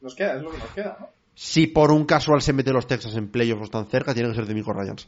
[0.00, 1.15] Nos queda, es lo que nos queda, ¿no?
[1.38, 4.36] Si por un casual se mete los Texas en playoffs o están cerca, tiene que
[4.36, 5.06] ser de Mico Ryans.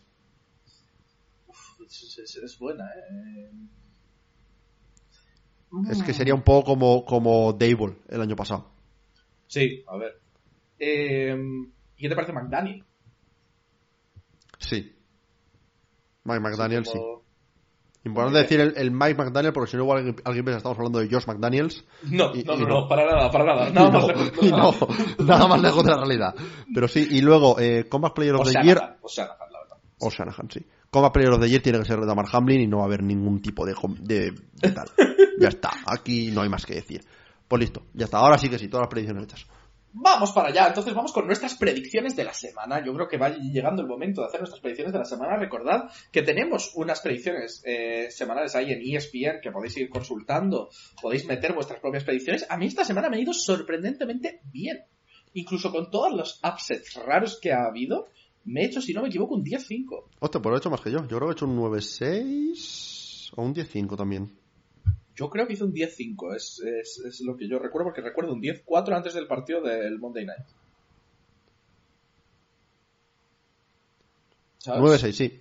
[1.87, 3.51] Es, es- es buena, ¿eh?
[5.91, 8.71] Es que sería un poco como, como Dable el año pasado.
[9.47, 10.21] Sí, a ver.
[10.79, 11.35] Eh,
[11.97, 12.85] ¿Y qué te parece McDaniel?
[14.59, 14.95] Sí.
[16.25, 16.93] Mike McDaniel, sí.
[16.93, 17.18] como-
[18.05, 21.09] Importante decir el, el Mike McDaniel, porque si no, igual alguien, piensa estamos hablando de
[21.11, 21.85] Josh McDaniels.
[22.05, 22.89] No, Y- no, y no, no.
[22.89, 23.71] para nada, para nada.
[23.75, 24.75] Nada más lejos, y no,
[25.27, 26.35] nada más lejos de la realidad.
[26.73, 29.59] Pero sí, y luego, eh, Comeback Player of O the sea, Year, o sea, la
[29.61, 29.77] verdad.
[29.99, 30.65] o Shanahan, sí.
[30.91, 33.03] Comeback Player of the Year tiene que ser Damar Hamlin y no va a haber
[33.03, 34.89] ningún tipo de, de, de tal.
[35.41, 37.05] ya está, aquí no hay más que decir.
[37.47, 38.19] Pues listo, ya está.
[38.19, 39.47] Ahora sí que sí, todas las predicciones hechas.
[39.93, 42.85] Vamos para allá, entonces vamos con nuestras predicciones de la semana.
[42.85, 45.37] Yo creo que va llegando el momento de hacer nuestras predicciones de la semana.
[45.37, 50.69] Recordad que tenemos unas predicciones eh, semanales ahí en ESPN que podéis ir consultando,
[51.01, 52.47] podéis meter vuestras propias predicciones.
[52.51, 54.85] A mí esta semana me ha ido sorprendentemente bien.
[55.35, 58.09] Incluso con todos los upsets raros que ha habido,
[58.45, 60.05] me he hecho, si no me equivoco, un 10-5.
[60.21, 61.01] Hostia, pues lo he hecho más que yo.
[61.07, 64.38] Yo creo que he hecho un 9-6 o un 10-5 también.
[65.19, 68.35] Yo creo que hice un 10-5, es, es, es lo que yo recuerdo, porque recuerdo
[68.35, 70.47] un 10-4 antes del partido del Monday Night.
[74.59, 75.03] ¿Sabes?
[75.03, 75.41] 9-6, sí.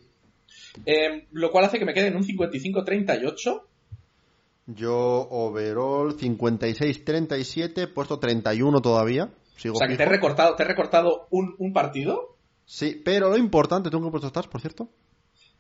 [0.84, 3.62] Eh, lo cual hace que me quede en un 55-38.
[4.66, 9.30] Yo, overall, 56-37, puesto 31 todavía.
[9.58, 12.36] Sigo O sea que te he recortado, te he recortado un, un partido.
[12.66, 14.90] Sí, pero lo importante, ¿tú en qué puesto estás, por cierto?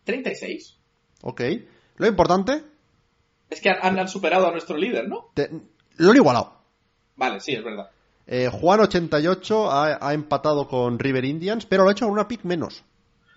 [0.05, 0.75] 36.
[1.21, 1.41] Ok.
[1.97, 2.63] Lo importante,
[3.49, 5.29] Es que han, han superado a nuestro líder, ¿no?
[5.33, 5.49] te-
[5.97, 6.53] lo han igualado.
[7.15, 7.89] Vale, sí, es verdad.
[8.27, 12.43] Eh, Juan88 ha, ha empatado con River Indians, pero lo ha hecho con una pick
[12.43, 12.83] menos.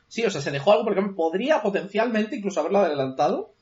[0.08, 3.54] Sí, o sea, se dejó algo porque podría potencialmente incluso haberlo adelantado.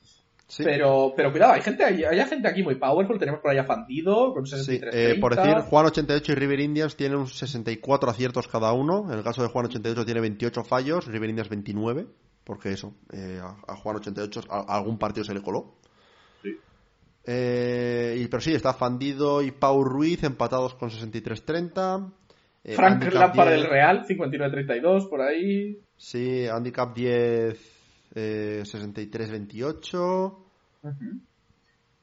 [0.46, 0.64] Sí.
[0.64, 3.18] Pero, pero cuidado, hay gente, hay, hay gente aquí muy powerful.
[3.18, 6.96] Tenemos por ahí a Fandido con Sí, 63 eh, por decir, Juan88 y River Indians
[6.96, 9.04] tienen un 64 aciertos cada uno.
[9.12, 12.06] En el caso de Juan88 tiene 28 fallos, River Indians 29.
[12.44, 15.74] Porque eso, eh, a, a Juan88 a- algún partido se le coló.
[17.24, 22.12] Eh, y, pero sí, está Fandido y Pau Ruiz empatados con 63-30.
[22.64, 25.78] Eh, Frank Lampard 10, del Real, 59-32, por ahí.
[25.96, 27.58] Sí, handicap 10,
[28.14, 30.36] eh, 63-28.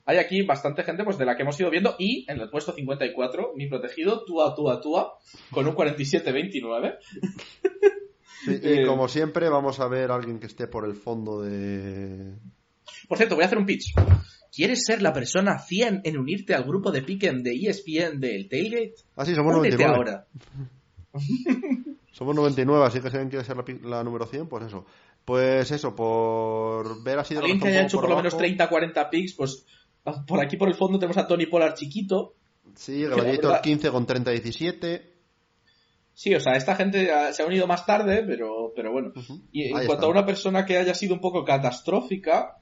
[0.07, 2.73] Hay aquí bastante gente pues de la que hemos ido viendo y en el puesto
[2.73, 5.17] 54, mi protegido, Tua Tua Tua,
[5.51, 6.97] con un 47-29.
[8.45, 11.41] Sí, Eh, y como siempre, vamos a ver a alguien que esté por el fondo
[11.41, 12.35] de.
[13.07, 13.95] Por cierto, voy a hacer un pitch.
[14.55, 18.93] ¿Quieres ser la persona 100 en unirte al grupo de Piquen de ESPN del Tailgate?
[19.15, 19.95] Ah, sí, somos Únete 99.
[19.95, 20.27] ahora.
[22.11, 24.85] Somos 99, así que si alguien quiere ser la, la número 100, pues eso.
[25.25, 29.33] Pues eso, por ver así de Alguien que haya hecho por lo menos 30-40 picks,
[29.33, 29.65] pues
[30.25, 32.35] por aquí por el fondo tenemos a Tony Pollard chiquito.
[32.75, 35.01] Sí, la Gladiator verdad- 15 con 30-17.
[36.13, 39.11] Sí, o sea, esta gente ah, se ha unido más tarde, pero, pero bueno.
[39.13, 39.41] Ujú.
[39.51, 40.05] Y en Ahí cuanto está.
[40.05, 42.55] a una persona que haya sido un poco catastrófica,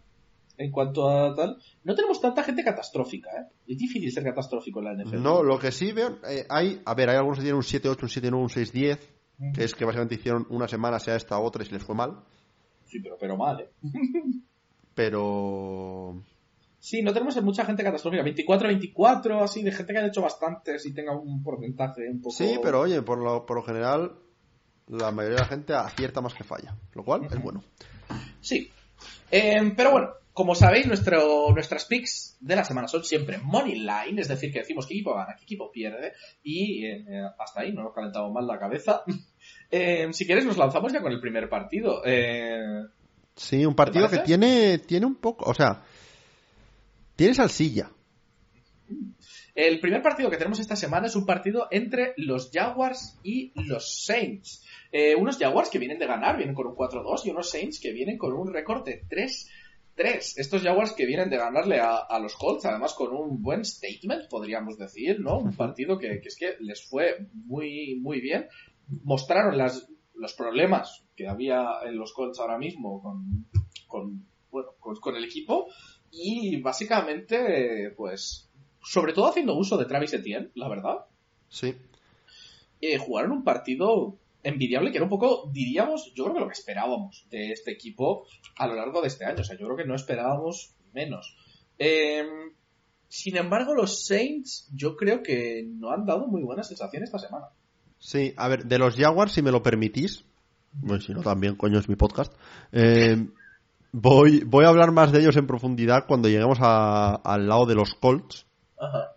[0.57, 3.47] en cuanto a tal, no tenemos tanta gente catastrófica, ¿eh?
[3.67, 5.21] Es difícil ser catastrófico en la NFL.
[5.21, 8.03] No, lo que sí veo, eh, hay, a ver, hay algunos que tienen un 7-8,
[8.03, 8.99] un 7-9, un 6-10,
[9.53, 12.23] que es que básicamente hicieron una semana, sea esta otra, y se les fue mal.
[12.85, 13.69] Sí, pero, pero mal, ¿eh?
[14.95, 16.21] Pero.
[16.77, 18.23] Sí, no tenemos mucha gente catastrófica.
[18.23, 22.35] 24-24, así, de gente que haya hecho bastantes y tenga un porcentaje un poco...
[22.35, 24.17] Sí, pero oye, por lo, por lo general,
[24.89, 27.63] la mayoría de la gente acierta más que falla, lo cual es bueno.
[28.41, 28.69] Sí.
[29.31, 34.19] Eh, pero bueno, como sabéis, nuestro, nuestras picks de la semana son siempre money line,
[34.19, 37.83] es decir, que decimos qué equipo gana, qué equipo pierde, y eh, hasta ahí no
[37.83, 39.03] nos calentamos mal la cabeza.
[39.75, 42.03] Eh, si quieres, nos lanzamos ya con el primer partido.
[42.05, 42.83] Eh,
[43.35, 45.83] Sí, un partido que tiene, tiene un poco, o sea,
[47.15, 47.89] tiene salsilla.
[49.55, 54.05] el primer partido que tenemos esta semana es un partido entre los Jaguars y los
[54.05, 54.63] Saints.
[54.91, 57.91] Eh, unos Jaguars que vienen de ganar, vienen con un 4-2, y unos Saints que
[57.91, 59.03] vienen con un récord de
[59.95, 60.33] 3-3.
[60.37, 64.27] Estos Jaguars que vienen de ganarle a, a los Colts, además con un buen statement,
[64.29, 65.37] podríamos decir, ¿no?
[65.39, 68.47] Un partido que, que es que les fue muy, muy bien.
[69.03, 73.45] Mostraron las, los problemas que había en los Colts ahora mismo con,
[73.87, 75.67] con, bueno, con, con el equipo
[76.11, 78.49] y básicamente, pues,
[78.83, 81.05] sobre todo haciendo uso de Travis Etienne, la verdad,
[81.49, 81.73] Sí.
[82.81, 86.53] eh, jugaron un partido envidiable que era un poco, diríamos, yo creo que lo que
[86.53, 88.25] esperábamos de este equipo
[88.57, 89.41] a lo largo de este año.
[89.41, 91.35] O sea, yo creo que no esperábamos menos.
[91.79, 92.23] Eh,
[93.07, 97.47] sin embargo, los Saints yo creo que no han dado muy buena sensación esta semana.
[97.99, 100.25] Sí, a ver, de los Jaguars, si me lo permitís,
[100.73, 102.33] bueno, si no también, coño, es mi podcast,
[102.71, 103.27] eh,
[103.91, 107.75] voy, voy a hablar más de ellos en profundidad cuando lleguemos a- al lado de
[107.75, 108.45] los Colts,
[108.77, 109.11] Ajá.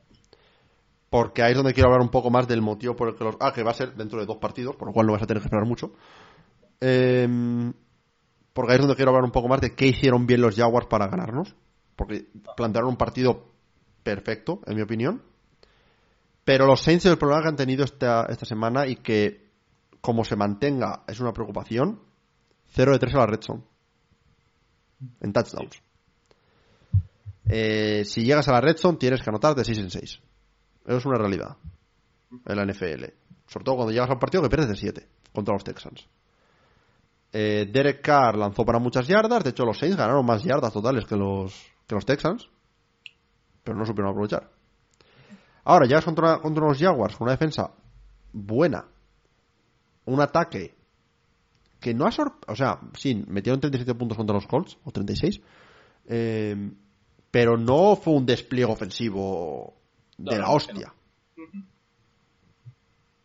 [1.16, 3.36] Porque ahí es donde quiero hablar un poco más del motivo por el que los...
[3.40, 5.26] Ah, que va a ser dentro de dos partidos, por lo cual no vas a
[5.26, 5.94] tener que esperar mucho.
[6.78, 7.26] Eh,
[8.52, 10.88] porque ahí es donde quiero hablar un poco más de qué hicieron bien los Jaguars
[10.88, 11.56] para ganarnos,
[11.96, 13.46] porque plantearon un partido
[14.02, 15.22] perfecto, en mi opinión.
[16.44, 19.52] Pero los Saints el problema que han tenido esta, esta semana y que,
[20.02, 21.98] como se mantenga, es una preocupación,
[22.74, 23.62] 0 de 3 a la red zone.
[25.22, 25.80] En touchdowns.
[27.48, 30.20] Eh, si llegas a la red zone, tienes que anotar de 6 en 6.
[30.86, 31.56] Es una realidad.
[32.46, 33.04] En la NFL.
[33.46, 36.06] Sobre todo cuando llegas a un partido que pierdes de 7 contra los Texans.
[37.32, 39.44] Eh, Derek Carr lanzó para muchas yardas.
[39.44, 41.54] De hecho, los Saints ganaron más yardas totales que los,
[41.86, 42.48] que los Texans.
[43.62, 44.50] Pero no supieron aprovechar.
[45.64, 47.72] Ahora, llegas contra, contra unos Jaguars con una defensa
[48.32, 48.86] buena.
[50.04, 50.74] Un ataque
[51.80, 52.52] que no ha sorprendido.
[52.52, 55.40] O sea, sí, metieron 37 puntos contra los Colts, o 36.
[56.06, 56.70] eh,
[57.30, 59.74] pero no fue un despliegue ofensivo
[60.18, 60.92] de la hostia.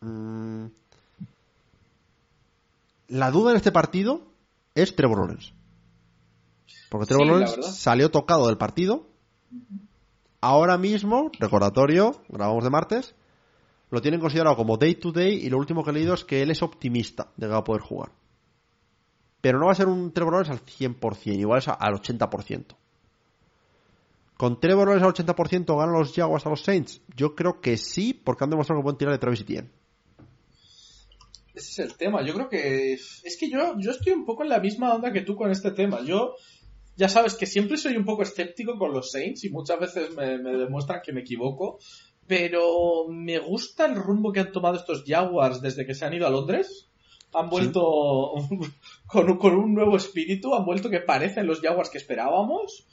[0.02, 0.66] Mm.
[3.08, 4.22] La duda en este partido
[4.74, 5.54] es Trevor Lawrence.
[6.90, 9.08] Porque Trevor Sí, la Lawrence salió tocado del partido.
[10.40, 13.16] Ahora mismo, recordatorio, grabamos de martes,
[13.92, 16.42] lo tienen considerado como day to day y lo último que he leído es que
[16.42, 18.12] él es optimista de que va a poder jugar.
[19.42, 22.76] Pero no va a ser un Trevor Lawrence al 100%, igual es al 80%.
[24.42, 27.00] ¿Con Trevor Lawrence al 80% ganan los Jaguars a los Saints?
[27.16, 29.70] Yo creo que sí, porque han demostrado que pueden tirar de Travis Etienne.
[31.54, 32.26] Ese es el tema.
[32.26, 32.94] Yo creo que.
[32.94, 35.70] Es que yo, yo estoy un poco en la misma onda que tú con este
[35.70, 36.02] tema.
[36.04, 36.34] Yo.
[36.96, 40.40] Ya sabes que siempre soy un poco escéptico con los Saints y muchas veces me,
[40.40, 41.78] me demuestran que me equivoco.
[42.26, 46.26] Pero me gusta el rumbo que han tomado estos Jaguars desde que se han ido
[46.26, 46.90] a Londres.
[47.32, 48.34] Han vuelto
[49.06, 52.88] con, con un nuevo espíritu, han vuelto que parecen los Jaguars que esperábamos.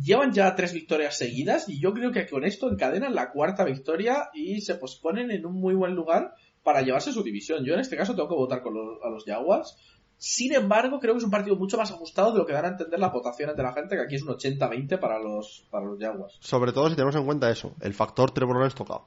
[0.00, 4.28] Llevan ya tres victorias seguidas y yo creo que con esto encadenan la cuarta victoria
[4.34, 7.64] y se posponen en un muy buen lugar para llevarse su división.
[7.64, 9.76] Yo en este caso tengo que votar con los, a los Jaguars.
[10.18, 12.68] Sin embargo, creo que es un partido mucho más ajustado de lo que dan a
[12.68, 15.98] entender las votaciones de la gente, que aquí es un 80-20 para los, para los
[15.98, 16.36] Jaguars.
[16.40, 19.06] Sobre todo si tenemos en cuenta eso, el factor Trevor Lawrence tocado.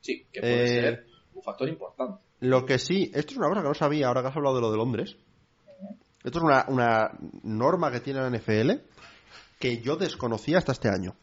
[0.00, 2.22] Sí, que puede Eh, ser un factor importante.
[2.40, 4.62] Lo que sí, esto es una cosa que no sabía ahora que has hablado de
[4.62, 5.16] lo de Londres.
[6.24, 7.10] Esto es una, una
[7.42, 8.70] norma que tiene la NFL
[9.62, 11.14] que yo desconocía hasta este año.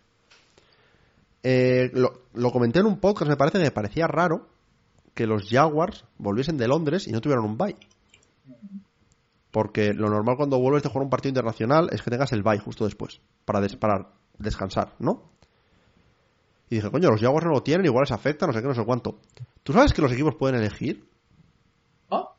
[1.44, 4.48] Eh, lo, lo comenté en un podcast, me parece que me parecía raro
[5.14, 7.76] que los Jaguars volviesen de Londres y no tuvieran un bye.
[9.52, 12.60] Porque lo normal cuando vuelves de jugar un partido internacional es que tengas el bye
[12.60, 14.08] justo después, para, des- para
[14.38, 15.24] descansar, ¿no?
[16.70, 18.74] Y dije, coño, los Jaguars no lo tienen, igual les afecta, no sé qué, no
[18.76, 19.20] sé cuánto.
[19.64, 21.04] ¿Tú sabes que los equipos pueden elegir?
[22.10, 22.36] ¿Ah?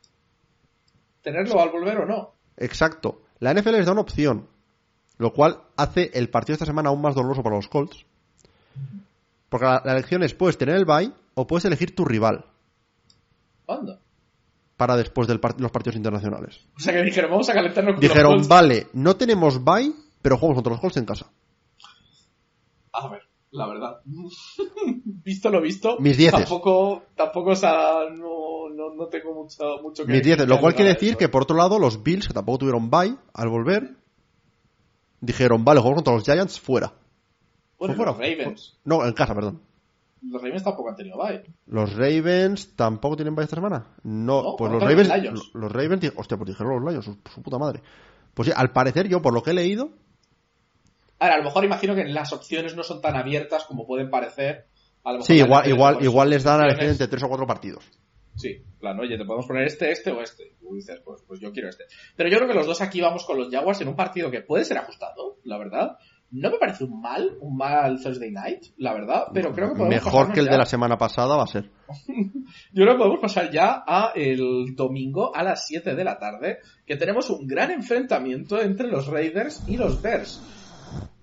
[1.21, 2.33] ¿Tenerlo al volver o no?
[2.57, 3.21] Exacto.
[3.41, 4.49] La NFL les da una opción,
[5.21, 8.07] lo cual hace el partido esta semana aún más doloroso para los Colts.
[9.51, 12.47] Porque la, la elección es, puedes tener el bye o puedes elegir tu rival
[13.69, 13.99] Anda.
[14.79, 16.61] para después de los partidos internacionales.
[16.75, 18.49] O sea que dijeron, vamos a calentarnos con Dijeron, los Colts.
[18.49, 19.93] vale, no tenemos bye,
[20.23, 21.27] pero jugamos contra los Colts en casa.
[22.93, 24.01] A ver, la verdad.
[25.05, 25.99] visto lo visto.
[26.01, 26.41] Mis dieces.
[26.41, 30.59] Tampoco, tampoco, o sea, no, no, no tengo mucho, mucho que Mis decir 10, lo
[30.61, 31.19] cual de quiere de decir eso.
[31.19, 34.00] que por otro lado los Bills, que tampoco tuvieron bye al volver,
[35.21, 36.93] dijeron, vale, jugamos contra los Giants fuera.
[37.79, 38.35] Bueno, ¿Fue los fuera?
[38.35, 38.79] Ravens.
[38.85, 39.63] No, en casa, perdón.
[40.23, 41.43] Los Ravens tampoco han tenido bye.
[41.67, 43.87] ¿Los Ravens tampoco tienen bye esta semana?
[44.03, 45.09] No, No, pues los Ravens.
[45.33, 45.55] los.
[45.55, 46.13] Los Ravens.
[46.15, 47.81] Hostia, pues dijeron los Lions, su, su puta madre.
[48.35, 49.91] Pues sí, al parecer yo, por lo que he leído,
[51.19, 54.67] Ahora, a lo mejor imagino que las opciones no son tan abiertas como pueden parecer.
[55.05, 57.47] A lo mejor sí, igual, igual, igual les dan a elegir entre tres o cuatro
[57.47, 57.85] partidos.
[58.41, 60.57] Sí, plan, oye, te podemos poner este, este o este.
[60.61, 61.85] Y dices, pues, pues yo quiero este.
[62.17, 64.41] Pero yo creo que los dos aquí vamos con los Jaguars en un partido que
[64.41, 65.97] puede ser ajustado, la verdad.
[66.33, 69.89] No me parece un mal, un mal Thursday night, la verdad, pero creo que podemos
[70.05, 71.65] Mejor que el ya- de la semana pasada va a ser.
[72.73, 76.59] Yo creo que podemos pasar ya a el domingo a las 7 de la tarde,
[76.87, 80.41] que tenemos un gran enfrentamiento entre los Raiders y los Bears.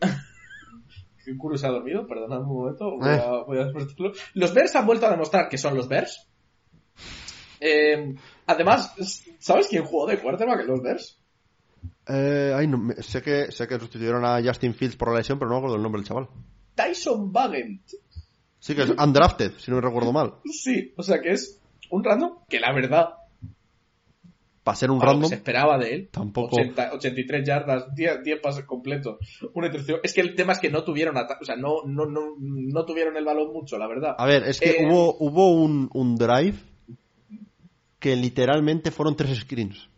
[1.38, 3.20] Kuro se ha dormido, perdonad un momento, voy Eh.
[3.22, 4.12] a, voy a despertarlo.
[4.34, 6.28] Los Bears han vuelto a demostrar que son los Bears.
[7.60, 8.16] Eh,
[8.46, 8.94] además,
[9.40, 11.20] ¿sabes quién jugó de quarterback en los Bears?
[12.08, 15.38] Eh, ay, no, me- sé, que, sé que sustituyeron a Justin Fields por la lesión,
[15.40, 16.28] pero no me acuerdo el nombre del chaval.
[16.76, 17.82] Tyson Bagent.
[18.60, 20.36] Sí, que es undrafted, si no me recuerdo mal.
[20.46, 21.60] Sí, o sea que es
[21.90, 23.10] un random que la verdad
[24.64, 26.10] Para ser un que random, se esperaba de él.
[26.12, 26.56] tampoco.
[26.58, 29.18] 80, 83 yardas, 10, 10 pases completos,
[29.54, 30.00] una intercepción.
[30.04, 33.16] Es que el tema es que no tuvieron o sea, no, no, no, no tuvieron
[33.16, 34.16] el balón mucho, la verdad.
[34.18, 36.58] A ver, es que Eh, hubo, hubo un, un drive
[38.00, 39.90] que literalmente fueron tres screens.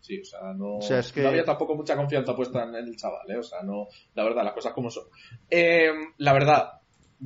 [0.00, 2.74] Sí, o sea, no, O sea, es que- no había tampoco mucha confianza puesta en
[2.74, 3.36] el chaval, ¿eh?
[3.38, 5.04] O sea, no, la verdad, las cosas como son.
[5.48, 6.72] Eh, la verdad,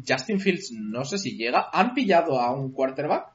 [0.06, 1.70] Justin Fields no sé si llega.
[1.72, 3.28] Han pillado a un quarterback,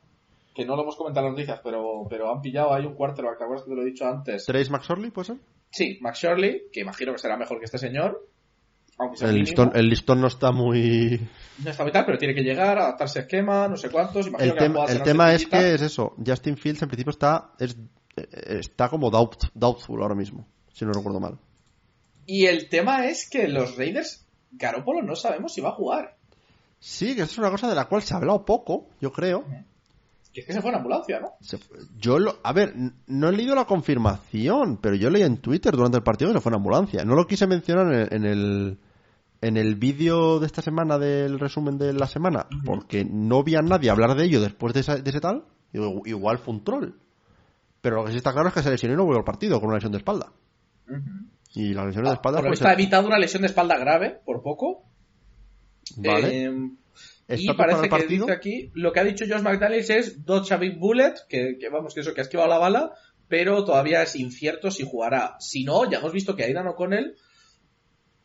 [0.54, 3.38] que no lo hemos comentado en las noticias, pero, pero han pillado ahí un quarterback,
[3.40, 4.46] ¿te acuerdas que te lo he dicho antes?
[4.46, 5.38] ¿Trace McSorley, puede ser?
[5.72, 8.28] Sí, Max Shirley, que imagino que será mejor que este señor.
[9.02, 9.48] Aunque sea El mínimo.
[9.48, 11.20] listón, el listón no está muy...
[11.64, 14.28] No está vital, pero tiene que llegar, adaptarse a esquema, no sé cuántos.
[14.28, 16.16] Imagino El, que jugada el tema es que es eso.
[16.26, 17.76] Justin Fields en principio está es,
[18.16, 21.38] eh, está como doubt, doubtful ahora mismo, si no recuerdo mal.
[22.26, 26.16] Y el tema es que los Raiders, Garoppolo no sabemos si va a jugar.
[26.80, 29.44] Sí, que eso es una cosa de la cual se ha hablado poco, yo creo.
[30.34, 31.34] Que es que se fue en ambulancia, ¿no?
[31.42, 32.74] Se fue- yo lo, a ver,
[33.08, 36.42] no he leído la confirmación, pero yo leí en Twitter durante el partido que se
[36.42, 37.04] fue en ambulancia.
[37.04, 38.78] No lo quise mencionar en el, en el,
[39.42, 43.62] en el vídeo de esta semana del resumen de la semana, porque no vi a
[43.62, 45.46] nadie hablar de ello después de, esa- de ese tal.
[45.74, 46.92] Igual fue un troll.
[47.82, 49.60] Pero lo que sí está claro es que se lesionó y no volvió al partido
[49.60, 50.32] con una lesión de espalda.
[51.56, 53.78] Y la lesión de espalda Ah, lo pues, visto ha evitado una lesión de espalda
[53.78, 54.84] grave, por poco.
[55.98, 56.46] Vale.
[56.46, 56.52] Eh,
[57.30, 60.58] y ¿Está parece que dice aquí, lo que ha dicho Josh McDaniels es Dodge a
[60.58, 62.92] Big Bullet, que, que vamos, que eso, que ha esquivado la bala,
[63.30, 65.38] pero todavía es incierto si jugará.
[65.40, 67.16] Si no, ya hemos visto que Aidan O'Connell,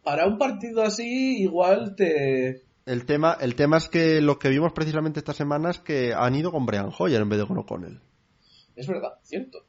[0.06, 4.72] para un partido así, igual te, El tema, el tema es que lo que vimos
[4.72, 7.98] precisamente esta semana es que han ido con Brian Hoyer en vez de con O'Connell.
[8.76, 9.64] Es verdad, cierto.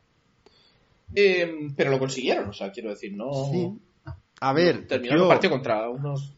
[1.16, 3.32] Eh, pero lo consiguieron, o sea, quiero decir, no.
[3.52, 3.80] Sí.
[4.40, 6.34] A ver, terminaron yo- el partido contra unos.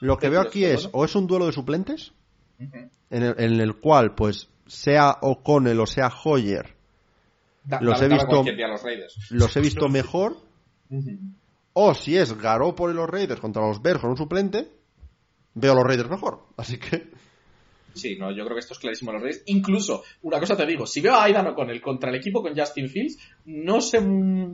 [0.00, 2.12] lo que veo aquí es o es un duelo de suplentes
[2.58, 6.76] en el, en el cual pues sea O'Connell o sea Hoyer
[7.64, 9.30] Da- Los da he visto- los Raiders.
[9.30, 10.36] los he visto mejor
[10.90, 11.10] Ujú.
[11.72, 14.68] O si es Garoppolo y los Raiders contra los Bears con un suplente
[15.54, 17.10] veo a los Raiders mejor así que
[17.94, 19.42] Sí, no, yo creo que esto es clarísimo los Raiders.
[19.46, 22.88] Incluso, una cosa te digo, si veo a Aidan O'Connell contra el equipo con Justin
[22.88, 23.98] Fields, no sé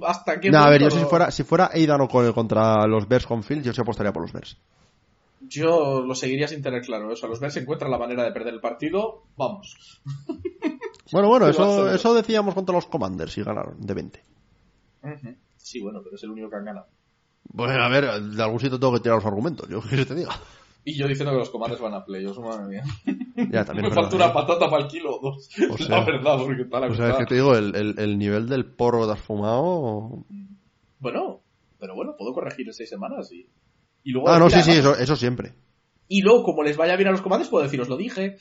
[0.03, 3.07] hasta qué no, a ver yo punto si fuera si fuera Aidan O'Connell contra los
[3.07, 4.57] Bears con Fields yo sí apostaría por los Bears
[5.41, 7.11] Yo lo seguiría sin tener claro.
[7.11, 10.01] O sea, los Bears encuentran la manera de perder el partido, vamos.
[11.13, 14.23] bueno bueno eso eso decíamos contra los Commanders y ganaron de 20
[15.57, 16.87] Sí, bueno, pero es el único que han ganado.
[17.53, 20.15] Bueno a ver de algún sitio tengo que tirar los argumentos yo qué que te
[20.15, 20.35] diga
[20.85, 22.85] Y yo diciendo que los comandos van a playoffs, madre mía.
[23.51, 25.49] ya también Me falta una patata para el kilo o dos.
[25.71, 27.99] O sea- la verdad, porque está la O sea, es que te digo, el, el-
[27.99, 30.25] el nivel del porro que te has fumado.
[31.01, 31.43] Bueno,
[31.81, 33.49] pero bueno, puedo corregir en seis semanas y...
[34.05, 35.55] y luego Ah, no, sí, sí, eso siempre.
[36.09, 38.37] Y luego, como les vaya bien a los comandos, puedo decir, os lo dije.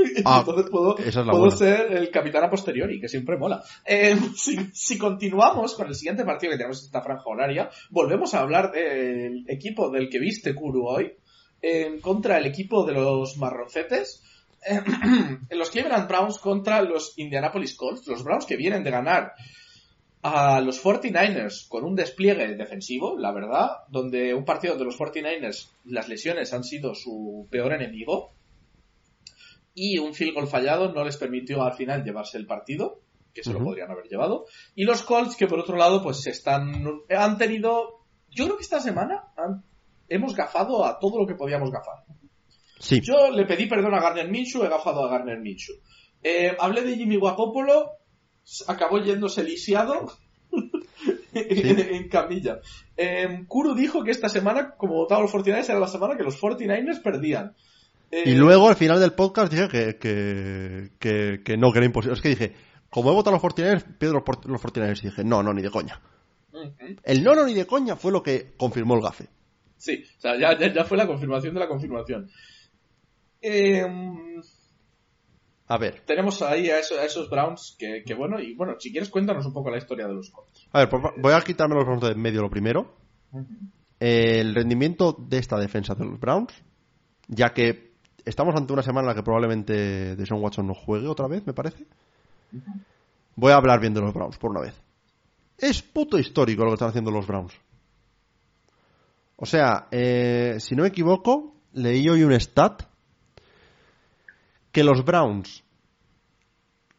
[0.24, 1.56] Ah, Entonces puedo, esa es la puedo buena.
[1.56, 3.62] ser el capitán a posteriori, que siempre mola.
[3.84, 8.34] Eh, si, si continuamos con el siguiente partido que tenemos en esta franja horaria, volvemos
[8.34, 11.12] a hablar del equipo del que viste Kuru hoy,
[11.62, 14.22] en contra el equipo de los marroncetes,
[14.68, 14.80] eh,
[15.50, 19.32] en los Cleveland Browns contra los Indianapolis Colts, los Browns que vienen de ganar
[20.22, 25.70] a los 49ers con un despliegue defensivo, la verdad, donde un partido de los 49ers
[25.84, 28.32] las lesiones han sido su peor enemigo
[29.82, 33.00] y un field goal fallado no les permitió al final llevarse el partido,
[33.32, 33.66] que se lo Ujú.
[33.68, 34.46] podrían haber llevado.
[34.74, 38.80] Y los Colts que por otro lado pues están han tenido yo creo que esta
[38.80, 39.64] semana han-
[40.08, 42.04] hemos gafado a todo lo que podíamos gafar.
[42.78, 43.00] Sí.
[43.02, 45.76] Yo le pedí perdón a Garner Minshew, he gafado a Garner Minshew.
[46.22, 47.90] Eh, hablé de Jimmy Guapopolo,
[48.66, 50.10] acabó yéndose lisiado
[51.32, 52.60] en, en camilla.
[52.96, 56.40] Eh, Kuru dijo que esta semana, como votaban los 49ers, era la semana que los
[56.40, 57.54] 49ers perdían.
[58.10, 61.86] Eh, Y luego al final del podcast dije que, que, que, que no, que era
[61.86, 62.14] imposible.
[62.16, 62.54] Es que dije,
[62.90, 64.98] como he votado a los 49ers, pierdo los, los 49ers.
[65.04, 66.00] Y dije, no, no, ni de coña.
[67.04, 69.28] El no, no, ni de coña fue lo que confirmó el gafe.
[69.76, 72.28] Sí, o sea, ya, ya, ya fue la confirmación de la confirmación.
[73.40, 74.42] Em,
[75.68, 78.90] A ver, tenemos ahí a, eso- a esos Browns que, que bueno, y bueno, si
[78.90, 80.68] quieres cuéntanos un poco la historia de los Colts.
[80.72, 80.88] a ver,
[81.18, 82.96] voy a quitarme los Browns de en medio lo primero.
[84.00, 86.52] El rendimiento de esta defensa de los Browns,
[87.28, 87.89] ya que
[88.30, 91.52] estamos ante una semana en la que probablemente Deshaun Watson no juegue otra vez, me
[91.52, 91.84] parece.
[93.36, 94.74] Voy a hablar bien de los Browns por una vez.
[95.58, 97.52] Es puto histórico lo que están haciendo los Browns.
[99.36, 102.82] O sea, eh, si no me equivoco, leí hoy un stat
[104.72, 105.64] que los Browns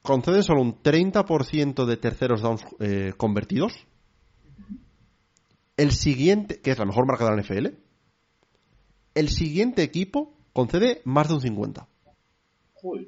[0.01, 3.85] conceden solo un 30% de terceros downs eh, convertidos.
[5.77, 7.67] El siguiente, que es la mejor marca de la NFL,
[9.15, 11.87] el siguiente equipo concede más de un 50.
[12.73, 13.07] Joder.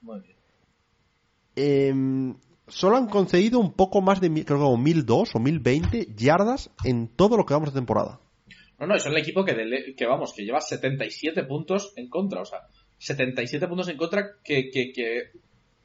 [0.00, 0.20] Muy
[1.54, 2.36] bien.
[2.68, 7.08] Solo han concedido un poco más de, creo que como 1002 o 1020 yardas en
[7.08, 8.20] todo lo que vamos de temporada.
[8.78, 12.40] No, no, es el equipo que, dele- que vamos, que lleva 77 puntos en contra,
[12.40, 12.60] o sea,
[12.98, 15.30] 77 puntos en contra que, que, que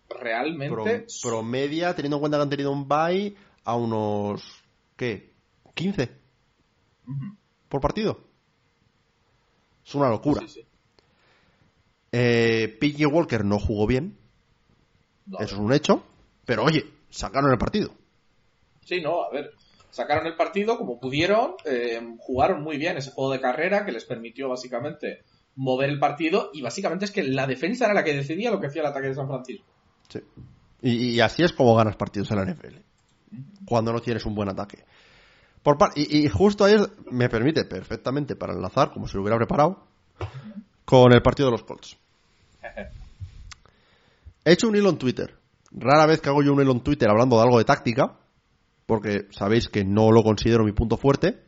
[0.09, 1.05] realmente...
[1.21, 3.35] Pro- promedia, teniendo en cuenta que han tenido un bye,
[3.65, 4.63] a unos.
[4.95, 5.33] ¿Qué?
[5.75, 6.09] 15
[7.07, 7.35] Ujú.
[7.69, 8.26] por partido.
[9.87, 10.41] Es una locura.
[10.41, 10.65] Sí, sí.
[12.11, 14.17] Eh, PJ Walker no jugó bien,
[15.25, 16.03] No, eso es un hecho,
[16.45, 17.91] pero oye, sacaron el partido.
[18.83, 19.51] Sí, no, a ver,
[19.89, 24.03] sacaron el partido como pudieron, eh, jugaron muy bien ese juego de carrera que les
[24.03, 25.23] permitió básicamente
[25.55, 28.67] mover el partido y básicamente es que la defensa era la que decidía lo que
[28.67, 29.65] hacía el ataque de San Francisco.
[30.09, 30.19] Sí.
[30.81, 32.77] Y, y así es como ganas partidos en la NFL.
[33.65, 34.83] Cuando no tienes un buen ataque.
[35.95, 36.75] Y, justo ahí
[37.11, 39.83] me permite perfectamente para enlazar, como si lo hubiera preparado,
[40.85, 41.97] con el partido de los Colts.
[44.45, 45.35] He hecho un hilo en Twitter.
[45.71, 48.17] Rara vez que hago yo un hilo en Twitter hablando de algo de táctica,
[48.85, 51.43] porque sabéis que no lo considero mi punto fuerte.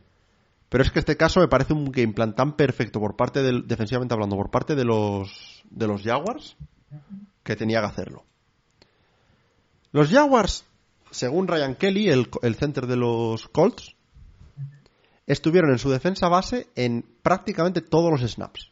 [0.68, 3.66] Pero es que este caso me parece un game plan tan perfecto por parte del,
[3.66, 6.56] defensivamente hablando, por parte de los, de los Jaguars,
[7.42, 8.24] que tenía que hacerlo.
[9.90, 10.64] Los Jaguars,
[11.10, 13.96] según Ryan Kelly, el, el center de los Colts,
[15.26, 18.70] estuvieron en su defensa base en prácticamente todos los snaps.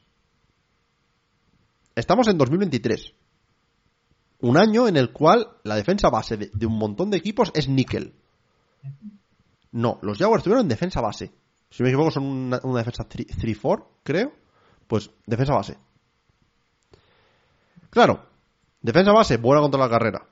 [1.95, 3.12] Estamos en 2023.
[4.41, 8.15] Un año en el cual la defensa base de, un montón de equipos es níquel.
[9.73, 11.33] No, los Jaguars estuvieron en defensa base.
[11.70, 14.33] Si me equivoco, son una, una defensa 3-4, creo.
[14.87, 15.77] Pues defensa base.
[17.91, 18.27] Claro,
[18.81, 20.27] defensa base, buena contra la carrera.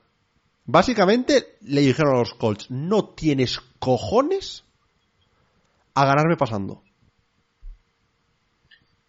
[0.65, 4.63] Básicamente le dijeron a los Colts, no tienes cojones
[5.97, 6.83] a ganarme pasando.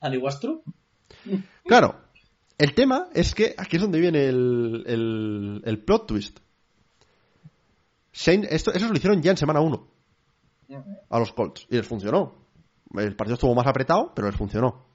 [0.01, 0.63] ¿And it was true?
[1.67, 2.01] Claro,
[2.57, 6.39] el tema es que aquí es donde viene el, el, el plot twist.
[8.13, 9.89] Shane, esto, eso lo hicieron ya en semana 1
[11.11, 12.47] a los Colts y les funcionó.
[12.95, 14.87] El partido estuvo más apretado, pero les funcionó.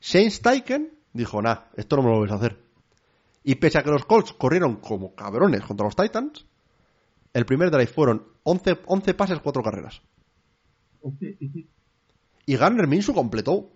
[0.00, 2.62] Shane Steichen dijo, nah, esto no me lo vais a hacer.
[3.42, 6.44] Y pese a que los Colts corrieron como cabrones contra los Titans,
[7.32, 10.02] el primer drive fueron 11, 11 pases, 4 carreras.
[12.46, 13.70] Y Garner Minshew completó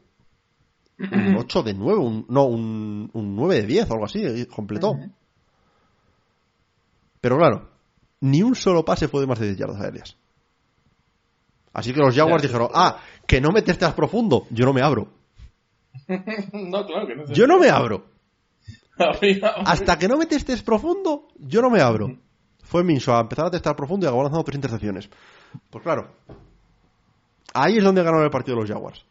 [0.99, 4.95] un 8 de 9, un, no, un, un 9 de 10 o algo así, completó.
[7.21, 7.69] Pero claro,
[8.21, 10.17] ni un solo pase fue de más de 10 yardas aéreas.
[11.73, 15.09] Así que los Jaguars dijeron, ah, que no me testas profundo, yo no me abro.
[16.53, 17.27] no, claro que no.
[17.27, 18.07] Yo no me abro.
[19.67, 22.17] Hasta que no me testes profundo, yo no me abro.
[22.63, 25.09] Fue Minshew a empezar a testar profundo y acabó lanzando tres intercepciones.
[25.71, 26.15] Pues claro,
[27.55, 29.05] ahí es donde ganaron el partido los Jaguars.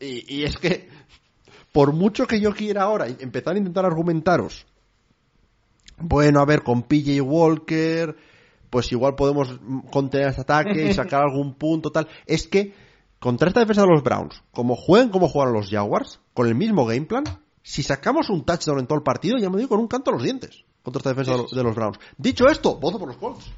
[0.00, 0.88] Y, y es que,
[1.72, 4.66] por mucho que yo quiera ahora empezar a intentar argumentaros,
[5.98, 8.16] bueno, a ver, con PJ Walker,
[8.70, 9.58] pues igual podemos
[9.90, 12.08] contener este ataque y sacar algún punto, tal.
[12.26, 12.74] Es que,
[13.20, 16.86] contra esta defensa de los Browns, como jueguen como juegan los Jaguars, con el mismo
[16.86, 17.24] game plan,
[17.62, 20.14] si sacamos un touchdown en todo el partido, ya me digo con un canto a
[20.14, 21.98] los dientes contra esta defensa de los Browns.
[22.18, 23.50] Dicho esto, voto por los Colts.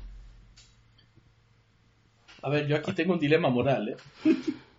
[2.45, 3.97] A ver, yo aquí tengo un dilema moral, ¿eh?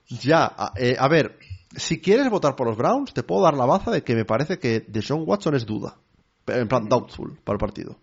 [0.08, 1.40] Ya, a, eh, a ver,
[1.76, 4.60] si quieres votar por los Browns, te puedo dar la baza de que me parece
[4.60, 5.98] que Deshaun Watson es duda.
[6.46, 7.98] Pero En plan, doubtful para el partido.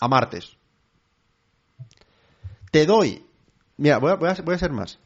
[0.00, 0.56] A martes.
[2.70, 3.22] Te doy.
[3.76, 4.98] Mira, voy a, voy a- voy a ser más.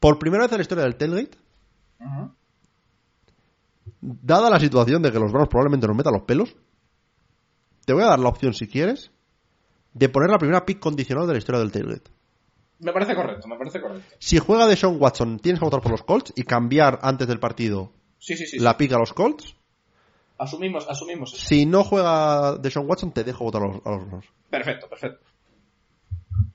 [0.00, 1.36] Por primera vez en la historia del Tailgate,
[4.00, 6.56] dada la situación de que los Browns probablemente nos metan los pelos,
[7.84, 9.10] te voy a dar la opción, si quieres,
[9.92, 12.10] de poner la primera pick condicional de la historia del Tailgate.
[12.82, 14.04] Me parece correcto, me parece correcto.
[14.18, 17.38] Si juega de Sean Watson, tienes que votar por los Colts y cambiar antes del
[17.40, 18.58] partido Sí, sí, sí.
[18.58, 18.76] la sí.
[18.78, 19.54] pick a los Colts.
[20.38, 21.32] Asumimos, asumimos.
[21.32, 21.44] eso.
[21.46, 24.26] Si no juega Deshaun Watson, te dejo votar a los, a los Browns.
[24.50, 25.24] Perfecto, perfecto.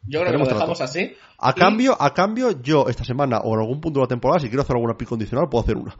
[0.09, 0.55] Yo creo que lo trato.
[0.59, 1.13] dejamos así.
[1.37, 4.39] A Y- cambio, a cambio, yo esta semana o en algún punto de la temporada,
[4.39, 5.95] si quiero hacer alguna pick condicional, puedo hacer una.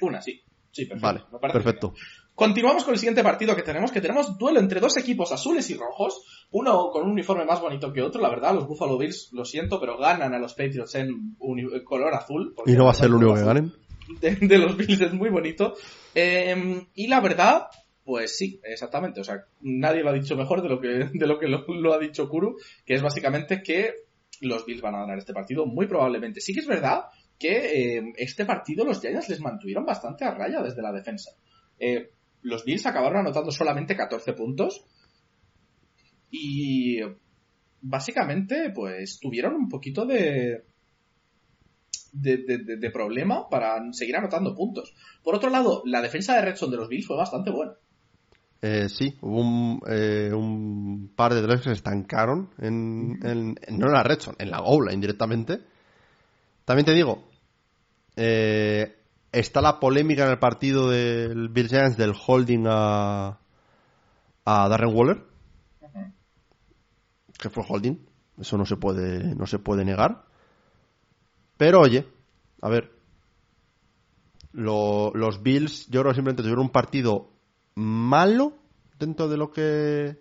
[0.00, 0.42] Una, sí.
[0.70, 1.28] Sí, perfecto.
[1.40, 1.90] Vale, perfecto.
[1.90, 2.04] bien.
[2.34, 5.74] Continuamos con el siguiente partido que tenemos, que tenemos duelo entre dos equipos azules y
[5.76, 9.44] rojos, uno con un uniforme más bonito que otro, la verdad, los Buffalo Bills, lo
[9.44, 11.36] siento, pero ganan a los Patriots en
[11.84, 12.54] color azul.
[12.66, 13.72] Y no va a ser el único que ganen.
[14.20, 15.74] De, de los Bills es muy bonito.
[16.14, 17.68] Eh, y la verdad,
[18.04, 21.38] pues sí, exactamente, o sea, nadie lo ha dicho mejor de lo que, de lo,
[21.38, 23.94] que lo, lo ha dicho Kuru, que es básicamente que
[24.40, 26.40] los Bills van a ganar este partido, muy probablemente.
[26.40, 27.04] Sí que es verdad
[27.38, 31.30] que eh, este partido los Giants les mantuvieron bastante a raya desde la defensa.
[31.78, 32.10] Eh,
[32.42, 34.84] los Bills acabaron anotando solamente 14 puntos
[36.32, 36.98] y
[37.82, 40.64] básicamente pues tuvieron un poquito de
[42.12, 44.94] de, de- problema para seguir anotando puntos.
[45.22, 47.72] Por otro lado, la defensa de Redstone de los Bills fue bastante buena.
[48.60, 53.86] Eh, sí, hubo un, eh, un par de drives que se estancaron en, en- no
[53.86, 55.60] en la red zone, en la goal line directamente.
[56.64, 57.28] También te digo,
[58.16, 58.94] eh,
[59.32, 63.38] está la polémica en el partido del Bill Giants del holding a,
[64.44, 65.22] a Darren Waller,
[67.38, 67.96] que fue holding,
[68.38, 70.24] eso no se puede, no se puede negar.
[71.56, 72.06] Pero oye,
[72.60, 72.92] a ver,
[74.52, 77.30] lo- los Bills yo creo que simplemente tuvieron un partido
[77.74, 78.54] malo
[78.98, 80.18] dentro de lo que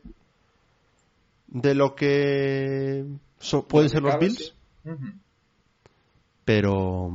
[1.48, 3.06] de lo que
[3.40, 4.54] so- pueden ser los Bills sí.
[6.46, 7.12] Pero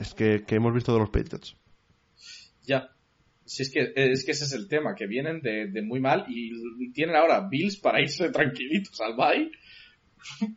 [0.00, 1.56] es que, que hemos visto de los Patriots
[2.64, 2.90] Ya.
[3.46, 6.26] Si es que, es que ese es el tema, que vienen de, de muy mal
[6.28, 9.50] y tienen ahora Bills para irse tranquilitos al bye.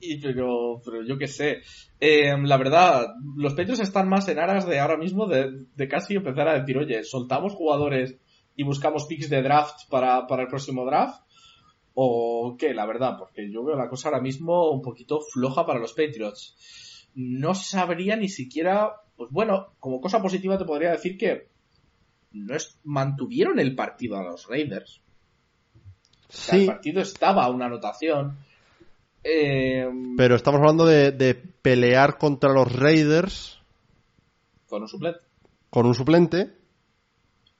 [0.00, 1.62] y, pero, pero yo qué sé.
[1.98, 6.14] Eh, la verdad, los Patriots están más en aras de ahora mismo de, de casi
[6.14, 8.16] empezar a decir, oye, soltamos jugadores
[8.56, 11.22] y buscamos picks de draft para, para el próximo draft.
[11.94, 12.72] ¿O qué?
[12.72, 17.08] La verdad, porque yo veo la cosa ahora mismo un poquito floja para los Patriots.
[17.14, 21.48] No sabría ni siquiera, pues bueno, como cosa positiva te podría decir que
[22.32, 25.00] no es, mantuvieron el partido a los Raiders.
[26.28, 28.36] O sea, el sí partido estaba a una anotación.
[29.22, 29.86] Eh,
[30.16, 33.58] pero estamos hablando de, de pelear contra los Raiders
[34.68, 35.20] con un suplente.
[35.68, 36.54] con un suplente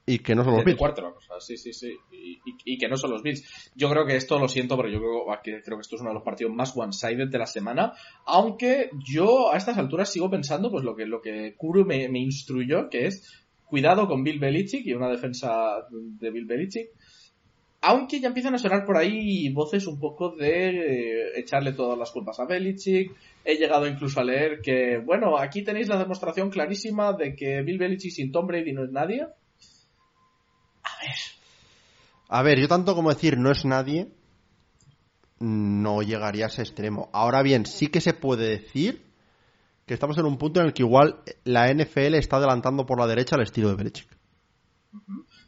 [0.07, 1.95] y que no son los Bills quarterback, o sea, sí, sí, sí.
[2.11, 3.71] Y, y- y que no son los Bills.
[3.75, 6.09] Yo creo que esto lo siento, pero yo creo que, creo que esto es uno
[6.09, 7.93] de los partidos más one-sided de la semana.
[8.25, 12.19] Aunque yo a estas alturas sigo pensando, pues lo que, lo que Kuro me, me
[12.19, 16.89] instruyó, que es cuidado con Bill Belichick y una defensa de Bill Belichick.
[17.83, 22.11] Aunque ya empiezan a sonar por ahí voces un poco de eh, echarle todas las
[22.11, 23.15] culpas a Belichick.
[23.45, 27.79] He llegado incluso a leer que, bueno, aquí tenéis la demostración clarísima de que Bill
[27.79, 29.25] Belichick sin Tom Brady no es nadie.
[32.27, 34.09] A ver, yo tanto como decir no es nadie,
[35.39, 37.09] no llegaría a ese extremo.
[37.13, 39.10] Ahora bien, sí que se puede decir
[39.91, 43.07] que estamos en un punto en el que igual la NFL está adelantando por la
[43.07, 44.07] derecha al estilo de Belichick.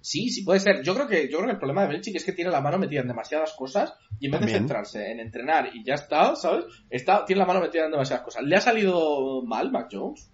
[0.01, 0.83] Sí, sí puede ser.
[0.83, 2.77] Yo creo que yo creo que el problema de Belichick es que tiene la mano
[2.77, 6.65] metida en demasiadas cosas y en vez de centrarse en entrenar y ya está, ¿sabes?
[6.89, 8.43] Está tiene la mano metida en demasiadas cosas.
[8.43, 10.29] Le ha salido mal Mac Jones,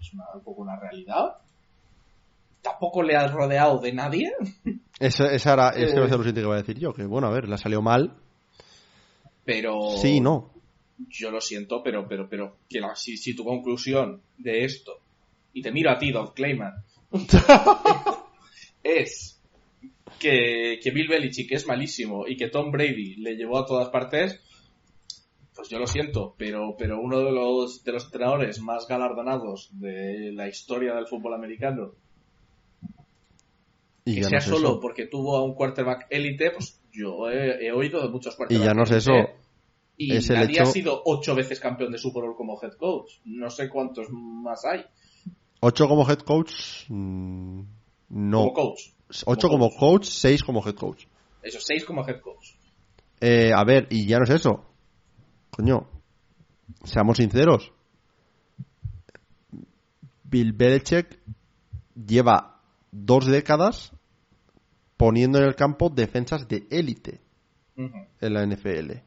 [0.00, 1.34] es una- un poco una realidad.
[2.62, 4.32] Tampoco le ha rodeado de nadie.
[5.00, 5.98] Eso, esa era, ese Eh.
[5.98, 8.14] lo siguiente que iba a decir yo, que bueno, a ver, le ha salido mal.
[9.44, 10.53] Pero Sí, no.
[11.08, 14.92] Yo lo siento, pero pero pero que la- si, si tu conclusión de esto
[15.52, 16.72] y te miro a ti, Doug Clayman,
[18.82, 19.40] es
[20.18, 24.40] que, que Bill Belichick es malísimo y que Tom Brady le llevó a todas partes,
[25.54, 30.32] pues yo lo siento, pero, pero uno de los, de los entrenadores más galardonados de
[30.32, 31.92] la historia del fútbol americano,
[34.04, 34.80] Y que sea no es solo eso.
[34.80, 38.64] porque tuvo a un quarterback élite, pues yo he, he oído de muchos quarterbacks.
[38.64, 39.12] Y ya no es eso.
[39.96, 43.12] Y Es nadie hecho- ha sido ocho veces campeón de Super Bowl como head coach.
[43.24, 44.84] No sé cuántos más hay.
[45.60, 46.52] Ocho como head coach,
[46.88, 47.60] mm,
[48.10, 48.38] no.
[48.38, 48.80] Como coach.
[49.26, 51.04] Ocho como coach, seis como head coach.
[51.42, 52.50] Eso, seis como head coach.
[53.20, 54.64] Eh, a ver, y ya no es eso.
[55.50, 55.86] Coño,
[56.82, 57.72] seamos sinceros.
[60.24, 61.20] Bill Belichick
[61.94, 62.60] lleva
[62.90, 63.92] dos décadas
[64.96, 67.20] poniendo en el campo defensas de élite
[67.76, 69.02] en la NFL.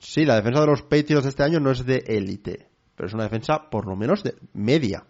[0.00, 2.66] Sí, la defensa de los Patriots este año no es de élite,
[2.96, 5.04] pero es una defensa por lo menos de media.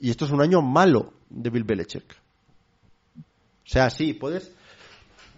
[0.00, 2.16] Y esto es un año malo de Bill Belichick.
[3.16, 3.22] O
[3.64, 4.52] sea, sí, puedes,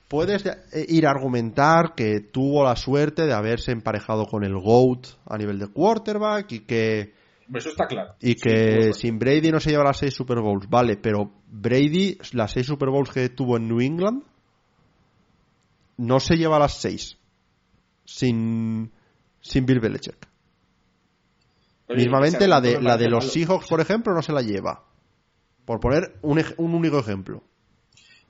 [0.08, 5.06] puedes eh, ir a argumentar que tuvo la suerte de haberse emparejado con el GOAT
[5.26, 7.12] a nivel de quarterback y que
[7.52, 8.14] Eso está claro.
[8.18, 12.52] Y que sin Brady no se lleva las seis Super Bowls, vale, pero Brady, las
[12.52, 14.22] seis Super Bowls que tuvo en New England,
[15.98, 17.18] no se lleva las seis
[18.04, 18.92] sin,
[19.40, 20.28] sin Bill Belichick.
[21.88, 24.84] Mismamente la de, la de los Seahawks, por ejemplo, no se la lleva.
[25.64, 27.42] Por poner un, un único ejemplo.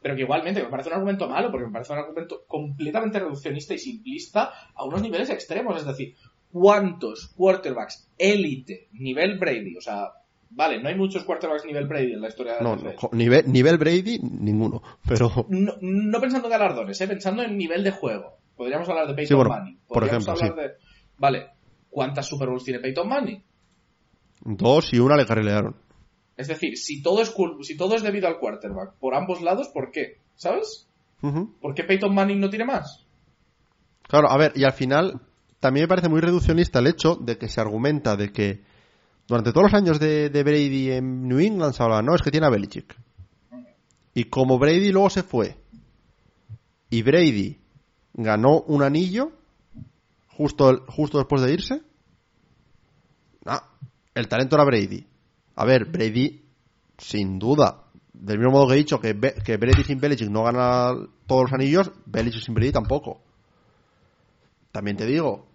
[0.03, 3.75] Pero que igualmente me parece un argumento malo, porque me parece un argumento completamente reduccionista
[3.75, 5.77] y simplista a unos niveles extremos.
[5.79, 6.15] Es decir,
[6.53, 9.77] ¿cuántos quarterbacks élite, nivel Brady?
[9.77, 10.11] O sea,
[10.51, 13.51] vale, no hay muchos quarterbacks nivel Brady en la historia de la no, no, nivel,
[13.51, 14.83] nivel Brady, ninguno.
[15.09, 15.47] Pero...
[15.49, 17.09] No, pensando en galardones, ¿eh?
[17.09, 18.37] pensando en nivel de juego.
[18.57, 19.79] Podríamos hablar de Peyton Manning.
[19.87, 20.47] Por ejemplo, sí.
[21.19, 21.51] Vale,
[21.91, 23.43] ¿cuántas Super Bowls tiene Peyton Manning?
[24.45, 25.77] Dos y una le carrilearon.
[26.37, 29.91] Es decir, si todo es si todo es debido al quarterback por ambos lados, ¿por
[29.91, 30.19] qué?
[30.37, 30.89] ¿Sabes?
[31.61, 33.07] ¿Por qué Peyton Manning no tiene más?
[34.03, 35.21] Claro, a ver, y al final
[35.59, 38.63] también me parece muy reduccionista el hecho de que se argumenta de que
[39.27, 42.47] durante todos los años de, Brady en New England se hablaba, no, es que tiene
[42.47, 42.95] a Belichick.
[44.13, 45.57] Y como Brady luego se fue
[46.91, 47.59] y Brady
[48.15, 49.33] ganó un anillo
[50.29, 51.83] justo, justo después de irse,
[54.15, 55.07] el talento era Brady.
[55.57, 56.43] A ver, Brady,
[56.97, 60.93] sin duda, del mismo modo que he dicho que, que Brady sin Belichick no gana
[61.27, 63.21] todos los anillos, Belichick sin Brady tampoco.
[64.73, 65.47] También te digo,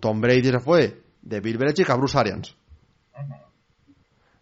[0.00, 2.56] Tom Brady se fue de Bill Belichick a Bruce Arians.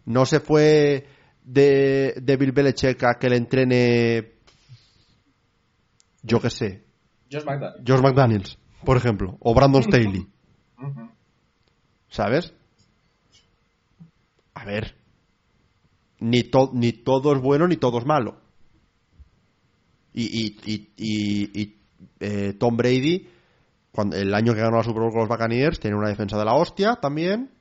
[0.05, 1.07] No se fue
[1.43, 4.30] de, de Bill Belichick a que le entrene,
[6.23, 6.85] yo qué sé,
[7.31, 7.83] Josh McDaniels.
[7.87, 10.27] Josh McDaniels, por ejemplo, o Brandon Staley.
[12.09, 12.53] ¿Sabes?
[14.53, 14.95] A ver,
[16.19, 16.43] ni,
[16.73, 18.35] ni todo es bueno ni todo es malo.
[20.13, 20.57] Y,
[20.97, 21.77] y,
[22.19, 23.29] eh, Tom Brady,
[23.91, 26.45] cuando, el año que ganó la Super Bowl con los Buccaneers, tenía una defensa de
[26.45, 27.51] la hostia también.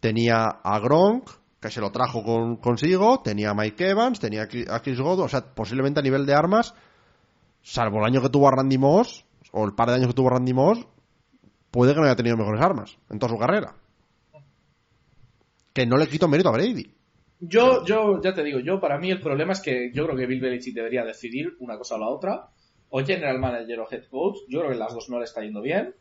[0.00, 1.30] Tenía a Gronk,
[1.60, 2.22] que se lo trajo
[2.60, 3.22] consigo.
[3.22, 5.26] Tenía a Mike Evans, tenía a Chris Godwin.
[5.26, 6.74] O sea, posiblemente a nivel de armas,
[7.62, 10.30] salvo el año que tuvo a Randy Moss, o el par de años que tuvo
[10.30, 10.86] Randy Moss,
[11.70, 13.74] puede que no haya tenido mejores armas en toda su carrera.
[15.72, 16.92] Que no le quito mérito a Brady.
[17.40, 20.26] Yo, yo, ya te digo, yo para mí el problema es que yo creo que
[20.26, 22.48] Bill Belichick debería decidir una cosa o la otra,
[22.90, 25.60] o general manager o head coach, yo creo que las dos no le está yendo
[25.60, 25.94] bien,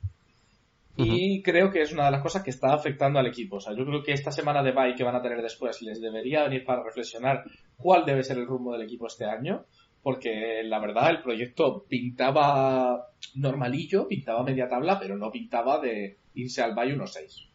[0.97, 3.55] y creo que es una de las cosas que está afectando al equipo.
[3.55, 6.01] O sea, yo creo que esta semana de bye que van a tener después les
[6.01, 7.43] debería venir para reflexionar
[7.77, 9.65] cuál debe ser el rumbo del equipo este año,
[10.03, 16.61] porque la verdad el proyecto pintaba normalillo, pintaba media tabla, pero no pintaba de irse
[16.61, 17.47] al bye 1-6.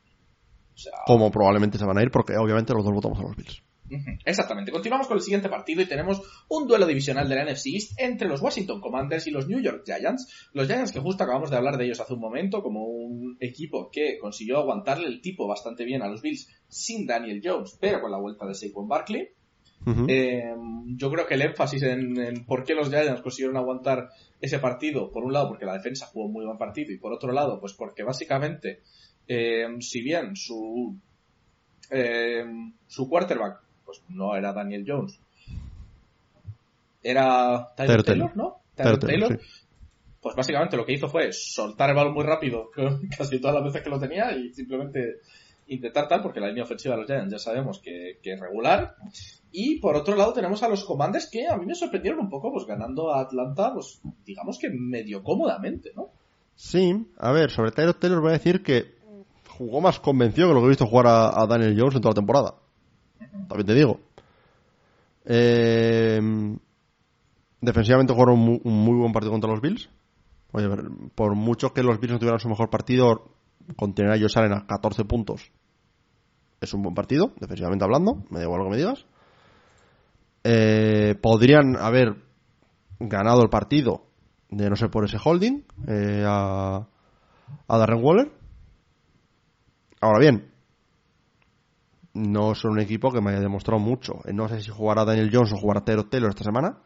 [1.06, 3.62] Como probablemente se van a ir porque obviamente los dos votamos a los Bills.
[4.24, 4.72] Exactamente.
[4.72, 8.28] Continuamos con el siguiente partido y tenemos un duelo divisional de la NFC East entre
[8.28, 10.50] los Washington Commanders y los New York Giants.
[10.52, 13.88] Los Giants que justo acabamos de hablar de ellos hace un momento como un equipo
[13.90, 18.10] que consiguió aguantarle el tipo bastante bien a los Bills sin Daniel Jones, pero con
[18.10, 19.28] la vuelta de Saquon Barkley.
[20.08, 20.52] Eh,
[20.96, 24.08] yo creo que el énfasis en, en, por qué los Giants consiguieron aguantar
[24.40, 27.12] ese partido, por un lado porque la defensa jugó un muy buen partido y por
[27.12, 28.80] otro lado pues porque básicamente
[29.28, 30.96] eh, si bien su,
[31.90, 32.44] eh,
[32.88, 35.20] su quarterback pues no era Daniel Jones,
[37.00, 38.62] era Tyler Taylor, ¿no?
[38.74, 39.40] Tyler Taylor.
[40.20, 42.70] Pues básicamente lo que hizo fue soltar el balón muy rápido
[43.16, 45.20] casi todas las veces que lo tenía y simplemente
[45.68, 48.96] intentar tal, porque la línea ofensiva de los Giants ya sabemos que, es regular.
[49.52, 52.52] Y por otro lado tenemos a los Commanders que a mí me sorprendieron un poco,
[52.52, 56.10] pues ganando a Atlanta, pues digamos que medio cómodamente, ¿no?
[56.54, 58.96] Sí, a ver, sobre Tyler Taylor voy a decir que
[59.48, 62.20] jugó más convencido que lo que he visto jugar a, Daniel Jones en toda la
[62.20, 62.54] temporada.
[63.48, 64.00] También te digo.
[65.24, 66.20] Eh,
[67.60, 69.88] defensivamente jugaron un muy, buen partido contra los Bills.
[70.52, 70.68] Oye,
[71.14, 73.36] por mucho que los Bills no tuvieran su mejor partido,
[73.74, 75.50] con a salen a 14 puntos.
[76.60, 78.24] Es un buen partido, defensivamente hablando.
[78.30, 79.06] Me da igual lo que me digas.
[80.44, 82.16] Eh, podrían haber
[83.00, 84.06] ganado el partido
[84.48, 86.86] de no ser por ese holding eh, a,
[87.66, 88.30] a Darren Waller
[90.00, 90.52] Ahora bien,
[92.14, 94.20] no son un equipo que me haya demostrado mucho.
[94.32, 96.78] No sé si jugará Daniel Jones o jugará Taylor Taylor esta semana.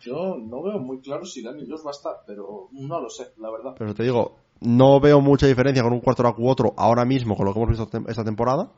[0.00, 3.32] Yo no veo muy claro si Daniel Jones va a estar, pero no lo sé,
[3.36, 3.74] la verdad.
[3.78, 7.46] Pero te digo, no veo mucha diferencia con un cuarto u otro ahora mismo con
[7.46, 8.72] lo que hemos visto esta temporada.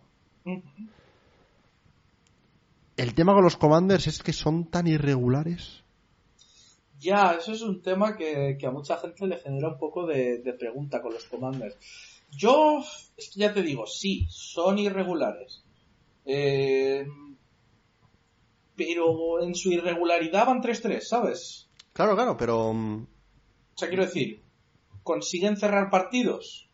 [2.97, 5.83] El tema con los Commanders es que son tan irregulares.
[6.99, 11.03] Ya, eso es un tema que, a mucha gente le genera un poco de pregunta
[11.03, 11.77] con los Commanders.
[12.35, 12.83] Yo,
[13.17, 15.63] es que ya te digo, sí, son irregulares.
[16.25, 17.07] Eh,
[18.75, 21.69] pero en su irregularidad van 3-3, ¿sabes?
[21.93, 22.73] Claro, claro, pero...
[22.73, 23.03] Mm,
[23.75, 24.42] o sea, quiero decir,
[25.03, 26.69] consiguen cerrar partidos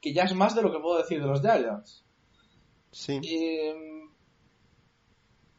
[0.00, 2.04] que ya es más de lo que puedo decir de los Giants.
[2.92, 3.20] Sí.
[3.24, 3.74] Eh,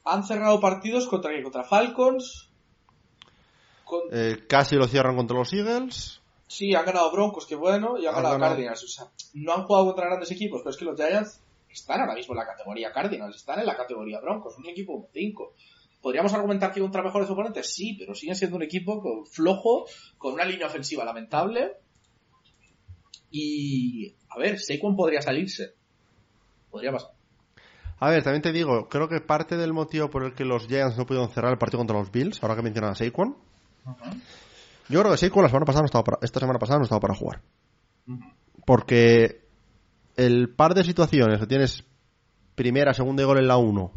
[0.06, 2.50] han cerrado partidos contra, contra Falcons.
[3.84, 6.22] con- Eh, casi lo cierran contra los Eagles.
[6.48, 8.52] Sí, han ganado Broncos, que bueno, y han Han ganado ganado.
[8.54, 8.84] Cardinals.
[8.84, 12.14] O sea, no han jugado contra grandes equipos, pero es que los Giants están ahora
[12.16, 15.54] mismo en la categoría Cardinals, están en la categoría Broncos, un equipo 5.
[16.02, 17.74] ¿Podríamos argumentar que contra mejores oponentes?
[17.74, 19.86] Sí, pero siguen siendo un equipo flojo,
[20.18, 21.74] con una línea ofensiva lamentable.
[23.32, 25.74] Y, a ver, Saquon podría salirse.
[26.70, 27.12] Podría pasar.
[28.00, 30.98] A ver, también te digo, creo que parte del motivo por el que los Giants
[30.98, 33.36] no pudieron cerrar el partido contra los Bills, ahora que mencionan a Saquon,
[34.88, 37.02] yo creo que Saquon la semana pasada no estaba para, esta semana pasada no estaba
[37.02, 37.42] para jugar.
[38.66, 39.42] Porque
[40.16, 41.84] el par de situaciones que tienes
[42.54, 43.92] primera, segunda y gol en la 1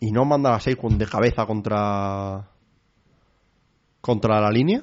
[0.00, 2.48] y no manda a Saquon de cabeza contra
[4.00, 4.82] contra la línea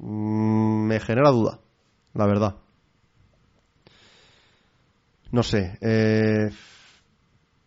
[0.00, 1.60] me genera duda,
[2.14, 2.56] la verdad.
[5.30, 5.78] No sé.
[5.82, 6.50] eh,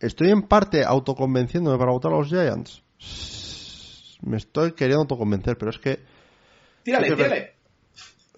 [0.00, 2.82] estoy en parte autoconvenciéndome para votar a los Giants.
[4.22, 6.00] Me estoy queriendo autoconvencer, pero es que
[6.82, 7.52] Tírale, que- tírale.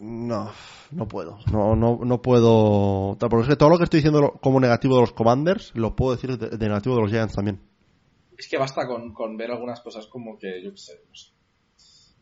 [0.00, 0.50] no,
[0.90, 1.38] no puedo.
[1.50, 3.16] No, no, no puedo.
[3.18, 6.14] Porque es que todo lo que estoy diciendo como negativo de los Commanders lo puedo
[6.14, 7.60] decir de, de negativo de los Giants también.
[8.36, 11.30] Es que basta con, con ver algunas cosas como que, yo qué sé, no sé.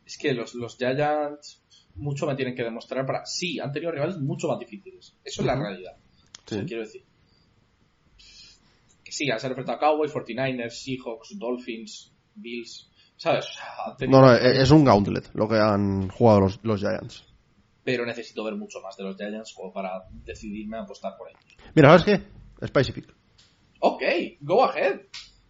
[0.04, 1.61] Es que los, los Giants
[1.94, 3.24] mucho me tienen que demostrar para...
[3.26, 5.14] Sí, han tenido rivales mucho más difíciles.
[5.24, 5.96] Eso es la realidad.
[6.46, 6.54] Sí.
[6.54, 7.04] O sea, quiero decir.
[9.04, 12.90] Que sí, han enfrentado a Cowboys, 49ers, Seahawks, Dolphins, Bills.
[13.16, 13.46] ¿Sabes?
[13.46, 17.24] O sea, No, no, es un gauntlet lo que han jugado los, los Giants.
[17.84, 21.56] Pero necesito ver mucho más de los Giants como para decidirme a apostar por ellos.
[21.74, 22.66] Mira, ¿sabes qué?
[22.66, 23.14] Spicy Pick.
[23.80, 24.02] Ok,
[24.40, 25.00] go ahead.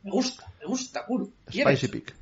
[0.02, 1.06] Me gusta, me gusta.
[1.46, 1.78] ¿Quieres?
[1.78, 2.21] Spicy Pick.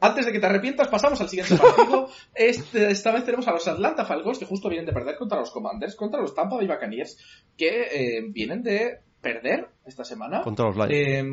[0.00, 2.08] Antes de que te arrepientas, pasamos al siguiente partido.
[2.34, 5.50] Este- esta vez tenemos a los Atlanta Falcons, que justo vienen de perder contra los
[5.50, 7.16] Commanders, contra los Tampa Bay Buccaneers,
[7.56, 10.42] que eh, vienen de perder esta semana.
[10.42, 10.92] Contra los Lions.
[10.92, 11.24] Eh,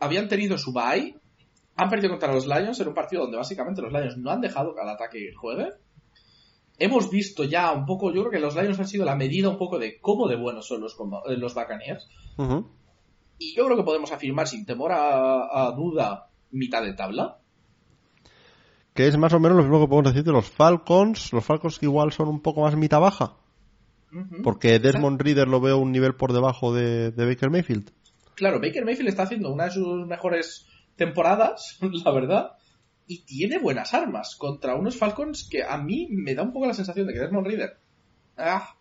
[0.00, 1.14] habían tenido su bye,
[1.76, 4.74] han perdido contra los Lions en un partido donde básicamente los Lions no han dejado
[4.74, 5.68] que el ataque juegue.
[6.78, 9.58] Hemos visto ya un poco, yo creo que los Lions han sido la medida un
[9.58, 10.96] poco de cómo de buenos son los,
[11.28, 12.08] eh, los Buccaneers.
[13.38, 17.38] Y yo creo que podemos afirmar sin temor a, a duda mitad de tabla.
[18.94, 21.32] Que es más o menos lo mismo que podemos decir de los Falcons.
[21.32, 23.36] Los Falcons que igual son un poco más mitad baja.
[24.42, 27.90] Porque Desmond Reader lo veo un nivel por debajo de, de Baker Mayfield.
[28.34, 30.66] Claro, Baker Mayfield está haciendo una de sus mejores
[30.96, 32.52] temporadas, la verdad,
[33.06, 36.74] y tiene buenas armas contra unos Falcons que a mí me da un poco la
[36.74, 37.76] sensación de que Desmond Reader
[38.36, 38.74] ah,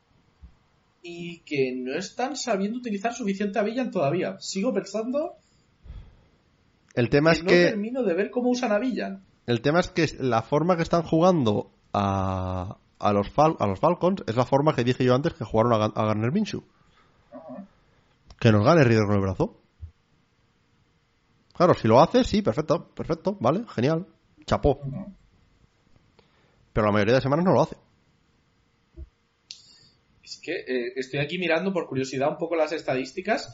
[1.01, 4.37] y que no están sabiendo utilizar suficiente a Villan todavía.
[4.39, 5.35] Sigo pensando
[6.93, 9.23] El tema que es no que termino de ver cómo usan a Villan.
[9.47, 13.79] El tema es que la forma que están jugando a, a los Fal- a los
[13.79, 16.63] Falcons es la forma que dije yo antes que jugaron a, a Garner Minshew.
[18.39, 19.57] Que nos gane Reader con el brazo.
[21.53, 24.07] Claro, si lo hace, sí, perfecto, perfecto, vale, genial,
[24.45, 24.79] chapó.
[26.73, 27.75] Pero la mayoría de semanas no lo hace.
[30.23, 33.53] Es que eh, estoy aquí mirando por curiosidad un poco las estadísticas.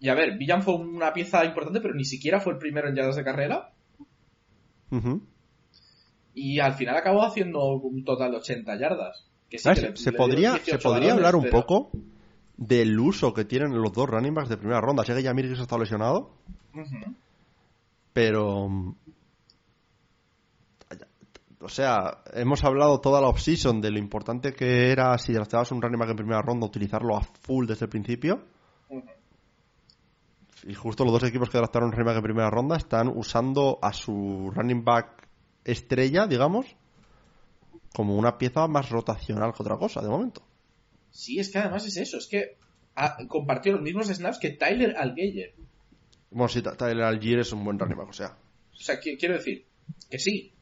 [0.00, 2.96] Y a ver, Villan fue una pieza importante, pero ni siquiera fue el primero en
[2.96, 3.73] yardas de carrera.
[6.34, 9.24] Y al final acabó haciendo un total de 80 yardas.
[9.48, 11.42] Que sí que se, le- se le podría, dieron se 18 podría balones, hablar un
[11.44, 11.90] pero- poco
[12.56, 15.04] del uso que tienen los dos running backs de primera ronda.
[15.04, 16.30] Sé que Yamir se ha estado lesionado,
[18.12, 18.94] pero...
[21.60, 25.80] O sea, hemos hablado toda la offseason de lo importante que era si drafteabas un
[25.80, 28.42] running back en primera ronda utilizarlo a full desde el principio.
[30.66, 34.50] Y justo los dos equipos que draftaron back en primera ronda están usando a su
[34.54, 35.28] running back
[35.64, 36.76] estrella, digamos,
[37.94, 40.42] como una pieza más rotacional que otra cosa, de momento.
[41.10, 42.16] Sí, es que además es eso.
[42.16, 42.56] Es que
[42.96, 45.54] ah, compartió los mismos snaps que Tyler Algeyer.
[46.30, 48.36] Bueno, si Tyler Algier es un buen running back, o sea.
[48.72, 49.66] O sea, qui- quiero decir
[50.10, 50.52] que sí.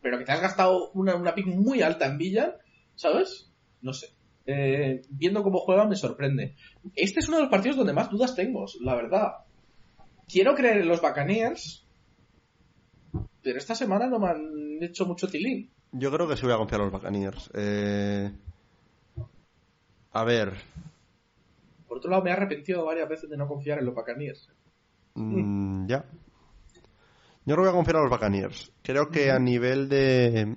[0.00, 2.52] Pero que te has gastado una, una pick muy alta en Villan,
[2.96, 3.50] ¿sabes?
[3.80, 4.08] No sé.
[4.46, 6.56] Eh, viendo cómo juega me sorprende.
[6.94, 9.32] Este es uno de los partidos donde más dudas tengo, la verdad.
[10.28, 11.86] Quiero creer en los Buccaneers,
[13.42, 15.70] pero esta semana no me han hecho mucho tilín.
[15.92, 17.50] Yo creo que sí voy a confiar en los Buccaneers.
[17.54, 18.32] Eh...
[20.12, 20.52] A ver.
[21.88, 24.48] Por otro lado, me he arrepentido varias veces de no confiar en los Buccaneers.
[25.14, 26.04] mm, ya.
[27.44, 28.72] Yo creo que voy a confiar en los Buccaneers.
[28.82, 30.56] Creo que a nivel de.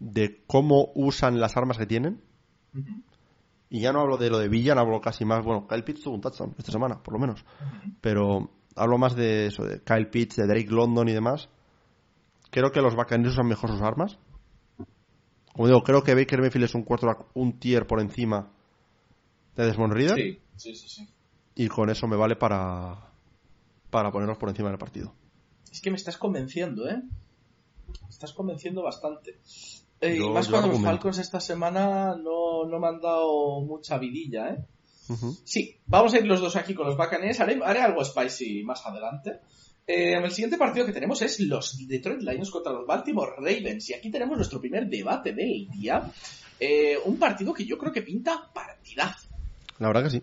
[0.00, 2.22] De cómo usan las armas que tienen.
[3.70, 5.44] Y ya no hablo de lo de Villa, no hablo casi más.
[5.44, 7.44] Bueno, Kyle Pitts tuvo un touchdown esta semana, por lo menos.
[8.00, 11.48] Pero hablo más de eso, de Kyle Pitts, de Drake London y demás.
[12.50, 14.18] Creo que los Buccaneers usan mejor sus armas.
[15.52, 18.52] Como digo, creo que Baker Mayfield es un quarterback un tier por encima
[19.56, 20.16] de Desmond Reader.
[20.16, 21.08] Sí, sí, sí, sí.
[21.56, 23.10] Y con eso me vale para,
[23.90, 25.12] para ponerlos por encima del partido.
[25.70, 27.02] Es que me estás convenciendo, ¿eh?
[27.02, 29.38] Me estás convenciendo bastante.
[30.00, 30.82] Eh, y más cuando los.
[30.82, 34.64] Falcons esta semana no, no me han dado mucha vidilla, ¿eh?
[35.44, 37.40] Sí, vamos a ir los dos aquí con los Buccaneers.
[37.40, 39.40] Haré, haré algo spicy más adelante.
[39.86, 43.88] Eh, el siguiente partido que tenemos es los Detroit Lions contra los Baltimore Ravens.
[43.88, 46.12] Y aquí tenemos nuestro primer debate del día.
[46.60, 49.28] Eh, un partido que yo creo que pinta partidazo.
[49.78, 50.22] La verdad que sí.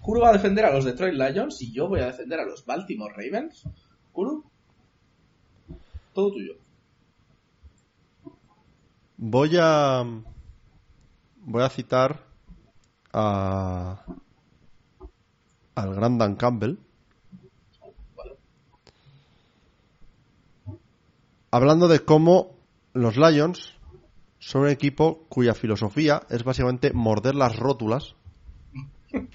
[0.00, 2.64] Kuro va a defender a los Detroit Lions y yo voy a defender a los
[2.64, 3.64] Baltimore Ravens.
[4.12, 4.44] Kuro,
[6.14, 6.54] todo tuyo.
[9.22, 10.02] Voy a.
[11.42, 12.24] Voy a citar
[13.12, 14.02] a.
[15.74, 16.78] al gran Dan Campbell.
[21.50, 22.56] Hablando de cómo
[22.94, 23.74] los Lions
[24.38, 28.14] son un equipo cuya filosofía es básicamente morder las rótulas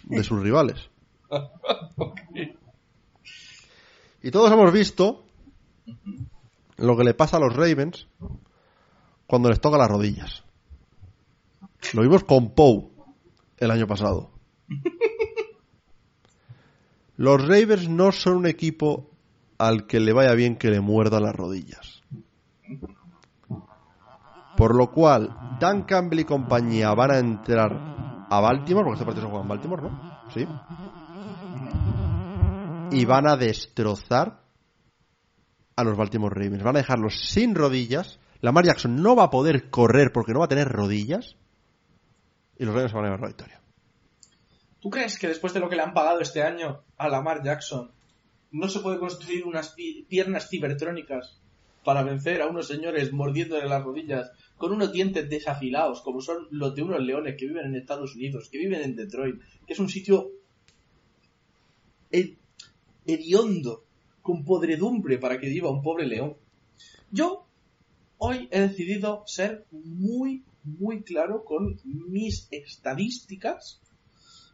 [0.05, 0.89] de sus rivales.
[4.23, 5.25] Y todos hemos visto
[6.77, 8.07] lo que le pasa a los Ravens
[9.27, 10.43] cuando les toca las rodillas.
[11.93, 12.89] Lo vimos con Poe
[13.57, 14.31] el año pasado.
[17.17, 19.09] Los Ravens no son un equipo
[19.57, 22.01] al que le vaya bien que le muerdan las rodillas.
[24.57, 29.27] Por lo cual, Dan Campbell y compañía van a entrar a Baltimore, porque este partido
[29.27, 30.19] se juega en Baltimore, ¿no?
[30.33, 30.47] Sí.
[32.91, 34.41] Y van a destrozar
[35.75, 36.63] a los Baltimore Ravens.
[36.63, 38.19] Van a dejarlos sin rodillas.
[38.45, 41.35] Lamar Jackson no va a poder correr porque no va a tener rodillas.
[42.57, 43.61] Y los Ravens se van a llevar la victoria.
[44.79, 47.91] ¿Tú crees que después de lo que le han pagado este año a Lamar Jackson,
[48.51, 51.41] no se puede construir unas pi- piernas cibertrónicas
[51.83, 56.73] para vencer a unos señores mordiéndole las rodillas con unos dientes desafilados, como son los
[56.75, 59.89] de unos leones que viven en Estados Unidos, que viven en Detroit, que es un
[59.89, 60.29] sitio
[62.11, 62.37] hed-
[63.05, 63.83] hediondo,
[64.21, 66.35] con podredumbre para que viva un pobre león?
[67.11, 67.45] Yo
[68.17, 73.81] hoy he decidido ser muy, muy claro con mis estadísticas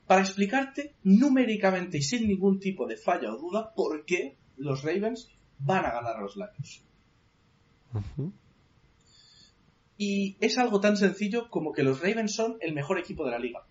[0.08, 5.30] para explicarte numéricamente y sin ningún tipo de falla o duda por qué los Ravens
[5.60, 6.84] van a ganar a los Lions.
[9.98, 13.40] Y es algo tan sencillo como que los Ravens son el mejor equipo de la
[13.40, 13.66] liga.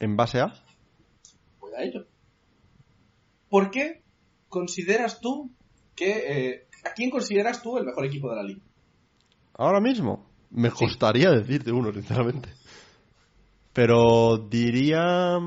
[0.00, 0.54] En base a.
[1.60, 2.06] Voy a ello.
[3.48, 4.02] ¿Por qué
[4.48, 5.50] consideras tú
[5.94, 6.10] que...
[6.26, 8.60] eh, ¿A quién consideras tú el mejor equipo de la liga?
[9.56, 10.26] Ahora mismo.
[10.50, 10.76] Me Sí.
[10.76, 12.48] costaría decirte uno, sinceramente.
[13.72, 15.38] Pero diría.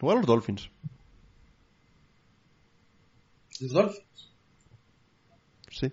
[0.00, 0.70] Igual los Dolphins.
[3.60, 4.32] Los Dolphins.
[5.70, 5.92] Sí.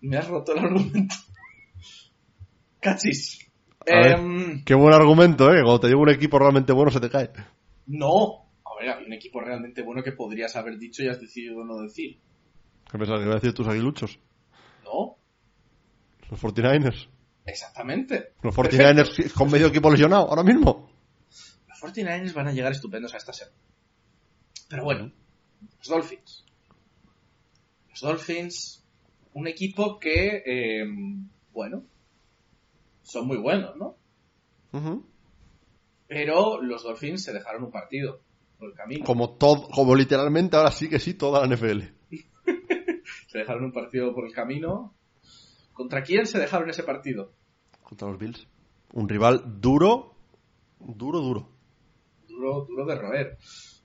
[0.00, 1.14] Me has roto el argumento.
[2.80, 3.46] Cachis.
[3.84, 4.12] Ver.
[4.18, 5.60] Em, Qué buen argumento, ¿eh?
[5.62, 7.30] Cuando te lleva un equipo realmente bueno se te cae.
[7.86, 8.44] No.
[8.64, 11.78] A ver, había un equipo realmente bueno que podrías haber dicho y has decidido no
[11.82, 12.18] decir.
[12.90, 14.18] ¿Qué pensabas que iba a decir tus aguiluchos?
[14.88, 15.18] No.
[16.30, 17.08] Los 49ers.
[17.44, 18.32] Exactamente.
[18.42, 20.90] Los 49ers con medio equipo lesionado ahora mismo.
[21.68, 23.54] Los 49ers van a llegar estupendos a esta serie.
[24.68, 25.10] Pero bueno,
[25.78, 26.44] los Dolphins.
[27.90, 28.84] Los Dolphins,
[29.32, 30.84] un equipo que, eh,
[31.52, 31.84] bueno,
[33.02, 33.96] son muy buenos, ¿no?
[36.06, 38.20] Pero los Dolphins se dejaron un partido
[38.58, 39.04] por el camino.
[39.04, 41.80] Como todo, como literalmente ahora sí que sí toda la NFL.
[43.38, 44.92] Se dejaron un partido por el camino.
[45.72, 47.30] ¿Contra quién se dejaron ese partido?
[47.84, 48.48] Contra los Bills.
[48.94, 50.16] Un rival duro,
[50.80, 51.48] duro, duro.
[52.26, 53.38] Duro, duro de roer.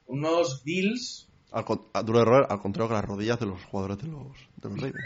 [0.08, 1.66] Unos Bills Al,
[2.04, 4.80] duro de roer, al contrario que las rodillas de los jugadores de los, de los
[4.80, 5.06] Ravens.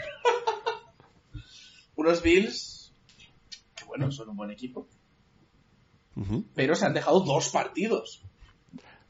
[1.96, 2.94] unos Bills
[3.76, 4.88] que bueno, son un buen equipo,
[6.54, 8.22] pero se han dejado dos partidos.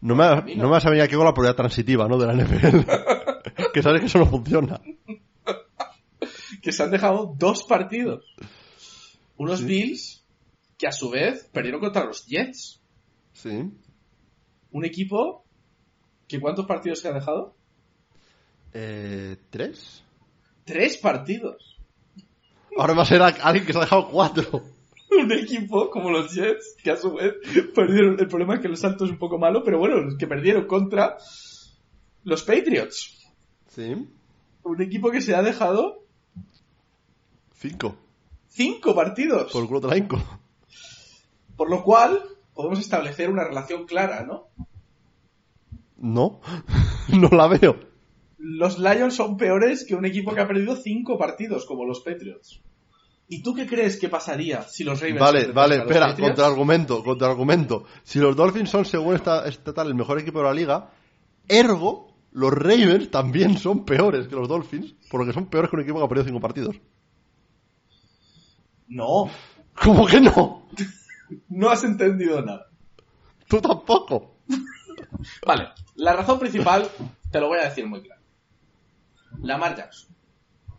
[0.01, 2.19] No me, no me vas a venir aquí con la probabilidad transitiva, ¿no?
[2.19, 3.39] De la NFL.
[3.73, 4.81] que sabes que eso no funciona.
[6.63, 8.25] Que se han dejado dos partidos.
[9.37, 9.67] Unos Sí.
[9.67, 10.25] Bills
[10.77, 12.81] que a su vez perdieron contra los Jets.
[13.33, 13.71] Sí.
[14.71, 15.45] Un equipo
[16.27, 17.55] que ¿cuántos partidos se ha dejado?
[18.73, 20.03] Eh, ¿Tres?
[20.65, 21.79] Tres partidos.
[22.77, 24.63] Ahora va a ser alguien que se ha dejado cuatro.
[25.11, 27.35] Un equipo como los Jets que a su vez
[27.75, 28.21] perdieron.
[28.21, 31.17] El problema es que el salto es un poco malo, pero bueno, que perdieron contra
[32.25, 33.27] los Patriots.
[33.69, 34.07] Sí.
[34.65, 36.05] Un equipo que se ha dejado
[37.59, 37.97] Cinco.
[38.47, 39.51] cinco partidos.
[39.53, 40.17] Por culo de la Inco.
[41.57, 42.23] Por lo cual,
[42.55, 44.47] podemos establecer una relación clara, ¿no?
[45.97, 46.41] No.
[47.09, 47.77] no la veo.
[48.39, 52.61] Los Lions son peores que un equipo que ha perdido cinco partidos, como los Patriots.
[53.27, 56.29] ¿Y tú qué crees que pasaría si los Ravens Vale, vale, espera, Patriots?
[56.31, 57.85] contra argumento, contra argumento.
[58.05, 60.91] Si los Dolphins son, según esta, esta tal, el mejor equipo de la liga,
[61.49, 65.77] ergo, los Ravens también son peores que los Dolphins, por lo que son peores que
[65.77, 66.77] un equipo que ha perdido cinco partidos.
[68.89, 69.31] No,
[69.83, 70.69] ¿Cómo que no?
[71.49, 72.69] no has entendido nada.
[73.49, 74.37] Tú tampoco.
[75.47, 76.89] Vale, la razón principal
[77.31, 78.21] te lo voy a decir muy claro.
[79.43, 80.15] Lamar Jackson.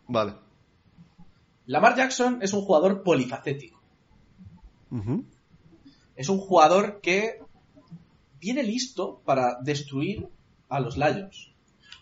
[0.07, 0.35] Vale.
[1.65, 3.79] Lamar Jackson es un jugador polifacético.
[6.15, 7.41] Es un jugador que
[8.39, 10.27] viene listo para destruir
[10.67, 11.51] a los Lions.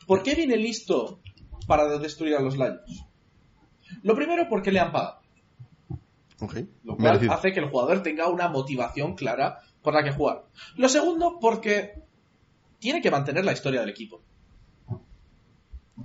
[0.05, 1.19] ¿Por qué viene listo
[1.67, 3.05] para destruir a los Lions?
[4.03, 5.26] Lo primero porque le han pagado.
[6.39, 7.33] Lo cual Merecido.
[7.33, 10.45] hace que el jugador tenga una motivación clara por la que jugar.
[10.75, 12.03] Lo segundo, porque
[12.79, 14.21] tiene que mantener la historia del equipo.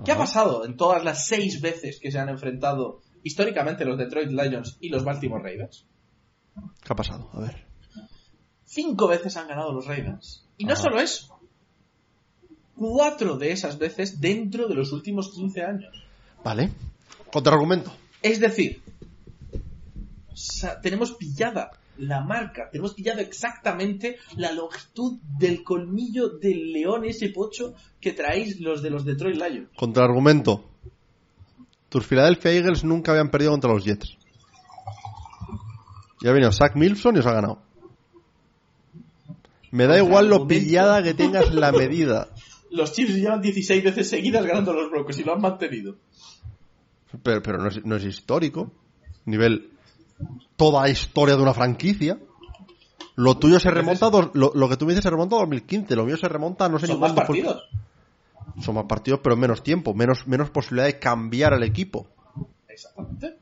[0.04, 4.30] ¿Qué ha pasado en todas las seis veces que se han enfrentado históricamente los Detroit
[4.30, 5.86] Lions y los Baltimore Ravens?
[6.54, 7.28] ¿Qué ha pasado?
[7.34, 7.66] A ver.
[8.64, 10.46] Cinco veces han ganado los Ravens.
[10.56, 11.38] Y no solo eso.
[12.74, 16.06] Cuatro de esas veces dentro de los últimos 15 años.
[16.42, 16.70] Vale.
[17.30, 17.92] Contraargumento.
[18.22, 18.82] Es decir,
[20.82, 27.74] tenemos pillada la marca, tenemos pillado exactamente la longitud del colmillo del león ese pocho
[28.00, 29.68] que traéis los de los Detroit Lions.
[29.76, 30.64] Contraargumento.
[31.88, 34.16] Tus Philadelphia Eagles nunca habían perdido contra los Jets.
[36.22, 37.62] Ya ha venido Zach Milson y os ha ganado.
[39.70, 42.28] Me da igual lo pillada que tengas la medida.
[42.70, 45.96] Los Chiefs llevan 16 veces seguidas ganando a los Broncos y lo han mantenido.
[47.22, 48.72] Pero, pero no, es, no es histórico.
[49.26, 49.71] Nivel.
[50.56, 52.18] Toda historia de una franquicia.
[53.16, 54.06] Lo tuyo se remonta.
[54.06, 55.96] a dos- lo, lo que tú me dices se remonta a 2015.
[55.96, 57.62] Lo mío se remonta a no sé ni más partidos.
[58.60, 59.94] Son más partidos, pero menos tiempo.
[59.94, 62.06] Menos, menos posibilidad de cambiar al equipo.
[62.68, 63.38] Exactamente.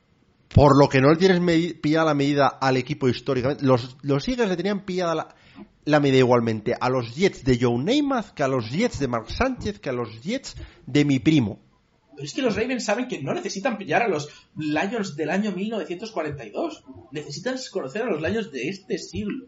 [0.54, 1.40] Por lo que no le tienes
[1.80, 3.64] pillada la medida al equipo históricamente.
[3.64, 5.34] Los, los Eagles le tenían pillada la,
[5.84, 9.30] la medida igualmente a los Jets de Joe Namath que a los Jets de Mark
[9.30, 11.60] Sánchez que a los Jets de mi primo.
[12.20, 15.52] Pero es que los Ravens saben que no necesitan pillar a los Lions del año
[15.52, 16.84] 1942.
[17.12, 19.46] Necesitan conocer a los Lions de este siglo.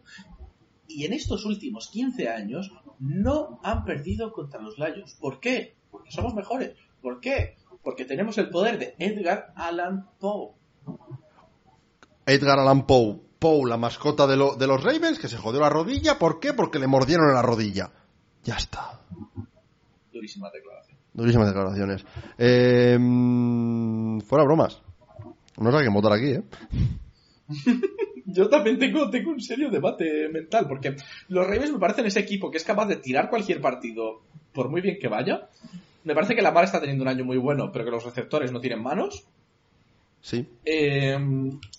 [0.89, 5.19] Y en estos últimos 15 años no han perdido contra los Lions.
[5.21, 5.77] ¿Por qué?
[5.91, 6.73] Porque somos mejores.
[7.03, 7.57] ¿Por qué?
[7.83, 10.53] Porque tenemos el poder de Edgar Allan Poe.
[12.25, 15.69] Edgar Allan Poe, Poe, la mascota de, lo- de los Ravens, que se jodió la
[15.69, 16.19] rodilla.
[16.19, 16.55] ¿Por qué?
[16.55, 17.91] Porque le mordieron en la rodilla.
[18.45, 19.01] Ya está.
[20.11, 20.92] Durísima declaración.
[21.15, 22.05] Durísimas declaraciones.
[22.39, 22.97] Eh,
[24.25, 24.81] fuera bromas.
[25.59, 26.43] No sé a quién votar aquí, ¿eh?
[28.25, 30.97] Yo también tengo, tengo un serio debate mental, porque
[31.29, 34.23] los Ravens me parecen ese equipo que es capaz de tirar cualquier partido,
[34.53, 35.49] por muy bien que vaya.
[36.05, 38.61] Me parece que Lamar está teniendo un año muy bueno, pero que los receptores no
[38.61, 39.27] tienen manos.
[40.23, 40.49] Sí.
[40.65, 41.19] Eh,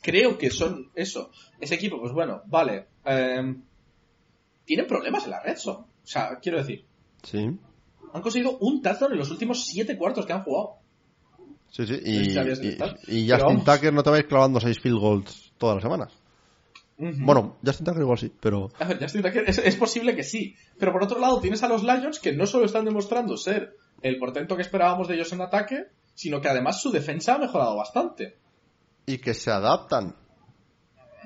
[0.01, 1.31] creo que son eso.
[1.60, 2.85] Ese equipo, pues bueno, vale.
[3.05, 3.55] eh,
[4.65, 5.76] tienen problemas en la red son.
[5.77, 6.85] O sea, quiero decir,
[7.23, 7.57] Sí.
[8.14, 10.76] Han conseguido un touchdown en los últimos siete cuartos que han jugado.
[11.69, 11.94] Sí, sí.
[11.94, 12.60] No sé Y, si sabías
[13.07, 13.65] y, Justin vamos.
[13.65, 16.14] Tucker no te vais clavando seis field goals todas las semanas.
[16.98, 17.26] Ujú.
[17.26, 18.69] Bueno, Justin Tucker igual sí, pero...
[18.80, 20.56] A ver, Justin Tucker, es, es posible que sí.
[20.77, 24.19] Pero por otro lado, tienes a los Lions que no solo están demostrando ser el
[24.19, 28.38] portento que esperábamos de ellos en ataque, sino que además su defensa ha mejorado bastante.
[29.07, 30.15] Y que se adaptan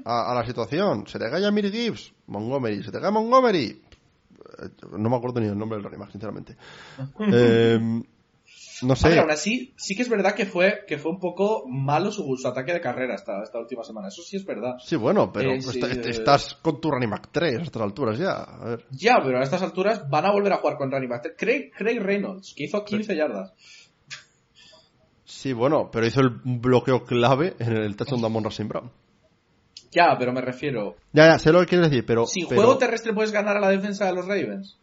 [0.05, 1.05] a, a la situación.
[1.07, 2.81] Se te cae a Mir Gibbs, Montgomery.
[2.83, 3.81] Se te cae Montgomery.
[4.61, 6.55] Eh, No me acuerdo ni el nombre del running back, sinceramente.
[7.33, 7.79] Eh,
[8.83, 9.09] no sé.
[9.09, 12.37] ver, aún así, sí que es verdad que fue, que fue un poco malo su,
[12.37, 14.09] su ataque de carrera esta, esta última semana.
[14.09, 14.75] Eso sí es verdad.
[14.85, 16.01] Sí, bueno, pero Eh, sí, eh.
[16.05, 18.33] estás con tu running back 3 a estas alturas ya.
[18.43, 18.85] A ver.
[18.91, 21.35] Ya, pero a estas alturas van a volver a jugar con running back.
[21.35, 23.51] Craig, Craig Reynolds, que hizo 15 yardas.
[25.25, 28.91] Sí, bueno, pero hizo el bloqueo clave en el touchdown de Amon Racing Brown.
[29.91, 30.95] Ya, pero me refiero.
[31.13, 32.25] Ya, ya, sé lo que quieres decir, pero...
[32.25, 34.77] Sin pero- juego terrestre puedes ganar a la defensa de los Ravens.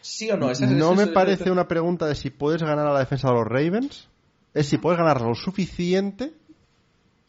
[0.00, 0.50] ¿Sí o no?
[0.50, 3.34] Esa no esa me parece una pregunta de si puedes ganar a la defensa de
[3.34, 4.08] los Ravens.
[4.54, 6.32] Es si puedes ganar lo suficiente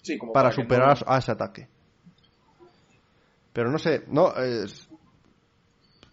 [0.01, 1.67] Sí, como para superar no- a ese ataque.
[3.53, 4.87] Pero no sé, no, es...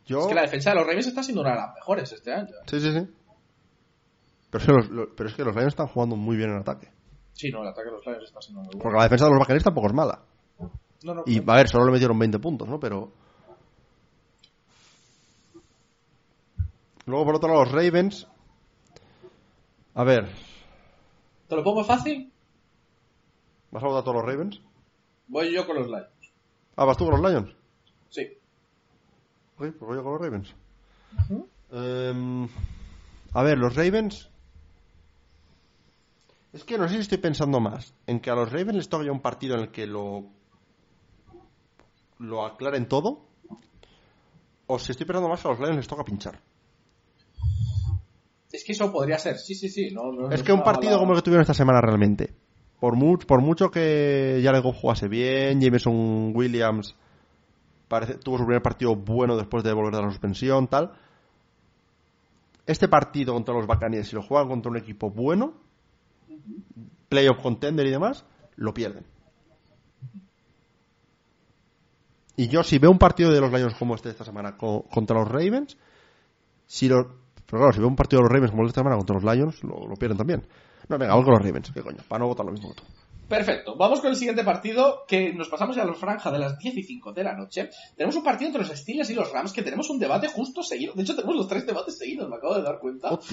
[0.05, 0.20] Yo...
[0.20, 2.55] Es que la defensa de los Ravens está siendo una de las mejores este año.
[2.66, 3.06] Sí, sí, sí.
[4.51, 6.59] Pero es, que los, lo- pero es que los Lions están jugando muy bien en
[6.59, 6.90] ataque.
[7.39, 8.82] Sí, no, el ataque de los Lions está siendo muy bueno.
[8.82, 10.23] Porque la defensa de los Buccaneers tampoco es mala.
[11.05, 12.81] No, no, Y a ver, solo le metieron 20 puntos, ¿no?
[12.81, 13.12] Pero...
[17.06, 18.27] Luego, por otro lado, los Ravens...
[19.94, 20.28] A ver,
[21.48, 22.31] ¿Te lo pongo fácil?
[23.70, 24.60] ¿vas a votar a todos los Ravens?
[25.28, 26.32] Voy yo con los Lions.
[26.77, 27.55] Ah, ¿vas tú con los Lions?
[28.10, 28.23] Sí.
[29.56, 30.55] Ok, pues voy yo con los Ravens.
[31.70, 32.48] Em,
[33.32, 34.31] a ver, los Ravens.
[36.59, 39.05] Es que no sé si estoy pensando más en que a los Ravens les toca
[39.05, 40.24] ya un partido en el que lo
[42.18, 43.20] lo aclaren todo
[44.66, 46.40] o si estoy pensando más que a los Lions les toca pinchar.
[48.51, 49.90] Es que eso podría ser, sí, sí, sí.
[49.93, 52.35] No, no- Es que un partido como el que tuvieron esta semana realmente,
[52.80, 56.97] por, mu- por mucho que Jared Goff jugase bien, Jameson Williams
[57.86, 60.93] parece, tuvo su primer partido bueno después de volver de la suspensión, tal.
[62.66, 65.52] Este partido contra los Buccaneers, si lo juegan contra un equipo bueno,
[67.09, 68.25] playoff contender y demás,
[68.57, 69.05] lo pierden.
[72.37, 75.19] Y yo si veo un partido de los Lions como este esta semana co- contra
[75.19, 75.77] los Ravens,
[76.66, 77.16] si lo,
[77.47, 79.16] pero claro, si veo un partido de los Ravens como el de esta semana contra
[79.19, 80.47] los Lions, lo, lo pierden también.
[80.89, 82.85] No, venga, vamos con los Ravens, qué coño, para no votar lo mismo tú.
[83.29, 83.77] Perfecto.
[83.77, 86.79] Vamos con el siguiente partido, que nos pasamos ya a la franja de las 10
[86.79, 87.69] y 5 de la noche.
[87.95, 90.95] Tenemos un partido entre los Steelers y los Rams, que tenemos un debate justo seguido.
[90.95, 93.19] De hecho, tenemos los tres debates seguidos, me acabo de dar cuenta.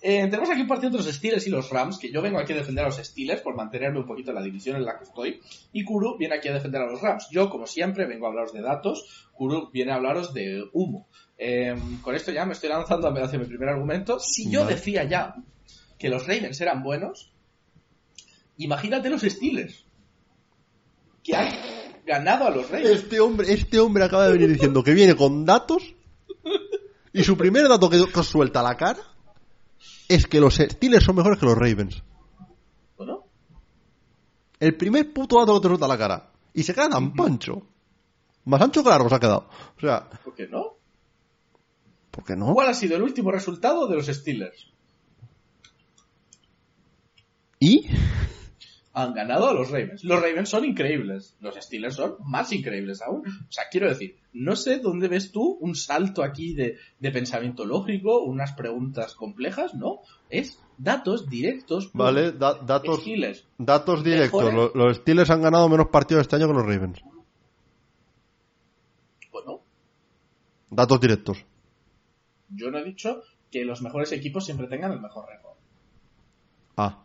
[0.00, 2.52] Eh, tenemos aquí un partido entre los Steelers y los Rams, que yo vengo aquí
[2.52, 5.04] a defender a los Steelers por mantenerme un poquito en la división en la que
[5.04, 5.40] estoy,
[5.72, 7.26] y Kuru viene aquí a defender a los Rams.
[7.30, 11.08] Yo, como siempre, vengo a hablaros de datos, Kuru viene a hablaros de humo.
[11.36, 14.20] Eh, con esto ya me estoy lanzando hacia mi primer argumento.
[14.20, 15.34] Si yo decía ya
[15.98, 17.32] que los Ravens eran buenos,
[18.58, 19.84] imagínate los Steelers,
[21.22, 21.48] que han
[22.06, 22.90] ganado a los Ravens.
[22.90, 25.94] Este hombre, este hombre acaba de venir diciendo que viene con datos
[27.12, 29.00] y su primer dato que, que os suelta a la cara
[30.08, 32.02] es que los Steelers son mejores que los Ravens.
[32.96, 33.24] Bueno,
[34.58, 36.32] El primer puto dato que te suelta a la cara.
[36.54, 37.62] Y se queda tan pancho.
[38.46, 39.48] Más ancho que largo se ha quedado.
[39.76, 40.78] O sea, ¿por qué no?
[42.10, 42.52] ¿por qué no?
[42.54, 44.72] ¿Cuál ha sido el último resultado de los Steelers?
[47.60, 47.86] ¿Y?
[48.94, 50.02] Han ganado a los Ravens.
[50.02, 51.36] Los Ravens son increíbles.
[51.40, 53.20] Los Steelers son más increíbles aún.
[53.28, 57.64] O sea, quiero decir, no sé dónde ves tú un salto aquí de, de pensamiento
[57.64, 60.00] lógico, unas preguntas complejas, ¿no?
[60.30, 61.90] Es datos directos.
[61.92, 63.46] Vale, da- datos, Steelers.
[63.58, 64.44] datos directos.
[64.44, 64.72] Mejores.
[64.74, 67.00] Los, los Steelers han ganado menos partidos este año que los Ravens.
[69.32, 69.60] Bueno,
[70.70, 71.44] Datos directos.
[72.48, 75.56] yo no he dicho que los mejores equipos siempre tengan el mejor récord.
[76.76, 77.04] Ah.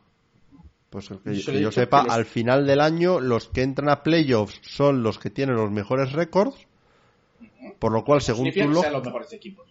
[0.93, 4.03] Pues el que, Yo que sepa, que al final del año los que entran a
[4.03, 6.55] playoffs son los que tienen los mejores récords.
[7.79, 9.67] Por lo cual, según tu sean los mejores equipos.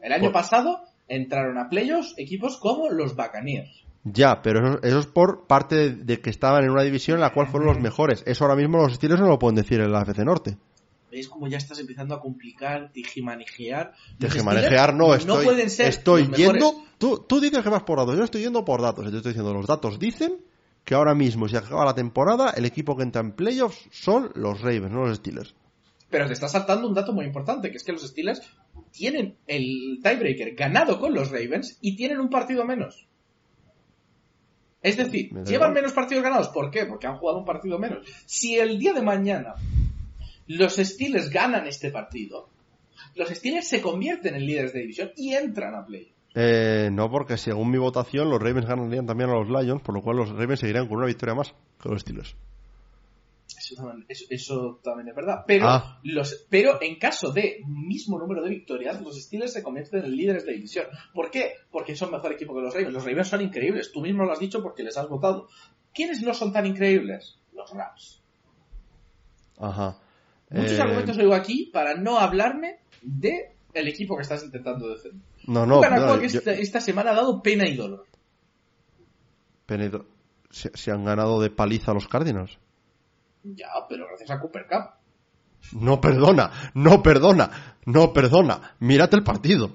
[0.00, 3.84] El año Por- pasado entraron a playoffs equipos como los Buccaneers.
[4.04, 7.34] Ya, pero eso, es por parte de, de que estaban en una división en la
[7.34, 8.22] cual fueron los mejores.
[8.26, 10.56] Eso ahora mismo los Steelers no lo pueden decir en la AFC Norte.
[11.14, 13.92] ¿Veis cómo ya estás empezando a complicar, tijimanejear?
[14.18, 16.82] Steelers no, estoy, pueden ser estoy yendo...
[16.98, 19.04] Tú, tú dices que vas por datos, yo estoy yendo por datos.
[19.12, 20.38] Yo estoy diciendo, los datos dicen
[20.82, 24.60] que ahora mismo, si acaba la temporada, el equipo que entra en playoffs son los
[24.60, 25.54] Ravens, no los Steelers.
[26.10, 28.42] Pero te está saltando un dato muy importante, que es que los Steelers
[28.90, 33.06] tienen el tiebreaker ganado con los Ravens y tienen un partido menos.
[34.82, 36.48] Es decir, Me llevan menos partidos ganados.
[36.48, 36.86] ¿Por qué?
[36.86, 38.04] Porque han jugado un partido menos.
[38.26, 39.54] Si el día de mañana
[40.48, 42.48] los Steelers ganan este partido,
[43.14, 46.12] los Steelers se convierten en líderes de división y entran a play.
[46.34, 50.02] Eh, no, porque según mi votación, los Ravens ganarían también a los Lions, por lo
[50.02, 52.34] cual los Ravens seguirían con una victoria más que los Steelers.
[53.56, 55.44] Eso también, eso- eso también es verdad.
[55.46, 56.00] Pero, Ah.
[56.02, 60.44] los, pero en caso de mismo número de victorias, los Steelers se convierten en líderes
[60.44, 60.86] de división.
[61.14, 61.52] ¿Por qué?
[61.70, 62.92] Porque son mejor equipo que los Ravens.
[62.92, 63.92] Los Ravens son increíbles.
[63.92, 65.48] Tú mismo lo has dicho porque les has votado.
[65.94, 67.38] ¿Quiénes no son tan increíbles?
[67.52, 68.22] Los Rams.
[69.58, 69.98] Ajá.
[70.54, 75.20] Muchos Eh, argumentos oigo aquí para no hablarme de el equipo que estás intentando defender.
[75.46, 78.06] No, no, no, que yo- esta, esta semana ha dado pena y dolor.
[79.66, 80.06] Penedo-
[80.50, 82.58] se, se han ganado de paliza a los Cardinals.
[83.42, 85.80] Ya, pero gracias a Cooper Cup.
[85.80, 88.76] No perdona, no perdona, no perdona.
[88.80, 89.72] Mírate el partido.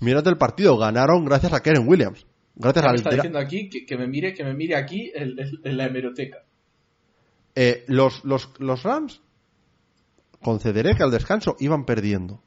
[0.00, 0.76] Mírate el partido.
[0.78, 2.26] Ganaron gracias a Karen Williams.
[2.56, 5.76] Gracias Me al está diciendo aquí que, que me mire, que me mire aquí en
[5.76, 6.38] la hemeroteca.
[7.54, 9.20] Eh, los, los, Rams,
[10.42, 12.42] concederé que al descanso iban perdiendo.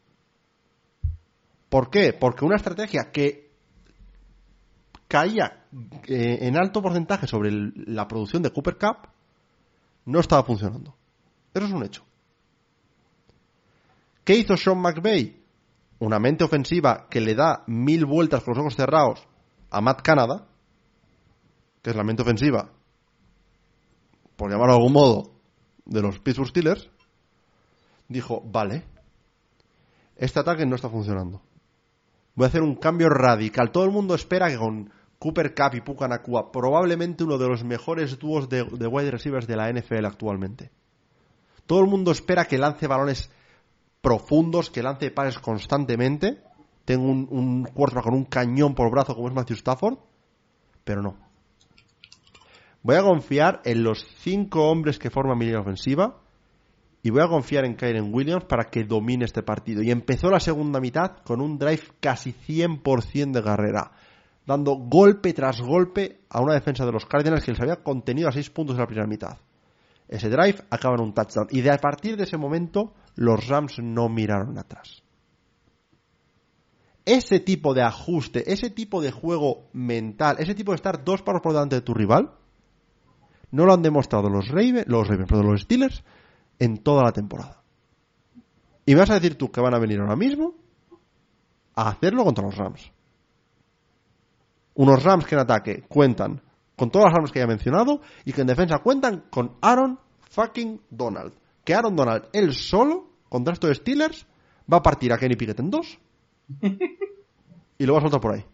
[1.69, 2.13] ¿Por qué?
[2.13, 3.51] Porque una estrategia que
[5.07, 5.65] caía
[6.07, 9.09] eh, en alto porcentaje sobre la producción de Cooper Cup
[10.05, 10.95] no estaba funcionando.
[11.53, 12.03] Eso es un hecho.
[14.23, 15.41] ¿Qué hizo Sean McVay?
[15.99, 19.25] Una mente ofensiva que le da mil vueltas con los ojos cerrados
[19.71, 20.47] a Matt Canada,
[21.81, 22.71] que es la mente ofensiva
[24.37, 25.31] por llamarlo de algún modo,
[25.85, 26.89] de los Pittsburgh Steelers,
[28.07, 28.83] dijo, vale,
[30.15, 31.41] este ataque no está funcionando.
[32.35, 33.71] Voy a hacer un cambio radical.
[33.71, 37.63] Todo el mundo espera que con Cooper Cup y Puka Nakua, probablemente uno de los
[37.63, 40.71] mejores dúos de, de wide receivers de la NFL actualmente.
[41.65, 43.31] Todo el mundo espera que lance balones
[44.01, 46.41] profundos, que lance pares constantemente.
[46.85, 49.97] Tengo un, un con un cañón por brazo como es Matthew Stafford.
[50.83, 51.26] pero no.
[52.87, 56.21] Voy a confiar en los cinco hombres que forman mi línea ofensiva
[57.03, 59.83] y voy a confiar en Kyren Williams para que domine este partido.
[59.83, 63.91] Y empezó la segunda mitad con un drive casi 100% de carrera,
[64.45, 68.31] dando golpe tras golpe a una defensa de los Cardinals que les había contenido a
[68.31, 69.37] 6 puntos en la primera mitad.
[70.07, 71.47] Ese drive acaba en un touchdown.
[71.51, 75.03] Y de a partir de ese momento, los Rams no miraron atrás.
[77.03, 81.41] Ese tipo de ajuste, ese tipo de juego mental, ese tipo de estar dos pasos
[81.41, 82.31] por delante de tu rival,
[83.51, 86.03] no lo han demostrado los Ravens, los perdón, los Steelers
[86.59, 87.61] en toda la temporada.
[88.85, 90.55] Y me vas a decir tú que van a venir ahora mismo
[91.75, 92.91] a hacerlo contra los Rams.
[94.75, 96.41] Unos Rams que en ataque cuentan
[96.75, 99.99] con todas las armas que ya he mencionado y que en defensa cuentan con Aaron
[100.29, 101.33] fucking Donald.
[101.63, 104.25] Que Aaron Donald, él solo, contra estos Steelers,
[104.71, 105.99] va a partir a Kenny Pickett en dos
[107.77, 108.45] y lo va a soltar por ahí.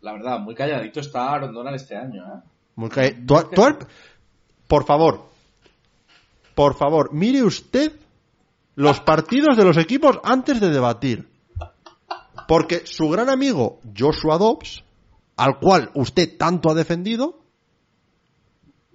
[0.00, 2.40] La verdad, muy calladito está Aaron Donald este año, ¿eh?
[2.76, 3.78] Muy calladito.
[4.66, 5.28] Por favor,
[6.54, 7.92] por favor, mire usted
[8.74, 11.28] los partidos de los equipos antes de debatir.
[12.46, 14.84] Porque su gran amigo Joshua Dobbs,
[15.36, 17.40] al cual usted tanto ha defendido,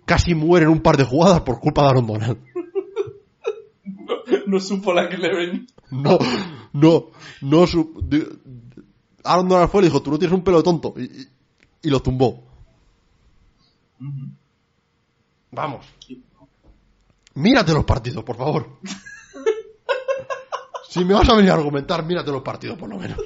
[0.05, 2.37] casi muere en un par de jugadas por culpa de Aaron Donald.
[4.45, 5.67] No, supo la que le ven.
[5.89, 6.17] No,
[6.73, 7.11] no,
[7.41, 8.01] no supo.
[9.23, 10.93] Aaron Donald fue y le dijo, tú no tienes un pelo de tonto.
[10.97, 12.43] Y, lo tumbó.
[15.51, 15.85] Vamos.
[17.35, 18.79] Mírate los partidos, por favor.
[20.89, 23.17] si me vas a venir a argumentar, mírate los partidos, por lo menos.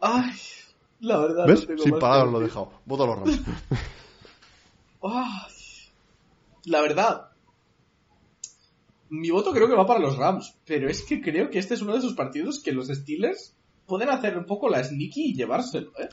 [0.00, 0.32] Ay,
[1.00, 1.46] la verdad.
[1.46, 1.68] ¿Ves?
[1.82, 2.72] Sin palabras lo he dejado.
[2.84, 3.40] Voto a los Rams.
[6.64, 7.31] la verdad.
[9.12, 10.56] Mi voto creo que va para los Rams.
[10.64, 13.54] Pero es que creo que este es uno de esos partidos que los Steelers
[13.86, 16.08] pueden hacer un poco la sneaky y llevárselo, ¿eh?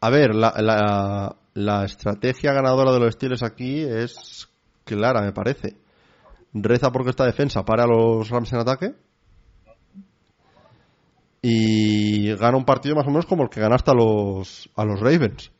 [0.00, 4.48] A ver, la, la, estrategia ganadora de los Steelers aquí es
[4.84, 5.76] clara, me parece.
[6.52, 8.94] Reza porque esta defensa para los Rams en ataque.
[11.42, 15.00] Y gana un partido más o menos como el que ganaste a los, a los
[15.00, 15.50] Ravens.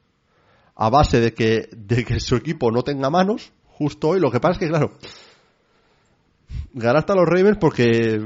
[0.76, 4.20] A base de que, de que su equipo no tenga manos, justo hoy.
[4.20, 4.92] Lo que pasa es que, claro,
[6.74, 8.20] ganaste a los Ravens porque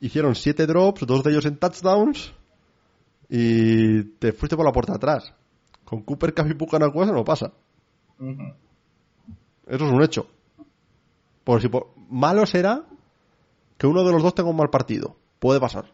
[0.00, 2.32] hicieron siete drops, dos de ellos en touchdowns
[3.28, 5.32] y te fuiste por la puerta atrás.
[5.84, 7.52] Con Cooper Cup y cosa no pasa.
[8.18, 10.26] Eso es un hecho.
[11.44, 11.68] Por si
[12.10, 12.84] Malo será
[13.76, 15.16] que uno de los dos tenga un mal partido.
[15.38, 15.84] Puede pasar.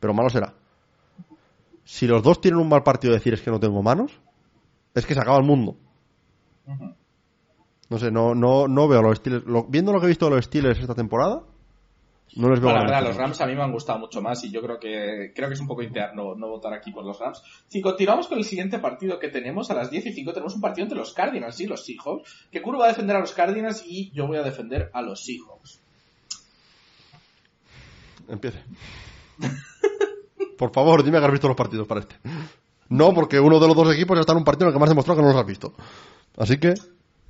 [0.00, 0.54] Pero malo será.
[1.84, 4.12] Si los dos tienen un mal partido decir es que no tengo manos,
[4.94, 5.76] es que se acaba el mundo.
[7.92, 9.44] No sé, no, no, no veo los Steelers.
[9.68, 11.42] viendo lo que he visto de los Steelers esta temporada,
[12.36, 14.50] no les veo la verdad, los Rams a mí me han gustado mucho más y
[14.50, 17.42] yo creo que creo que es un poco interno no votar aquí por los Rams.
[17.68, 20.62] Si continuamos con el siguiente partido que tenemos, a las 10 y 5 tenemos un
[20.62, 23.84] partido entre los Cardinals y los Seahawks, que Kuro va a defender a los Cardinals
[23.86, 25.78] y yo voy a defender a los Seahawks.
[28.26, 28.62] Empiece.
[30.56, 32.16] por favor, dime que has visto los partidos para este.
[32.88, 34.80] No, porque uno de los dos equipos ya está en un partido en el que
[34.80, 35.74] más demostrado que no los has visto.
[36.38, 36.72] Así que...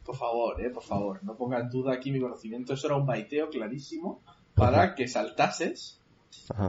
[0.05, 2.75] Por favor, eh, por favor, no ponga en duda aquí mi conocimiento.
[2.75, 4.21] Eso era un baiteo clarísimo
[4.55, 6.01] para que saltases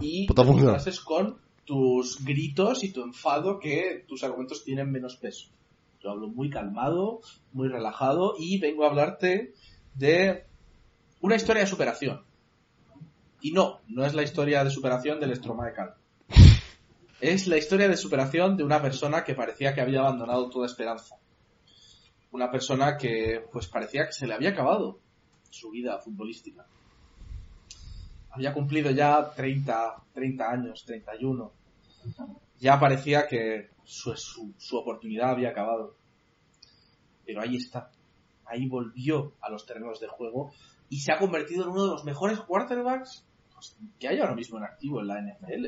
[0.02, 5.48] y saltases con tus gritos y tu enfado que tus argumentos tienen menos peso.
[6.02, 7.22] Yo hablo muy calmado,
[7.54, 9.54] muy relajado y vengo a hablarte
[9.96, 10.46] de
[11.22, 12.22] una historia de superación.
[13.42, 15.96] Y no, no es la historia de superación del Stromae Cal.
[17.22, 21.16] Es la historia de superación de una persona que parecía que había abandonado toda esperanza.
[22.34, 25.00] Una persona que pues parecía que se le había acabado
[25.50, 26.66] su vida futbolística
[28.34, 31.52] había cumplido ya 30, 30 años, 31.
[32.60, 35.96] Ya parecía que su, su, oportunidad había acabado.
[37.26, 37.92] Pero ahí está.
[38.46, 40.52] Ahí volvió a los terrenos de juego
[40.90, 43.26] y se ha convertido en uno de los mejores quarterbacks
[44.00, 45.68] que hay ahora mismo en activo en la NFL.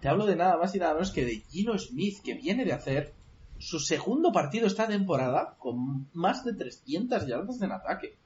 [0.00, 2.72] Te hablo de nada más y nada menos que de Gino Smith, que viene de
[2.72, 3.14] hacer
[3.62, 8.18] su segundo partido esta temporada con más de 300 yardas en ataque.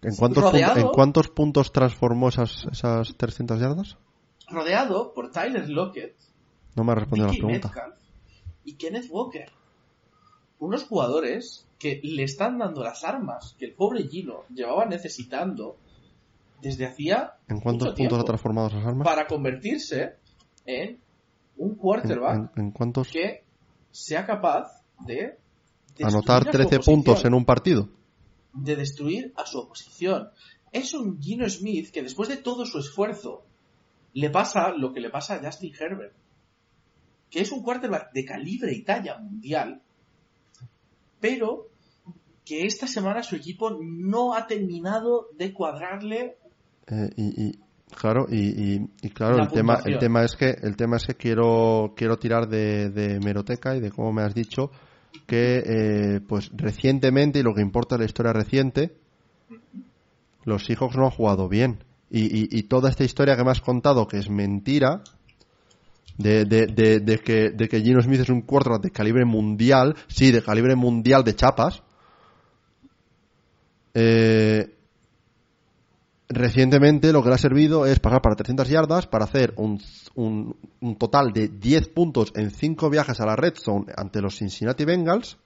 [0.00, 3.98] ¿En cuántos, puntos transformó esas, esas 300 yardas?
[4.48, 6.16] Rodeado por Tyler Lockett.
[6.74, 7.72] No me ha respondido la pregunta.
[8.64, 9.50] y Kenneth Walker.
[10.58, 15.76] Unos jugadores que le están dando las armas que el pobre Gino llevaba necesitando
[16.62, 17.34] desde hacía.
[17.48, 19.04] ¿En cuántos puntos ha transformado esas armas?
[19.04, 20.16] Para convertirse
[20.64, 20.98] en
[21.56, 23.10] un quarterback ¿En, cuántos?
[23.10, 23.43] que
[23.94, 25.38] sea capaz de.
[26.02, 27.88] Anotar 13 puntos en un partido
[28.52, 30.30] de destruir a su oposición.
[30.72, 33.44] Es un Gino Smith que después de todo su esfuerzo
[34.12, 36.14] le pasa lo que le pasa a Justin Herbert,
[37.30, 39.82] que es un quarterback de calibre y talla mundial,
[41.20, 41.68] pero
[42.44, 46.36] que esta semana su equipo no ha terminado de cuadrarle.
[46.86, 47.58] Eh, y,
[47.94, 48.78] claro, y,
[49.10, 52.90] claro, el tema, el tema es que el tema es que quiero quiero tirar de,
[52.90, 54.70] de meroteca y de cómo me has dicho
[55.26, 58.92] que eh, pues recientemente y lo que importa es la historia reciente
[60.44, 61.82] los Seahawks no han jugado bien.
[62.10, 65.02] Y, toda esta historia que me has contado que es mentira
[66.16, 66.66] de, de,
[67.00, 70.76] de, que, de que Gino Smith es un quarterback de calibre mundial, sí, de calibre
[70.76, 71.82] mundial de chapas,
[73.94, 74.73] eh,
[76.28, 79.80] recientemente lo que le ha servido es pasar para 300 yardas para hacer un,
[80.14, 84.84] un, total de 10 puntos en 5 viajes a la red zone ante los Cincinnati
[84.84, 85.38] Bengals.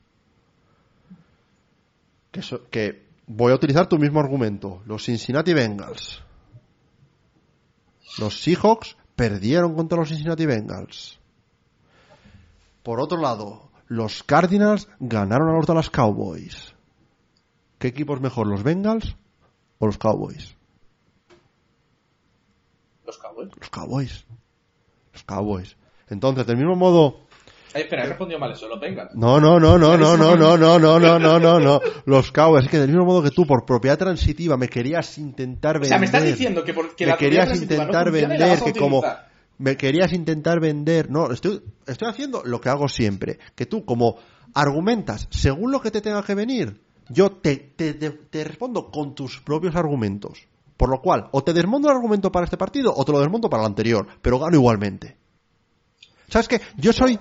[2.31, 4.83] Que, que voy a utilizar tu mismo argumento.
[4.87, 6.23] Los Cincinnati Bengals.
[8.19, 11.19] Los Seahawks perdieron contra los Cincinnati Bengals.
[12.83, 16.75] Por otro lado, los Cardinals ganaron a los Dallas Cowboys.
[17.79, 19.17] ¿Qué equipo es mejor, los Bengals
[19.79, 20.58] o los Cowboys?
[23.09, 23.49] Los Cowboys.
[23.59, 24.27] Los Cowboys.
[25.15, 25.77] Los Cowboys.
[26.11, 27.21] Entonces, del mismo modo.
[27.73, 29.15] Ay, espera, he respondido mal eso, los Bengals.
[29.15, 31.81] No, no, no, no, no, no, no, no, no, no, no, no, no.
[32.05, 32.67] Los Cowboys.
[32.67, 35.87] Es que del mismo modo que tú, por propiedad transitiva, me querías intentar vender.
[35.87, 39.03] O sea, me estás diciendo que, porque me querías intentar vender, que como
[39.57, 41.11] me querías intentar vender.
[41.11, 43.39] No, estoy, estoy haciendo lo que hago siempre.
[43.55, 44.19] Que tú, como
[44.53, 49.75] argumentas según lo que te tenga que venir, yo te, te, respondo con tus propios
[49.77, 50.47] argumentos.
[50.79, 53.51] Por lo cual, o te desmonto el argumento para este partido o te lo desmonto
[53.51, 55.19] para el anterior, pero gano igualmente.
[56.29, 56.61] ¿Sabes qué?
[56.77, 57.19] Yo soy...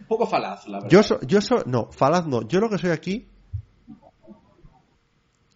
[0.00, 0.88] Un poco falaz, la verdad.
[0.88, 1.64] Yo, yo soy...
[1.66, 2.48] No, falaz no.
[2.48, 3.28] Yo lo que soy aquí...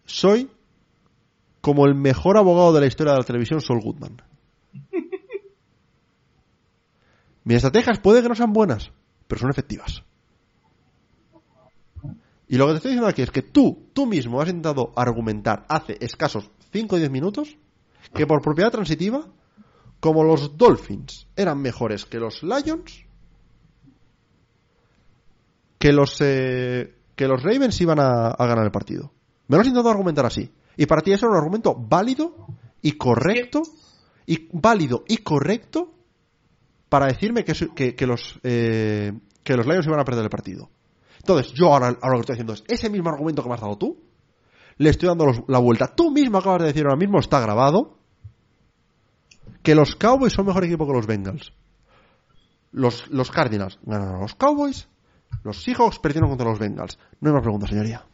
[0.05, 0.51] Soy
[1.59, 4.21] como el mejor abogado de la historia de la televisión, Sol Goodman.
[7.43, 8.91] Mis estrategias puede que no sean buenas,
[9.27, 10.03] pero son efectivas.
[12.47, 15.65] Y lo que te estoy diciendo aquí es que tú, tú mismo has intentado argumentar
[15.67, 17.57] hace escasos 5 o 10 minutos
[18.13, 19.25] que por propiedad transitiva,
[19.99, 23.05] como los Dolphins eran mejores que los Lions,
[25.77, 29.11] que los, eh, que los Ravens iban a, ganar el partido.
[29.47, 30.51] Me lo has intentado argumentar así.
[30.77, 32.47] Y para ti eso era un argumento válido
[32.81, 33.61] y correcto,
[34.25, 35.91] y válido y correcto
[36.87, 39.11] para decirme que, que, los, eh,
[39.43, 40.69] que los Lions iban a perder el partido.
[41.17, 43.61] Entonces, yo ahora, ahora lo que estoy haciendo es ese mismo argumento que me has
[43.61, 43.97] dado tú,
[44.79, 45.93] le estoy dando la vuelta.
[45.93, 47.97] Tú mismo acabas de decir ahora mismo, está grabado,
[49.61, 51.53] que los Cowboys son mejor equipo que los Bengals.
[52.71, 54.87] Los, los Cardinals ganaron a los Cowboys,
[55.43, 56.97] los Seahawks perdieron contra los Bengals.
[57.19, 58.05] No hay más preguntas, señoría.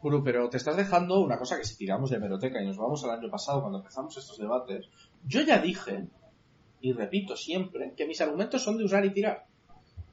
[0.00, 3.04] Guru, pero te estás dejando una cosa que si tiramos de meroteca y nos vamos
[3.04, 4.88] al año pasado cuando empezamos estos debates,
[5.24, 6.08] yo ya dije,
[6.80, 9.46] y repito siempre, que mis argumentos son de usar y tirar.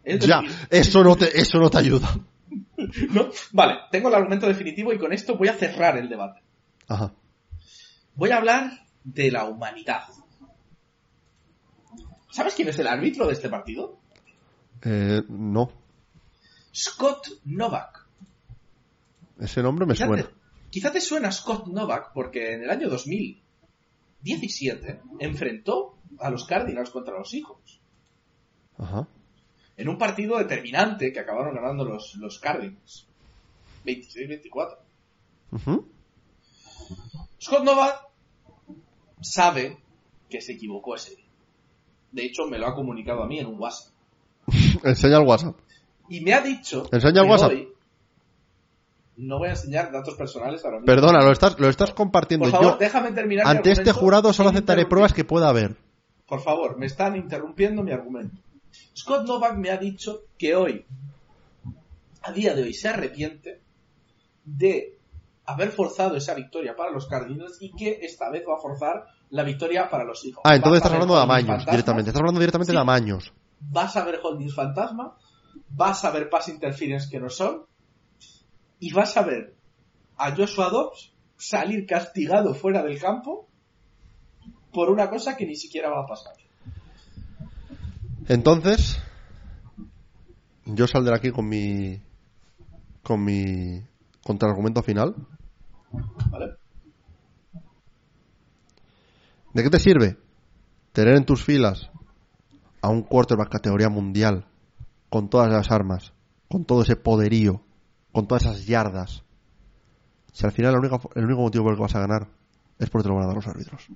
[0.05, 2.07] Ya, eso no te, eso no te ayuda.
[3.51, 6.41] Vale, tengo el argumento definitivo y con esto voy a cerrar el debate.
[6.88, 7.13] Ajá.
[8.15, 8.71] Voy a hablar
[9.03, 10.05] de la humanidad.
[12.31, 13.99] ¿Sabes quién es el árbitro de este partido?
[14.84, 15.71] Eh, no.
[16.73, 18.07] Scott Novak.
[19.39, 20.30] Ese nombre me suena.
[20.69, 27.17] quizá te suena Scott Novak porque en el año 2017 enfrentó a los Cardinals contra
[27.17, 27.80] los Seahawks.
[28.77, 29.07] Ajá
[29.80, 33.07] en un partido determinante que acabaron ganando los, los Cardinals.
[33.85, 34.77] 26-24.
[37.41, 38.07] Scott Nova
[39.22, 39.77] sabe
[40.30, 41.26] que se equivocó ese día.
[42.11, 43.93] De hecho, me lo ha comunicado a mí en un WhatsApp.
[44.84, 45.56] Enseña el WhatsApp.
[46.10, 46.89] Y me ha dicho.
[46.91, 47.53] Enseña el WhatsApp.
[49.15, 50.88] no voy a enseñar datos personales ahora mismo.
[50.88, 52.51] Perdona, lo estás, lo estás compartiendo.
[52.51, 53.47] Por favor, déjame terminar.
[53.47, 55.77] Ante este jurado solo aceptaré pruebas que pueda haber.
[56.27, 58.41] Por favor, me están interrumpiendo mi argumento.
[58.96, 60.86] Scott Novak me ha dicho que hoy,
[62.22, 63.62] a día de hoy, se arrepiente
[64.44, 64.98] de
[65.46, 69.44] haber forzado esa victoria para los Cardinals y que esta vez va a forzar la
[69.44, 70.41] victoria para los hijos.
[70.46, 72.10] Ah, entonces estás hablando de amaños directamente.
[72.10, 73.34] Estás hablando directamente de amaños.
[73.60, 75.18] Vas a ver holdings fantasma,
[75.70, 77.66] vas a ver pass interference que no son,
[78.80, 79.56] y vas a ver
[80.18, 83.48] a Joshua Dobbs salir castigado fuera del campo
[84.74, 86.34] por una cosa que ni siquiera va a pasar.
[88.30, 89.01] Entonces,
[90.64, 91.99] yo saldré aquí con mi
[93.01, 93.84] con mi
[94.23, 95.15] contraargumento final.
[96.30, 96.53] Vale.
[99.51, 100.18] ¿De qué te sirve
[100.91, 101.89] tener en tus filas
[102.81, 104.45] a un quarterback categoría mundial
[105.10, 106.14] con todas las armas,
[106.47, 107.64] con todo ese poderío,
[108.11, 109.23] con todas esas yardas?
[110.34, 112.27] Si al final el único, el único motivo por el que vas a ganar
[112.77, 113.88] es porque te lo van a dar los árbitros.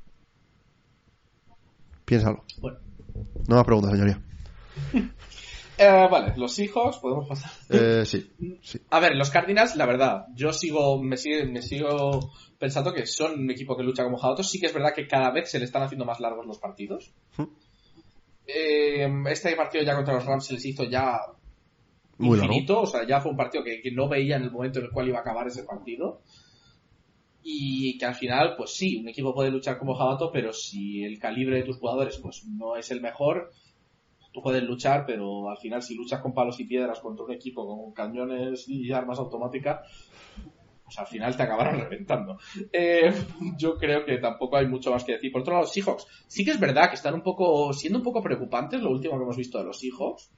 [2.03, 2.43] Piénsalo.
[2.59, 2.92] Bueno.
[3.47, 4.21] No me pregunta, señoría.
[5.75, 7.49] Eh, vale, los Seahawks, podemos pasar.
[7.69, 8.31] Eh, sí,
[8.61, 8.79] sí.
[8.91, 13.39] A ver, los Cardinals, la verdad, yo sigo, me, sigue, me sigo pensando que son
[13.39, 14.49] un equipo que lucha como jabatos.
[14.49, 17.11] Sí que es verdad que cada vez se le están haciendo más largos los partidos.
[18.45, 21.19] Eh, este partido ya contra los Rams se les hizo ya
[22.19, 22.53] Muy largo.
[22.53, 24.85] infinito, o sea, ya fue un partido que, que no veía en el momento en
[24.85, 26.21] el cual iba a acabar ese partido.
[27.43, 31.19] Y que al final, pues sí, un equipo puede luchar como jabato, pero si el
[31.19, 33.51] calibre de tus jugadores pues no es el mejor,
[34.31, 37.65] tú puedes luchar, pero al final si luchas con palos y piedras contra un equipo
[37.67, 39.81] con cañones y armas automáticas,
[40.83, 42.37] pues al final te acabarán reventando.
[42.71, 43.13] Eh,
[43.57, 45.31] yo creo que tampoco hay mucho más que decir.
[45.31, 48.21] Por otro lado, Seahawks, sí que es verdad que están un poco, siendo un poco
[48.21, 50.31] preocupantes lo último que hemos visto de los Seahawks.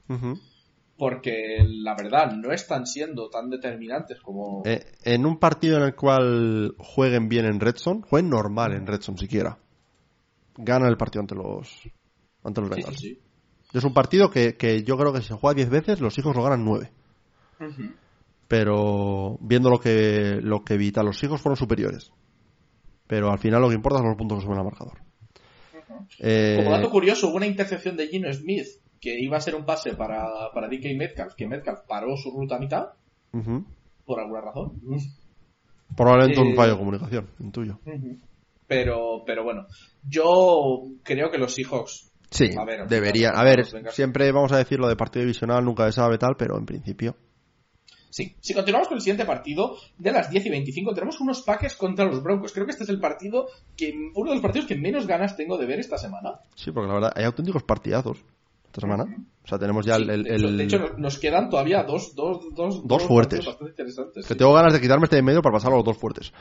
[0.98, 4.62] Porque la verdad no están siendo tan determinantes como...
[4.64, 9.18] Eh, en un partido en el cual jueguen bien en Redson, jueguen normal en Redson
[9.18, 9.58] siquiera,
[10.56, 11.88] ganan el partido ante los
[12.42, 12.98] ante los Bengals.
[12.98, 13.18] sí,
[13.74, 16.34] Es un partido que, que yo creo que si se juega 10 veces, los hijos
[16.36, 16.90] lo ganan 9.
[17.58, 17.64] sí.
[17.64, 17.92] Ujú.
[18.48, 22.12] Pero viendo lo que, lo que evita, los hijos fueron superiores.
[23.08, 24.98] Pero al final lo que importa son los puntos que suben al marcador.
[26.20, 28.66] Eh, Como dato curioso, hubo una intercepción de Gino Smith
[29.00, 32.56] que iba a ser un pase para, para DK Metcalf, que Metcalf paró su ruta
[32.56, 32.86] a mitad,
[34.04, 34.80] por alguna razón.
[35.96, 37.78] Probablemente un Eh, fallo de comunicación, intuyo.
[38.66, 39.66] Pero, pero bueno,
[40.08, 43.32] yo creo que los Seahawks Sí, A ver, al deberían.
[43.34, 46.34] final, A ver, siempre vamos a decir lo de partido divisional, nunca se sabe tal,
[46.36, 47.16] pero en principio.
[48.10, 51.76] Sí, si continuamos con el siguiente partido, de las 10 y 25 tenemos unos Packers
[51.76, 52.52] contra los Broncos.
[52.52, 53.46] Creo que este es el partido
[53.76, 56.40] que uno de los partidos que menos ganas tengo de ver esta semana.
[56.56, 58.24] Sí, porque la verdad, hay auténticos partidazos
[58.76, 59.04] esta semana.
[59.44, 60.04] O sea, tenemos ya el.
[60.04, 63.38] Sí, el- de, hecho, el- de hecho, nos- quedan todavía dos, dos, dos, Dos fuertes.
[63.38, 64.26] partidos bastante interesantes.
[64.26, 64.38] que sí.
[64.38, 66.32] tengo ganas de quitarme este de medio para pasar a los dos fuertes.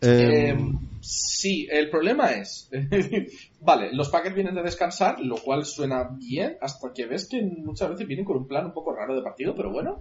[0.00, 0.58] Eh, Eh,
[1.00, 2.70] sí, el problema es,
[3.60, 7.90] vale, los Packers vienen de descansar, lo cual suena bien, hasta que ves que muchas
[7.90, 10.00] veces vienen con un plan un poco raro de partido, pero bueno,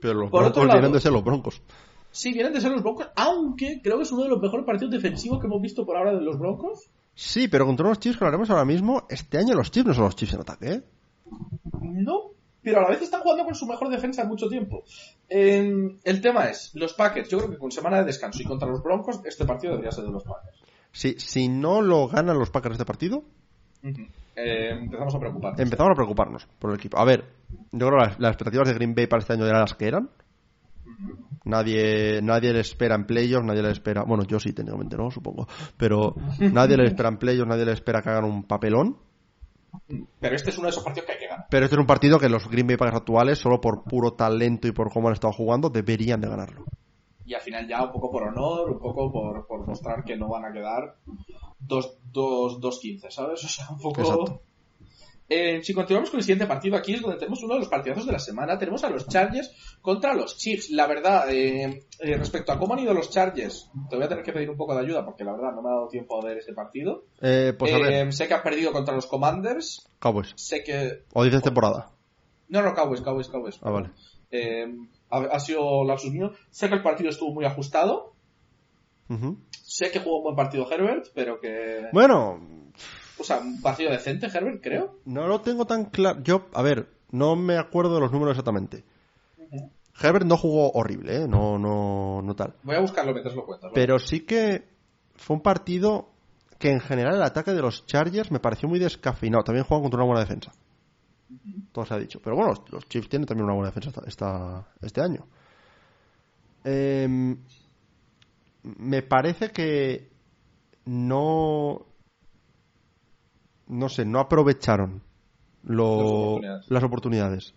[0.00, 1.62] pero los por broncos lado- vienen de ser los broncos.
[2.10, 4.92] sí, vienen de ser los Broncos, aunque creo que es uno de los mejores partidos
[4.92, 6.90] defensivos que hemos visto por ahora de los Broncos.
[7.18, 9.92] Sí, pero contra unos Chiefs que lo haremos ahora mismo, este año los Chiefs no
[9.94, 10.82] son los Chiefs en ataque, ¿eh?
[11.82, 12.30] No,
[12.62, 14.84] pero a la vez están jugando con su mejor defensa en mucho tiempo.
[15.28, 18.68] Eh, el tema es, los Packers, yo creo que con semana de descanso y contra
[18.68, 20.62] los Broncos, este partido debería ser de los Packers.
[20.92, 23.24] Si, si no lo ganan los Packers este partido.
[23.82, 25.58] Eh, empezamos a preocuparnos.
[25.58, 26.98] empezamos a preocuparnos por el equipo.
[26.98, 27.24] A ver,
[27.72, 29.88] yo creo que las, las expectativas de Green Bay para este año eran las que
[29.88, 30.08] eran.
[31.44, 34.04] Nadie, nadie le espera en playoffs, nadie le espera.
[34.04, 35.46] Bueno, yo sí, técnicamente no, supongo.
[35.76, 38.98] Pero nadie le espera en playoffs, nadie le espera que hagan un papelón.
[40.20, 41.46] Pero este es uno de esos partidos que hay que ganar.
[41.48, 44.66] Pero este es un partido que los Green Bay Packers actuales, solo por puro talento
[44.66, 46.64] y por cómo han estado jugando, deberían de ganarlo.
[47.28, 50.28] y al final ya un poco por honor, un poco por, por mostrar que no
[50.28, 50.96] van a quedar
[51.66, 53.44] 2-15, ¿sabes?
[53.44, 54.00] O sea, un poco...
[54.00, 54.40] Exacto.
[55.30, 58.06] Eh, si continuamos con el siguiente partido, aquí es donde tenemos uno de los partidazos
[58.06, 58.58] de la semana.
[58.58, 60.70] Tenemos a los Chargers contra los Chiefs.
[60.70, 64.24] La verdad, eh, eh, respecto a cómo han ido los Chargers, te voy a tener
[64.24, 66.24] que pedir un poco de ayuda porque la verdad no me ha dado tiempo a
[66.24, 67.04] ver este partido.
[67.20, 69.86] Eh, pues a ver, sé que han perdido contra los Commanders.
[69.98, 70.32] Cowboys.
[70.36, 71.04] Sé que...
[71.12, 71.90] O dices temporada.
[72.48, 73.58] No, no, Cowboys, Cowboys, Cowboys.
[73.62, 73.90] Ah, vale.
[75.10, 76.32] Ha, ha sido lapsus mío.
[76.50, 78.14] Sé que el partido estuvo muy ajustado.
[79.62, 81.88] Sé que jugó un buen partido Herbert, pero que...
[81.92, 82.40] Bueno,
[83.20, 84.98] O sea, un partido decente Herbert, creo.
[85.04, 86.20] no lo tengo tan claro.
[86.22, 88.84] Yo, a ver, no me acuerdo de los números exactamente.
[90.00, 91.28] Herbert no jugó horrible, ¿eh?
[91.28, 92.54] No, no, no tal.
[92.62, 93.64] Voy a buscarlo mientras lo cuentas.
[93.70, 93.74] ¿vale?
[93.74, 94.68] Pero sí que
[95.16, 96.10] fue un partido
[96.58, 99.42] que en general el ataque de los Chargers me pareció muy descafeinado.
[99.42, 100.52] También juegan contra una buena defensa.
[101.72, 102.20] Todo se ha dicho.
[102.22, 105.26] Pero bueno, los, los Chiefs tienen también una buena defensa esta, esta- este año.
[106.64, 107.36] Em,
[108.62, 110.10] me parece que
[110.84, 111.86] no.
[113.68, 115.02] No sé, no aprovecharon
[115.64, 116.70] lo- Las oportunidades.
[116.70, 117.54] las oportunidades.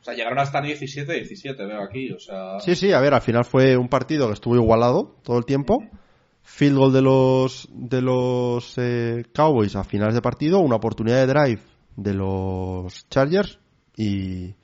[0.00, 2.10] O sea, llegaron hasta 17-17, veo aquí.
[2.12, 5.36] O sea, Sí, sí, a ver, al final fue un partido que estuvo igualado todo
[5.38, 5.84] el tiempo.
[6.42, 11.26] Field goal de los de los eh, Cowboys a finales de partido, una oportunidad de
[11.26, 11.60] drive
[11.96, 13.58] de los Chargers
[13.96, 14.54] y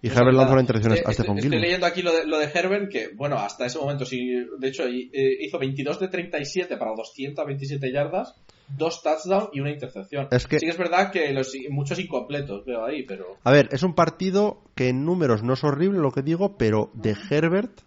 [0.00, 3.36] y Herbert lanzó una intercepción Estoy- leyendo aquí lo de, lo de Herbert, que, bueno,
[3.36, 5.10] hasta ese momento sí, de hecho, eh,
[5.40, 8.34] hizo 22 de 37 para 227 yardas,
[8.76, 10.28] dos touchdowns y una intercepción.
[10.30, 13.36] Es que- Sí que es verdad que los, muchos incompletos veo ahí, pero...
[13.42, 16.90] A ver, es un partido que en números no es horrible lo que digo, pero
[16.94, 17.80] de Herbert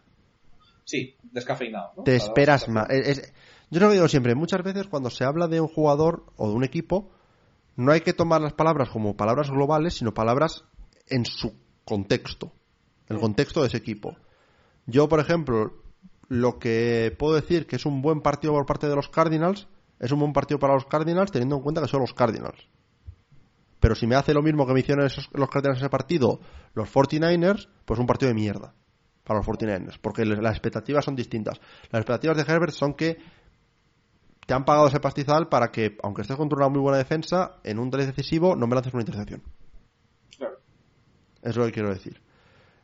[0.84, 1.92] Sí, descafeinado.
[1.98, 2.04] ¿no?
[2.04, 2.90] te esperas más.
[2.90, 3.34] Es- es-
[3.70, 6.56] yo lo que digo siempre, muchas veces cuando se habla de un jugador o de
[6.56, 7.10] un equipo,
[7.78, 10.66] no hay que tomar las palabras como palabras globales, sino palabras
[11.08, 11.54] en su
[11.92, 12.54] contexto,
[13.10, 14.16] el contexto de ese equipo.
[14.86, 15.74] Yo, por ejemplo,
[16.30, 19.68] lo que puedo decir que es un buen partido por parte de los Cardinals
[20.00, 22.70] es un buen partido para los Cardinals teniendo en cuenta que son los Cardinals.
[23.82, 26.40] Pero si me hace lo mismo que me hicieron esos- los Cardinals en ese partido,
[26.74, 28.74] los 49ers, pues un partido de mierda
[29.26, 31.60] para los 49ers, porque las expectativas son distintas.
[31.92, 33.18] Las expectativas de Herbert son que
[34.48, 37.78] te han pagado ese pastizal para que, aunque estés contra una muy buena defensa, en
[37.78, 39.42] un drive decisivo no me lances una intercepción.
[41.44, 42.20] Es lo que quiero decir.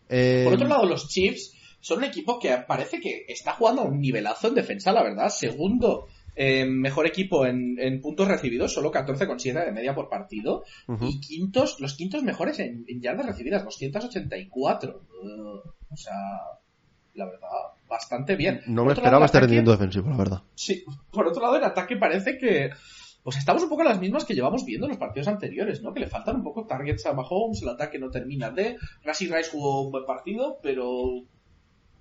[0.09, 3.85] Eh, Por otro lado, los Chiefs son un equipo que parece que está jugando a
[3.85, 5.29] un nivelazo en defensa, la verdad.
[5.29, 10.63] Segundo eh, mejor equipo en, en puntos recibidos, solo 14,7 de media por partido.
[11.01, 14.89] Y quintos, los quintos mejores en, en yardas recibidas, 284.
[14.91, 16.13] Eh, o sea,
[17.15, 17.47] la verdad,
[17.89, 18.61] bastante bien.
[18.67, 19.29] no me esperaba lado, el
[19.69, 20.41] ataque- defensivo, la verdad.
[20.55, 22.69] Sí, por otro lado, en ataque parece que.
[23.27, 25.93] Pues estamos un poco en las mismas que llevamos viendo en los partidos anteriores, ¿no?
[25.93, 28.77] Que le faltan un poco targets a Mahomes, el ataque no termina de.
[29.03, 31.25] Rashy Rice jugó un buen partido, pero.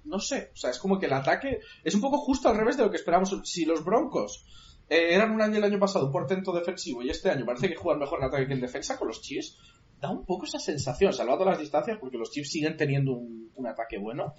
[0.05, 2.77] No sé, o sea, es como que el ataque es un poco justo al revés
[2.77, 3.41] de lo que esperamos.
[3.43, 4.47] Si los Broncos
[4.89, 7.75] eh, eran un año el año pasado un portento defensivo y este año parece que
[7.75, 9.59] juegan mejor en ataque que en defensa con los Chiefs,
[10.01, 13.99] da un poco esa sensación, salvando las distancias, porque los Chiefs siguen teniendo un ataque
[13.99, 14.33] bueno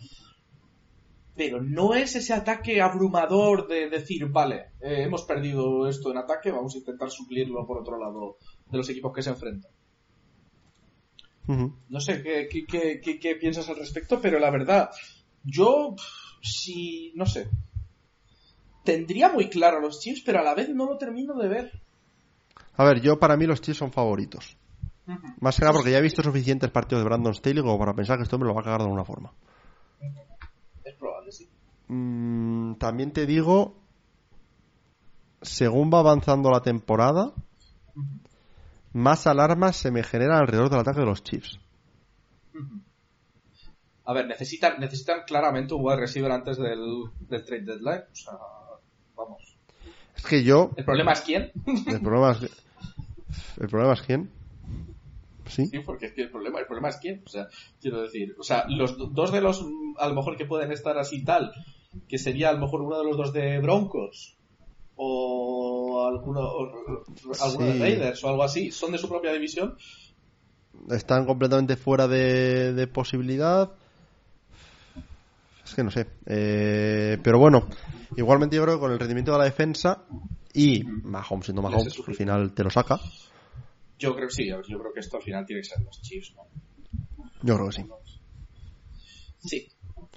[1.37, 6.51] pero no es ese ataque abrumador de decir, vale, eh, hemos perdido esto en ataque,
[6.51, 8.37] vamos a intentar suplirlo por otro lado
[8.69, 9.71] de los equipos que se enfrentan.
[11.89, 14.89] No sé qué, qué- qué- qué- qué piensas al respecto, pero la verdad,
[15.43, 15.95] yo,
[16.41, 17.47] sí, no sé.
[18.83, 21.71] Tendría muy claro a los Chiefs, pero a la vez no lo termino de ver.
[22.75, 24.57] A ver, yo para mí los Chiefs son favoritos.
[25.39, 28.17] Más que nada porque ya he visto suficientes partidos de Brandon Staley como para pensar
[28.17, 29.31] que esto me lo va a cagar de alguna forma.
[31.87, 31.93] Sí.
[31.93, 33.75] Mm, también te digo,
[35.41, 37.31] según va avanzando la temporada,
[38.93, 41.59] más alarmas se me generan alrededor del ataque de los Chiefs.
[44.05, 46.79] A ver, necesitan, necesitan claramente un wide receiver antes del,
[47.19, 48.03] del trade deadline.
[48.11, 48.33] O sea,
[49.15, 49.57] vamos.
[50.15, 51.51] Es que yo, El problema es quién.
[51.87, 52.49] el problema es,
[53.59, 54.31] el problema es quién.
[55.47, 55.65] Sí.
[55.67, 57.21] Sí, porque es que el problema, el problema es quién.
[57.25, 57.47] O sea,
[57.81, 59.63] quiero decir, o sea, los do- dos de los,
[59.97, 61.51] a lo mejor que pueden estar así tal,
[62.07, 64.37] que sería a lo mejor uno de los dos de Broncos,
[64.95, 67.03] o alguno, o-
[67.41, 67.79] alguno de.
[67.79, 69.77] Raiders, o algo así, son de su propia división.
[70.91, 73.71] Están completamente fuera de, de posibilidad.
[75.65, 76.07] Es que no sé.
[76.25, 77.67] Eh, pero bueno,
[78.15, 80.03] igualmente yo creo que con el rendimiento de la defensa
[80.53, 82.99] y Mahomes siendo Mahomes, es al final te lo saca.
[83.99, 86.33] Yo creo que sí, yo creo que esto al final tiene que ser los Chiefs,
[86.35, 86.43] ¿no?
[87.43, 87.85] Yo creo que sí.
[89.39, 89.67] Sí.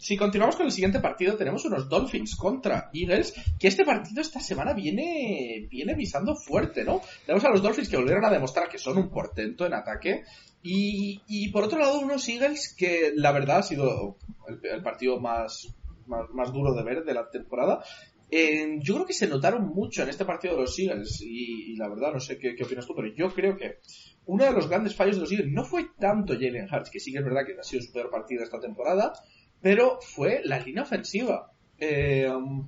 [0.00, 4.40] Si continuamos con el siguiente partido, tenemos unos Dolphins contra Eagles, que este partido esta
[4.40, 7.02] semana viene, viene visando fuerte, ¿no?
[7.26, 10.24] Tenemos a los Dolphins que volvieron a demostrar que son un portento en ataque,
[10.62, 14.16] y, y por otro lado unos Eagles que la verdad ha sido
[14.62, 15.68] el, partido más,
[16.06, 17.84] más, duro de ver de la temporada.
[18.30, 22.14] Yo creo que se notaron mucho en este partido de los Eagles, y, la verdad
[22.14, 23.80] no sé qué, opinas tú, pero yo creo que
[24.24, 27.12] uno de los grandes fallos de los Eagles no fue tanto Jalen Hurts, que sí
[27.12, 29.12] que es verdad que ha sido su peor partido esta temporada,
[29.60, 31.52] pero fue la línea ofensiva.
[31.78, 32.66] Eh, um,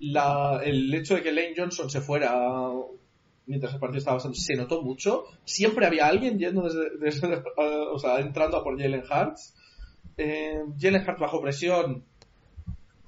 [0.00, 2.34] la- el hecho de que Lane Johnson se fuera
[3.46, 5.24] mientras el partido estaba pasando se notó mucho.
[5.44, 7.42] Siempre había alguien yendo desde, desde- uh,
[7.94, 9.54] o sea, entrando a por Jalen Hurts.
[10.16, 12.04] Eh, Jalen Hurts bajo presión,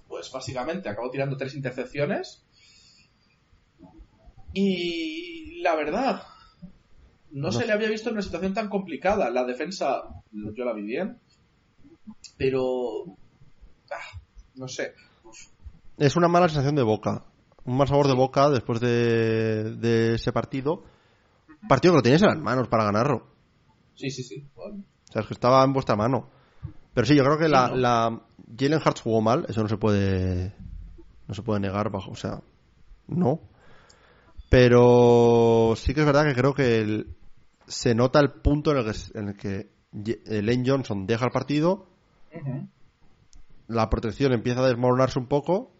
[0.08, 2.44] pues básicamente acabó tirando tres intercepciones.
[4.52, 6.22] Y la verdad,
[7.30, 9.28] no, No se le había visto en una situación tan complicada.
[9.30, 11.18] La defensa, yo la vi bien,
[12.36, 13.04] pero
[13.90, 14.20] ah,
[14.56, 14.94] no sé.
[15.98, 17.24] Es una mala sensación de boca.
[17.64, 20.84] Un mal sabor de boca después de, de ese partido.
[21.68, 23.26] Partido que lo teníais en las manos para ganarlo.
[23.94, 24.46] Sí, sí, sí.
[24.54, 26.28] Bueno, O sea, es que estaba en vuestra mano.
[26.92, 27.76] Pero sí, yo creo que la, ¿no?
[27.76, 28.22] la
[28.58, 30.54] Jalen Hurts jugó mal, eso no se puede
[31.26, 32.42] no se puede negar bajo, o sea,
[33.06, 33.40] no.
[34.50, 37.16] Pero sí que es verdad que creo que el-
[37.66, 39.70] se nota el punto en el que, en el que
[40.26, 41.86] eh, Lane Johnson deja el partido,
[43.68, 45.72] la protección empieza a desmoronarse un poco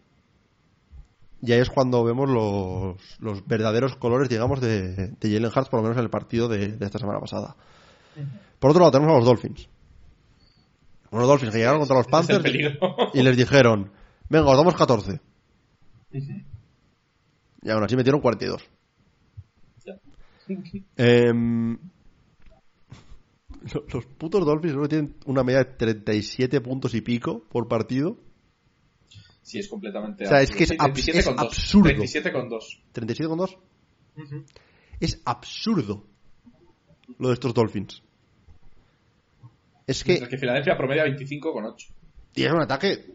[1.41, 5.79] y ahí es cuando vemos los, los verdaderos colores, digamos, de, de Jalen Hurts, por
[5.79, 7.55] lo menos en el partido de, de esta semana pasada.
[8.59, 9.69] Por otro lado, tenemos a los Dolphins.
[11.11, 12.43] Unos Dolphins que llegaron contra los Panthers
[13.13, 13.91] y les dijeron,
[14.29, 15.19] venga, os damos 14.
[16.13, 16.21] Ujú.
[17.61, 18.63] Y aún así metieron 42.
[19.85, 19.93] Ya.
[23.73, 28.17] Lo- los putos Dolphins que tienen una media de 37 puntos y pico por partido.
[29.41, 30.25] Sí, es completamente.
[30.25, 31.45] O sea, es que es Sí, abs- 37 es con dos.
[31.45, 31.83] absurdo.
[31.89, 32.81] 37 con 2.
[32.91, 33.57] 37 con 2.
[34.99, 36.05] Es absurdo
[37.19, 38.01] lo de estos Dolphins.
[39.87, 41.87] Es que, Mientras que Filadelfia promedia 25 con 8.
[42.35, 43.13] y es un ataque,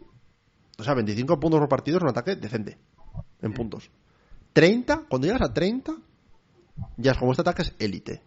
[0.77, 2.77] o sea, 25 puntos por partido es un ataque decente
[3.41, 3.89] en puntos.
[4.53, 5.93] 30, cuando llegas a 30,
[6.97, 8.21] ya es como este ataque es élite.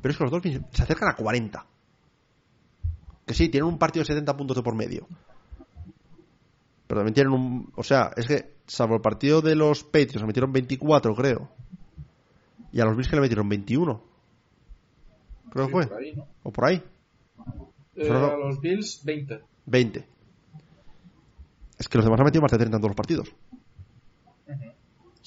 [0.00, 1.66] Pero es que los Dolphins se acercan a 40.
[3.26, 5.06] Que sí, tienen un partido de 70 puntos de por medio.
[6.86, 7.72] Pero también tienen un.
[7.76, 11.48] O sea, es que, salvo el partido de los Patriots, le metieron 24, creo.
[12.72, 14.02] Y a los Bills que le metieron 21.
[15.50, 15.86] Creo que fue.
[15.86, 16.26] por ahí, ¿no?
[16.42, 16.82] O por ahí.
[17.96, 19.40] Eh, a los Bills, 20.
[19.66, 20.06] 20.
[21.78, 23.34] Es que los demás han metido más de 30 en todos los partidos.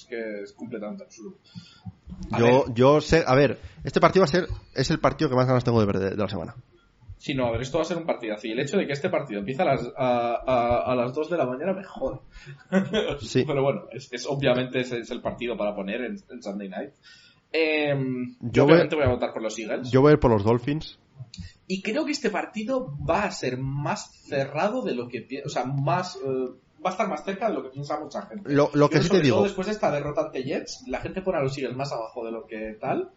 [0.03, 1.37] Es que es completamente absurdo.
[2.31, 2.73] A Yo, ver.
[2.75, 3.23] yo sé.
[3.25, 4.47] A ver, este partido va a ser.
[4.75, 6.55] Es el partido que más ganas tengo de ver de, de la semana.
[7.17, 8.47] Sí, no, a ver, esto va a ser un partidazo.
[8.47, 11.29] Y el hecho de que este partido empiece a las, a, a- a las 2
[11.29, 12.19] de la mañana me jode.
[13.21, 13.45] Sí.
[13.47, 16.91] Pero bueno, es, es- obviamente es el partido para poner en, en Sunday Night.
[17.51, 19.89] Em, Yo voy- obviamente voy a votar por los Eagles.
[19.91, 20.99] Yo voy a ir por los Dolphins.
[21.67, 25.25] Y creo que este partido va a ser más cerrado de lo que.
[25.45, 26.17] O sea, más.
[26.17, 26.49] eh,
[26.85, 28.51] va a estar más cerca de lo que piensa mucha gente.
[28.53, 29.43] Lo, lo que Yo, sí te digo.
[29.43, 32.31] después de esta derrota ante Jets, la gente pone a los Eagles más abajo de
[32.31, 33.11] lo que tal.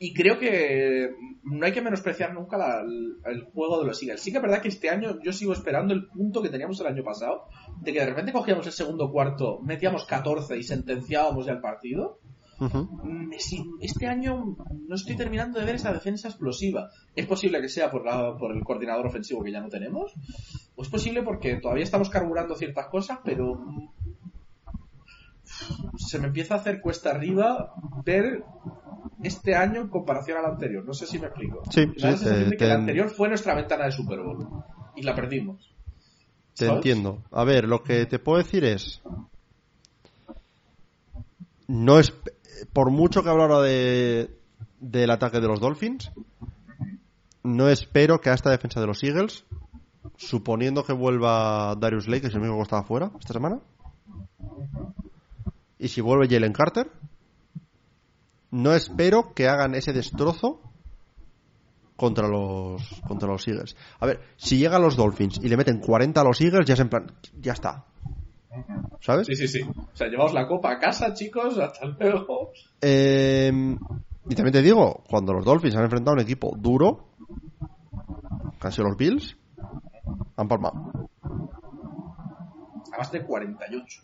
[0.00, 1.10] Y creo que
[1.42, 4.20] no hay que menospreciar nunca la- el, juego de los Eagles.
[4.20, 6.86] Sí que es verdad que este año yo sigo esperando el punto que teníamos el
[6.86, 7.46] año pasado,
[7.80, 12.20] de que de repente cogíamos el segundo cuarto, metíamos 14 y sentenciábamos ya el partido.
[12.60, 12.78] Ujú.
[13.02, 14.56] Mm, si- Este año
[14.86, 16.90] no estoy terminando de ver esa defensa explosiva.
[17.16, 20.12] Es posible que sea por, la- por el coordinador ofensivo que ya no tenemos,
[20.78, 23.60] o es posible porque todavía estamos carburando ciertas cosas, pero
[25.96, 27.74] se me empieza a hacer cuesta arriba
[28.04, 28.44] ver
[29.22, 30.84] este año en comparación al anterior.
[30.84, 31.62] No sé si me explico.
[31.70, 34.46] Sí, sí, te- que el te- anterior fue nuestra ventana de Super Bowl
[34.94, 35.68] y la perdimos.
[36.56, 36.76] Te ¿Sabes?
[36.76, 37.22] entiendo.
[37.32, 39.00] A ver, lo que te puedo decir es.
[41.66, 42.12] No es.
[42.72, 44.30] Por mucho que hablo ahora de,
[44.80, 46.10] del ataque de los Dolphins,
[47.44, 49.44] no espero que a esta defensa de los Eagles,
[50.18, 53.60] suponiendo que vuelva Darius Lake, que es el único que estaba fuera esta semana,
[55.78, 56.90] y si vuelve Jalen Carter,
[58.50, 60.60] no espero que hagan ese destrozo
[61.96, 63.76] contra los contra los Eagles.
[64.00, 66.80] A ver, si llegan los Dolphins y le meten 40 a los Eagles, ya es
[66.80, 67.84] en plan, ya está.
[69.00, 69.26] ¿Sabes?
[69.28, 69.60] Sí, sí, sí.
[69.62, 71.58] O sea, llevamos la copa a casa, chicos.
[71.58, 72.50] Hasta luego.
[72.80, 73.52] Eh,
[74.28, 77.08] y también te digo, cuando los Dolphins han enfrentado a un equipo duro,
[78.70, 79.36] sido los Bills,
[80.36, 81.08] han palmado.
[82.92, 84.02] a más de 48.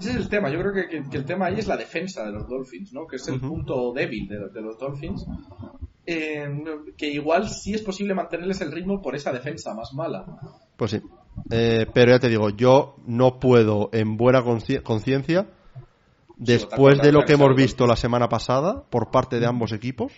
[0.00, 0.48] Ese es el tema.
[0.50, 3.06] Yo creo que, que- que el tema ahí es la defensa de los Dolphins, ¿no?
[3.06, 5.26] Que es el punto débil de, de los Dolphins.
[6.06, 6.48] Eh,
[6.96, 10.24] que igual sí es posible mantenerles el ritmo por esa defensa más mala.
[10.76, 11.00] Pues sí.
[11.50, 15.46] Eh, pero ya te digo, yo no puedo en buena conciencia,
[16.36, 20.12] después de lo que hemos visto la semana pasada por parte de ambos equipos,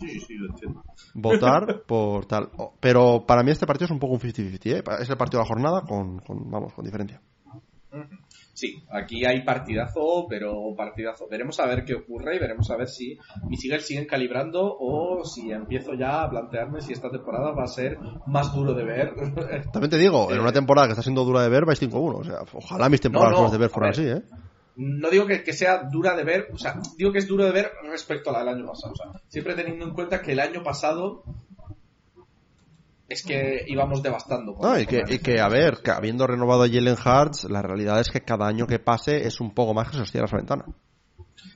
[0.00, 0.82] Sí, sí, sí, lo entiendo.
[1.14, 2.48] votar por tal.
[2.80, 4.82] Pero para mí este partido es un poco un 50-50, ¿eh?
[5.00, 7.20] Es el partido de la jornada con, con- vamos, con diferencia.
[8.52, 11.26] Sí, aquí hay partidazo, pero partidazo.
[11.30, 15.24] Veremos a ver qué ocurre y veremos a ver si mis Eagles siguen calibrando o
[15.24, 19.14] si empiezo ya a plantearme si esta temporada va a ser más duro de ver.
[19.72, 22.14] También te digo, en una temporada que está siendo dura de ver, vais 5-1.
[22.20, 24.22] O sea, ojalá mis temporadas No, de ver fueran así, ¿eh?
[24.76, 27.50] No digo que, que sea dura de ver, o sea, digo que es duro de
[27.52, 28.92] ver respecto a la del año pasado.
[28.92, 31.24] O sea, siempre teniendo en cuenta que el año pasado
[33.08, 34.56] es que íbamos devastando.
[34.60, 38.10] No, y que, y a ver, que habiendo renovado a Jalen Hurts, la realidad es
[38.10, 40.64] que cada año que pase es un poco más que se os cierra esa ventana.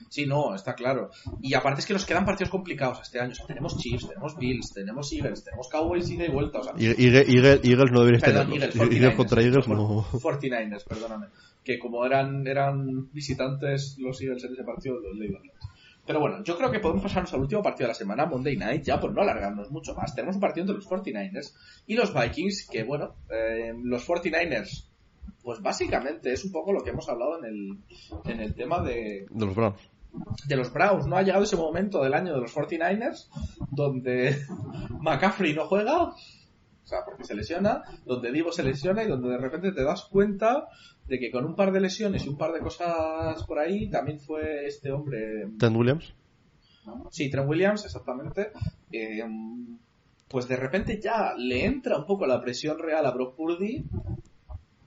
[0.09, 1.09] Sí, no, está claro.
[1.41, 3.31] Y aparte es que nos quedan partidos complicados este año.
[3.31, 6.59] O sea, tenemos Chiefs, tenemos Bills, tenemos Eagles, tenemos Cowboys ida y vuelta.
[6.59, 8.55] O sea, Eagle- Eagle- Eagles no deberíais tenerlos.
[8.57, 10.03] Eagles, Eagles 49ers, contra Eagles no.
[10.11, 11.27] 49ers, perdóname.
[11.63, 15.43] Que como eran, eran visitantes los Eagles en ese partido, los iban.
[16.05, 18.83] Pero bueno, yo creo que podemos pasarnos al último partido de la semana, Monday Night,
[18.83, 20.15] ya por no alargarnos mucho más.
[20.15, 21.53] Tenemos un partido entre los 49ers
[21.85, 24.87] y los Vikings, que bueno, eh, los 49ers,
[25.43, 27.77] pues básicamente es un poco lo que hemos hablado en el,
[28.25, 29.89] en el tema de, De los Browns.
[30.47, 31.17] de los Browns, ¿no?
[31.17, 33.29] Ha llegado ese momento del año de los 49ers
[33.69, 34.37] donde
[35.01, 36.15] McCaffrey no juega, o
[36.83, 40.67] sea, porque se lesiona, donde Divo se lesiona y donde de repente te das cuenta
[41.07, 44.19] de que con un par de lesiones y un par de cosas por ahí, también
[44.19, 46.13] fue este hombre, Ted Williams.
[47.09, 48.51] sí, Trent Williams, exactamente,
[48.91, 49.23] eh,
[50.27, 53.83] pues de repente ya le entra un poco la presión real a Brock Purdy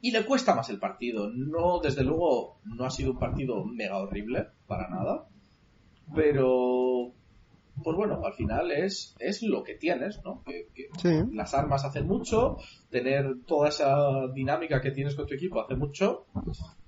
[0.01, 1.31] y le cuesta más el partido.
[1.31, 5.27] No, desde luego, no ha sido un partido mega horrible, para nada.
[6.15, 7.13] Pero,
[7.83, 10.43] pues bueno, al final es, es lo que tienes, ¿no?
[10.45, 11.29] Que, que Sí.
[11.33, 12.57] las armas hacen mucho,
[12.91, 16.27] tener toda esa dinámica que tienes con tu equipo hace mucho.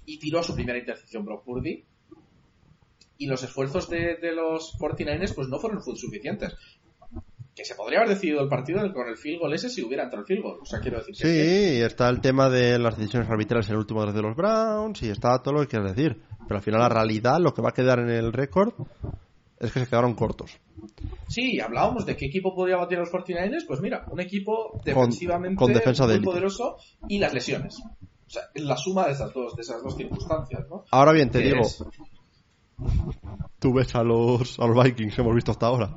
[0.04, 1.84] Y tiró su primera intercepción Brock Purdy.
[3.18, 6.54] Y los esfuerzos de, de los 49ers pues no fueron fu- suficientes.
[7.54, 10.20] que se podría haber decidido el partido con el field goal ese si hubiera entrado
[10.22, 10.58] el field goal.
[10.60, 13.72] O sea, quiero decir Sí, que- y está el tema de las decisiones arbitrales en
[13.72, 16.20] el último de los Browns y está todo lo que quieras decir.
[16.46, 18.74] Pero al final la realidad, lo que va a quedar en el récord
[19.60, 20.58] es que se quedaron cortos.
[21.28, 23.64] Sí, hablábamos de qué equipo podría batir a los 49ers.
[23.66, 26.76] Pues mira, un equipo defensivamente con defensa de muy poderoso
[27.08, 27.78] y las lesiones.
[27.80, 30.84] O sea, es la suma de esas dos, de esas dos circunstancias, ¿no?
[30.90, 31.82] Ahora bien, te digo, es-
[33.58, 35.96] tú ves a los, a los Vikings que hemos visto hasta ahora,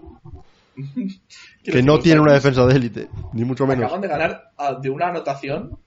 [1.63, 3.85] que no tienen una defensa de élite, ni mucho menos.
[3.85, 5.77] Acaban de ganar a- de una anotación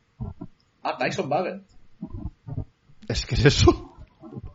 [0.82, 1.62] a Tyson Bagel.
[3.08, 3.91] Es que es eso.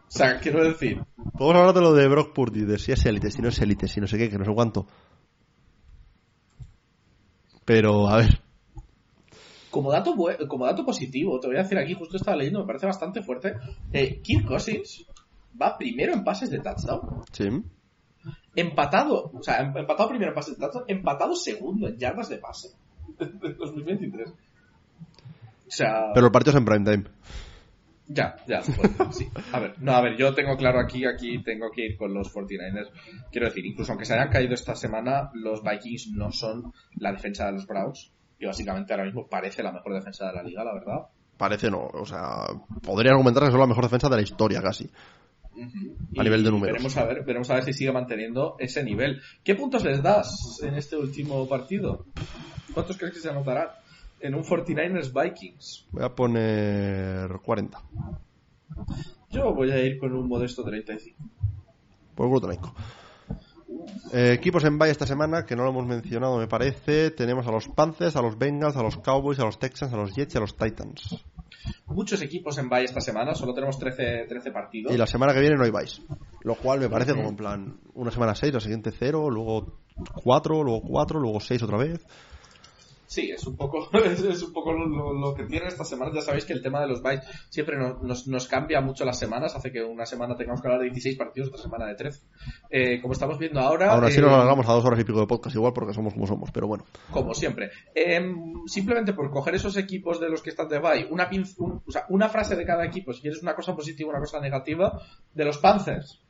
[0.07, 1.01] O sea, quiero decir,
[1.37, 3.87] Podemos hablar de lo de Brock Purdy, de si es élite, si no es élite,
[3.87, 4.87] si no sé qué, que no sé cuánto.
[7.65, 8.41] Pero, a ver,
[9.69, 12.65] como dato, bue- como dato positivo, te voy a decir aquí, justo estaba leyendo, me
[12.67, 13.55] parece bastante fuerte.
[13.91, 15.05] Eh, Kirk Cousins
[15.61, 17.23] va primero en pases de touchdown.
[17.31, 17.49] sí.
[18.55, 22.37] Empatado, o sea, em- empatado primero en pases de touchdown, empatado segundo en yardas de
[22.37, 22.69] pase.
[23.19, 24.29] De 2023.
[24.29, 24.33] O
[25.69, 27.03] sea, Pero el partido es en prime time.
[28.07, 29.29] Ya, ya, pues, sí.
[29.51, 32.33] A ver, no, a ver, yo tengo claro aquí, aquí tengo que ir con los
[32.33, 32.89] 49ers.
[33.31, 37.47] Quiero decir, incluso aunque se hayan caído esta semana, los Vikings no son la defensa
[37.47, 38.11] de los Browns.
[38.39, 41.07] Y básicamente ahora mismo parece la mejor defensa de la liga, la verdad.
[41.37, 42.45] Parece no, o sea,
[42.81, 44.89] podría argumentar que son la mejor defensa de la historia casi.
[46.17, 46.73] A nivel de números.
[46.73, 49.21] Veremos a ver, veremos a ver si sigue manteniendo ese nivel.
[49.43, 52.05] ¿Qué puntos les das en este último partido?
[52.73, 53.69] ¿Cuántos crees que se anotarán
[54.19, 55.87] en un 49ers Vikings?
[55.91, 57.81] Voy a poner 40.
[59.29, 61.17] Yo voy a ir con un modesto 35.
[62.15, 62.73] Por grupo traico.
[64.13, 67.11] Eh, equipos en bye esta semana, que no lo hemos mencionado me parece.
[67.11, 70.15] Tenemos a los Panthers, a los Bengals, a los Cowboys, a los Texans, a los
[70.15, 71.23] Jets y a los Titans.
[71.87, 74.93] Muchos equipos en bye esta semana, solo tenemos 13, 13 partidos.
[74.93, 76.01] Y la semana que viene no hay byes.
[76.41, 79.79] Lo cual me parece como en plan, una semana 6, la siguiente 0, luego
[80.23, 82.05] 4, luego 4, luego 6 otra vez.
[83.07, 86.11] Sí, es un poco, es, es un poco lo, que tiene esta semana.
[86.13, 89.17] Ya sabéis que el tema de los bytes siempre nos, nos, nos cambia mucho las
[89.17, 89.55] semanas.
[89.55, 92.21] Hace que una semana tengamos que hablar de 16 partidos, otra semana de 13.
[92.69, 93.93] Eh, como estamos viendo ahora.
[93.93, 96.13] Aún así eh, nos alargamos a dos horas y pico de podcast igual porque somos
[96.13, 96.83] como somos, pero bueno.
[97.09, 97.71] como siempre.
[97.95, 98.35] Em,
[98.67, 101.91] simplemente por coger esos equipos de los que están de bye, una, pinz- un- o
[101.91, 105.01] sea, una frase de cada equipo, si quieres una cosa positiva, una cosa negativa,
[105.33, 106.21] de los Panthers.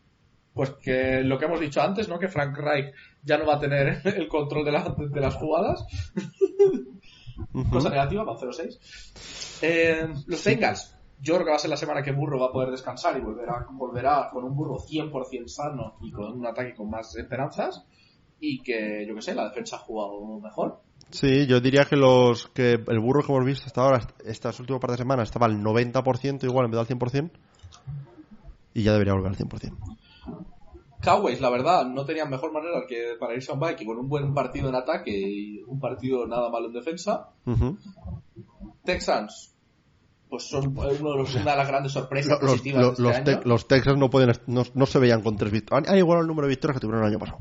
[0.58, 2.20] Pues que lo que hemos dicho antes, ¿no?
[2.20, 5.86] Que Frank Reich ya no va a tener el control de, la- de las jugadas.
[7.54, 7.70] Ujú.
[7.70, 9.60] Cosa negativa, van 0-6.
[9.62, 10.94] Eh, los Bengals.
[11.20, 13.22] Yo creo que va a ser la semana que Burro va a poder descansar y
[13.22, 17.84] volverá, volverá con un Burro 100% sano y con un ataque con más esperanzas.
[18.40, 20.82] Y que, yo que sé, la defensa ha jugado mejor.
[21.10, 24.80] Sí, yo diría que los que el burro que hemos visto hasta ahora, estas últimas
[24.82, 27.32] par de semanas, estaba al 90% igual en vez del 100%.
[28.76, 29.72] Y ya debería volver al 100%.
[31.02, 33.98] Cowboys, la verdad, no tenían mejor manera que para irse a un bye que con
[34.00, 37.30] un buen partido en ataque y un partido nada malo en defensa.
[38.84, 39.54] Texans,
[40.30, 43.12] pues son uno de los, una de las grandes sorpresas Los, positivas los, de los,
[43.14, 43.42] este Te- año.
[43.46, 45.90] los Texans no pueden no, no se veían con tres victorias.
[45.92, 47.40] Han igual el número de victorias que tuvieron el año pasado.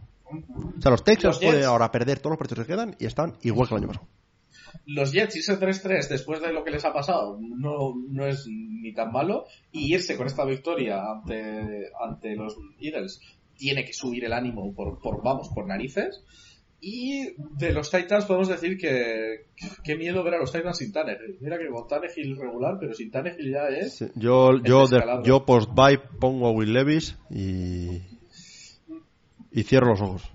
[0.77, 3.35] O sea, los Texans Los pueden ahora perder todos los partidos que quedan y están
[3.43, 4.07] igual que el año pasado.
[4.85, 8.93] Los Jets irse 3-3 después de lo que les ha pasado no, no es ni
[8.93, 9.47] tan malo.
[9.73, 13.21] Y irse con esta victoria ante, ante los Eagles
[13.57, 16.23] tiene que subir el ánimo por, por vamos, por narices.
[16.79, 19.47] Y de los Titans podemos decir que
[19.83, 21.39] qué miedo ver a los Titans sin Tannehill.
[21.41, 23.97] Mira que con Tannehill regular, pero sin Tannehill ya es...
[23.97, 28.03] Sí, Yo, yo, de- yo post-bye pongo a Will Levis y,
[29.53, 30.31] y cierro los ojos.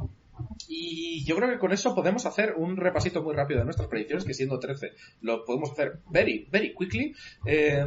[0.68, 4.26] Y yo creo que con eso podemos hacer un repasito muy rápido de nuestras predicciones,
[4.26, 7.14] que siendo 13 lo podemos hacer very, very quickly.
[7.45, 7.86] Eh,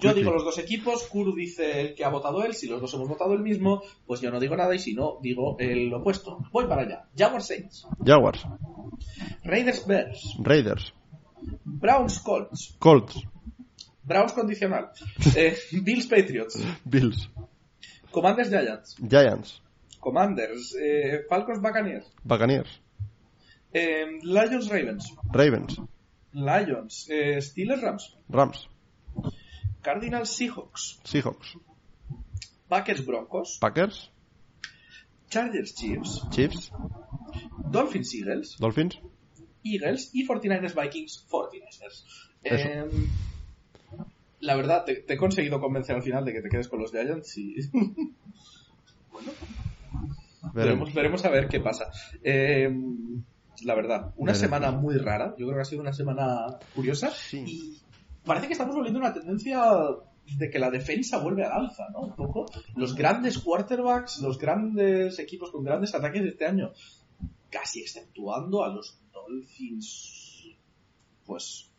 [0.00, 2.92] yo digo los dos equipos, Kuru dice el que ha votado él, si los dos
[2.94, 6.38] hemos votado el mismo, pues yo no digo nada y si no, digo el opuesto.
[6.52, 7.04] Voy para allá.
[7.16, 8.44] Jaguars Saints, Jaguars,
[9.44, 10.92] Raiders Bears, Raiders,
[11.64, 13.22] Browns Colts, Colts,
[14.02, 14.90] Browns condicional,
[15.36, 17.30] eh, Bills Patriots, Bills,
[18.10, 19.62] Commanders Giants, Giants,
[20.00, 22.80] Commanders, eh, Falcons Buccaneers, Buccaneers,
[23.72, 25.80] eh, Lions Ravens, Ravens,
[26.32, 28.68] Lions, eh, Steelers Rams, Rams,
[29.82, 31.56] Cardinals Seahawks, Seahawks,
[32.68, 34.10] Packers Broncos, Packers,
[35.28, 36.72] Chargers Chiefs, Chiefs,
[37.70, 38.98] Dolphins Eagles, Dolphins.
[39.62, 42.04] Eagles y 49ers Vikings 49ers.
[42.42, 42.68] Eso.
[42.68, 42.86] Eh,
[44.40, 46.92] la verdad, te, te he conseguido convencer al final de que te quedes con los
[46.92, 47.56] Giants y
[49.12, 49.34] veremos,
[50.54, 50.92] Veremos.
[50.94, 51.90] veremos a ver qué pasa.
[52.22, 52.68] Eh,
[53.64, 54.38] la verdad, una Veremos.
[54.38, 55.34] semana muy rara.
[55.38, 57.10] Yo creo que ha sido una semana curiosa.
[57.10, 57.44] Sí.
[57.46, 57.78] Y
[58.24, 59.62] parece que estamos volviendo a una tendencia
[60.36, 62.00] de que la defensa vuelve al alza, ¿no?
[62.00, 62.46] Un poco.
[62.76, 66.72] Los grandes quarterbacks, los grandes equipos con grandes ataques de este año
[67.50, 70.56] casi exceptuando a los Dolphins,
[71.24, 71.70] pues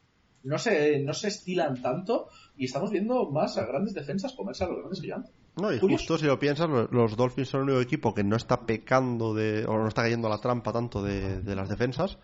[0.43, 4.67] no se, no se estilan tanto y estamos viendo más a grandes defensas comerse a
[4.67, 5.33] los grandes gigantes.
[5.57, 6.01] No, y Curioso.
[6.03, 9.33] justo si lo piensas, lo- los Dolphins son el único equipo que no está pecando
[9.33, 12.17] de, o no está cayendo a la trampa tanto de, de las defensas.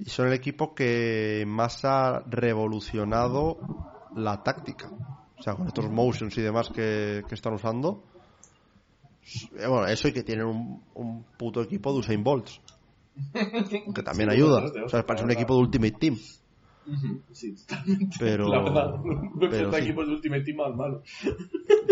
[0.00, 3.58] Y son el equipo que más ha revolucionado
[4.16, 4.90] la táctica.
[5.38, 8.02] O sea, con estos motions y demás que, que están usando.
[9.56, 12.60] Eh, Bueno, eso y que tienen un, un puto equipo de Usain Bolts.
[13.94, 14.64] Que también ayuda.
[14.84, 16.16] O sea, parece un equipo de Ultimate Team.
[17.32, 18.16] Sí, totalmente.
[18.18, 18.94] Pero- La verdad,
[19.50, 19.78] pero sí.
[19.78, 21.02] equipos de Ultimate Team al malo.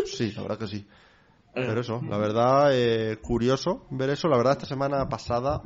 [0.06, 0.76] Sí, la verdad que sí.
[1.54, 4.28] Eh, Pero eso, la verdad, eh, curioso ver eso.
[4.28, 5.62] La verdad, esta semana pasada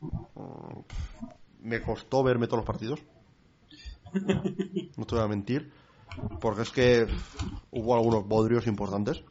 [0.00, 0.80] mm,
[1.62, 3.00] me costó verme todos los partidos.
[4.96, 5.72] No te voy a mentir.
[6.40, 7.06] Porque es que
[7.72, 9.22] hubo algunos bodrios importantes.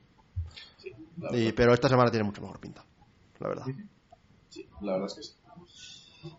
[0.77, 0.91] sí,
[1.31, 2.83] Y- pero esta semana tiene mucho mejor pinta.
[3.39, 3.65] La verdad.
[4.49, 5.33] sí, la verdad es que sí.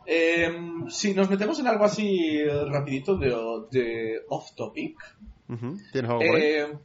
[0.07, 0.51] Eh,
[0.89, 3.29] si nos metemos en algo así rapidito de,
[3.71, 4.97] de off topic,
[5.49, 5.79] Ujú.
[5.93, 6.43] ¿Tienes algo por ahí?
[6.43, 6.79] Eh,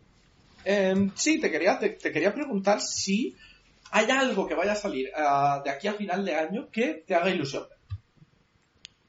[0.66, 3.36] em, sí, te quería, te, te quería preguntar si
[3.92, 7.16] hay algo que vaya a salir ah, de aquí a final de año que te
[7.16, 7.64] haga ilusión.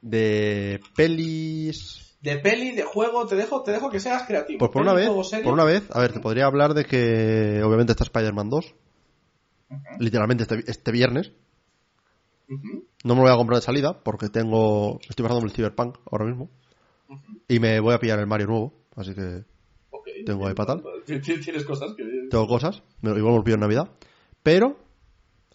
[0.00, 2.16] De pelis.
[2.22, 4.58] De peli, de juego, te dejo, te dejo que seas creativo.
[4.58, 7.92] Pues por una vez, por una vez, a ver, te podría hablar de que obviamente
[7.92, 8.74] está Spider-Man 2.
[9.98, 11.32] Literalmente este, este viernes.
[13.04, 14.98] No me lo voy a comprar de salida porque tengo.
[15.08, 16.50] Estoy pasando el Cyberpunk ahora mismo.
[17.48, 18.74] Y me voy a pillar el Mario nuevo.
[18.96, 19.44] Así que.
[20.26, 20.82] Tengo ahí para tal.
[21.06, 22.04] Ti- ti- Tienes cosas que...
[22.30, 22.82] tengo cosas.
[23.00, 23.90] Me, igual me lo en Navidad.
[24.42, 24.78] Pero.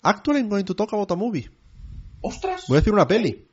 [0.02, 1.50] Actually, I'm going to talk about a movie.
[2.22, 2.66] ¡Ostras!
[2.68, 3.48] Voy a decir una peli.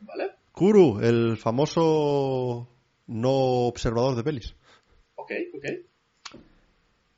[0.00, 0.30] Vale.
[0.52, 2.68] Kuru, el famoso
[3.08, 3.30] no
[3.68, 4.54] observador de pelis.
[5.16, 6.40] Ok, ok.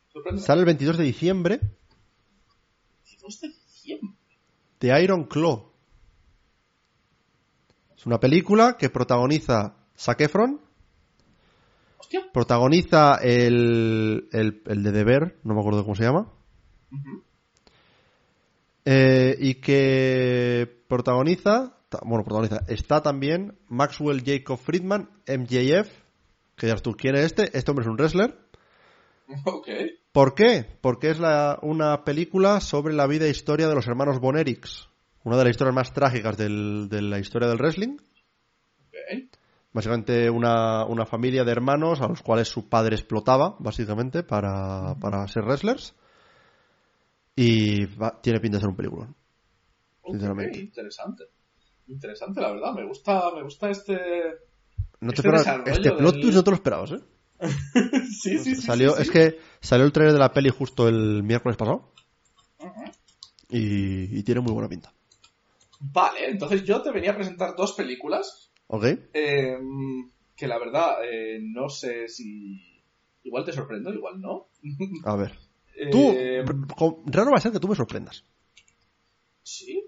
[0.08, 0.40] Sorprende.
[0.42, 1.60] Sale el 22 de diciembre
[3.04, 4.15] 22 de diciembre.
[5.02, 5.70] Iron Claw.
[7.96, 10.60] Es una película que protagoniza Zac Efron,
[11.98, 12.20] Hostia.
[12.32, 16.30] protagoniza el, el, el de Deber, no me acuerdo cómo se llama,
[18.84, 25.90] eh, y que protagoniza, ta- bueno, protagoniza, está también Maxwell Jacob Friedman, MJF,
[26.56, 28.38] que ya tú quién es este, este hombre es un wrestler.
[29.44, 29.68] Ok.
[30.16, 30.64] ¿Por qué?
[30.80, 34.88] Porque es la- una película sobre la vida e historia de los hermanos Bonerics,
[35.24, 37.98] una de las historias más trágicas del- de la historia del wrestling.
[37.98, 39.36] Ok.
[39.74, 45.28] Básicamente una, una familia de hermanos a los cuales su padre explotaba, básicamente, para, para
[45.28, 45.94] ser wrestlers.
[47.34, 49.08] Y va- tiene pinta de ser un película.
[50.02, 50.58] Sinceramente.
[50.60, 51.24] interesante.
[51.88, 52.72] Interesante, la verdad.
[52.72, 53.98] Me gusta, me gusta este...
[55.00, 57.00] No te Este esperas- este plot del- twist no te lo esperabas, ¿eh?
[58.22, 58.62] sí, sí, sí.
[58.62, 58.96] salió.
[58.96, 61.92] Es que salió el trailer de la peli justo el miércoles pasado
[63.50, 64.92] y, y tiene muy buena pinta.
[65.78, 68.84] Vale, entonces yo te venía a presentar dos películas ¿Ok?
[69.12, 69.58] eh,
[70.34, 72.60] que la verdad eh, no sé si...
[73.24, 74.48] Igual te sorprendo, igual no.
[75.04, 75.32] A ver.
[75.92, 76.44] Tú, Eh,
[76.76, 78.24] co- raro va a ser que tú me sorprendas.
[79.42, 79.84] ¿Sí?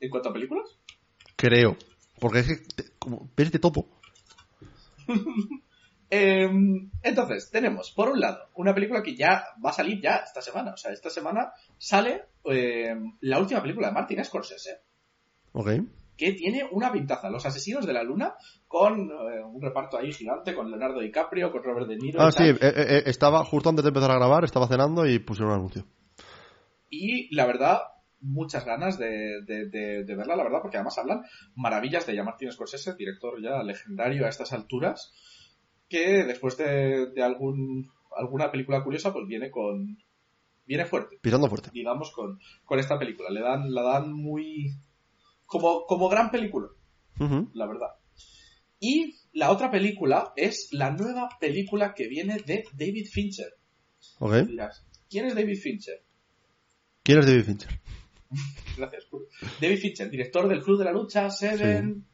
[0.00, 0.68] ¿En cuanto a películas?
[1.36, 1.76] Creo.
[2.20, 3.86] Porque es que te- como, ves de todo.
[6.10, 6.48] Eh,
[7.02, 10.72] entonces, tenemos, por un lado, una película que ya va a salir ya esta semana.
[10.72, 14.80] O sea, esta semana sale eh, la última película de Martin Scorsese,
[15.52, 15.68] Ok.
[16.16, 18.34] que tiene una pintaza, Los Asesinos de la Luna,
[18.66, 22.22] con eh, un reparto ahí gigante, con Leonardo DiCaprio, con Robert De Niro.
[22.22, 22.68] Ah, y sí, tal.
[22.68, 25.84] eh, eh, estaba justo antes de empezar a grabar, estaba cenando y pusieron un anuncio.
[26.90, 27.80] Y la verdad,
[28.20, 31.22] muchas ganas de, de- de- de verla, la verdad, porque además hablan
[31.54, 35.12] maravillas de ya Martin Scorsese, director ya legendario a estas alturas,
[35.88, 39.98] que después de, de algún, alguna película curiosa, pues viene con.
[40.66, 41.70] viene fuerte, Pisando fuerte.
[41.72, 43.30] digamos, con, con esta película.
[43.30, 44.72] Le dan, la dan muy.
[45.46, 46.68] como, como gran película,
[47.18, 47.94] la verdad.
[48.80, 53.54] Y la otra película es la nueva película que viene de David Fincher.
[54.46, 56.02] Dirás, ¿quién es David Fincher?
[57.02, 57.80] ¿Quién es David Fincher?
[58.76, 59.06] Gracias.
[59.60, 62.04] David Fincher, director del Club de la Lucha, Seven,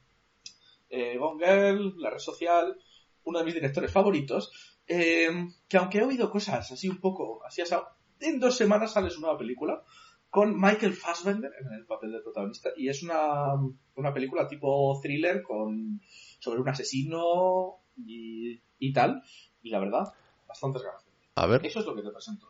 [0.88, 2.78] eh, Gone Girl, La Red Social,
[3.24, 4.52] uno de mis directores favoritos,
[4.86, 5.28] eh,
[5.68, 7.88] que aunque he oído cosas así un poco, así asado,
[8.20, 9.82] en dos semanas sale su nueva película
[10.30, 13.54] con Michael Fassbender en el papel de protagonista y es una,
[13.94, 16.00] una película tipo thriller con
[16.40, 19.22] sobre un asesino y, y tal
[19.62, 20.12] y la verdad
[20.48, 21.04] bastantes ganas
[21.36, 22.46] A ver, eso es lo que te presento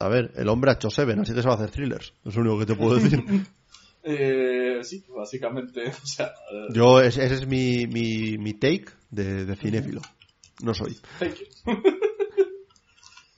[0.00, 2.14] a ver, el hombre ha hecho Seven, así que se va a hacer thrillers.
[2.24, 3.20] Es lo único que te puedo decir.
[4.04, 9.44] eh, sí básicamente o sea eh, Yo, ese, ese es mi, mi, mi take de,
[9.44, 10.00] de cinéfilo.
[10.62, 10.96] No soy.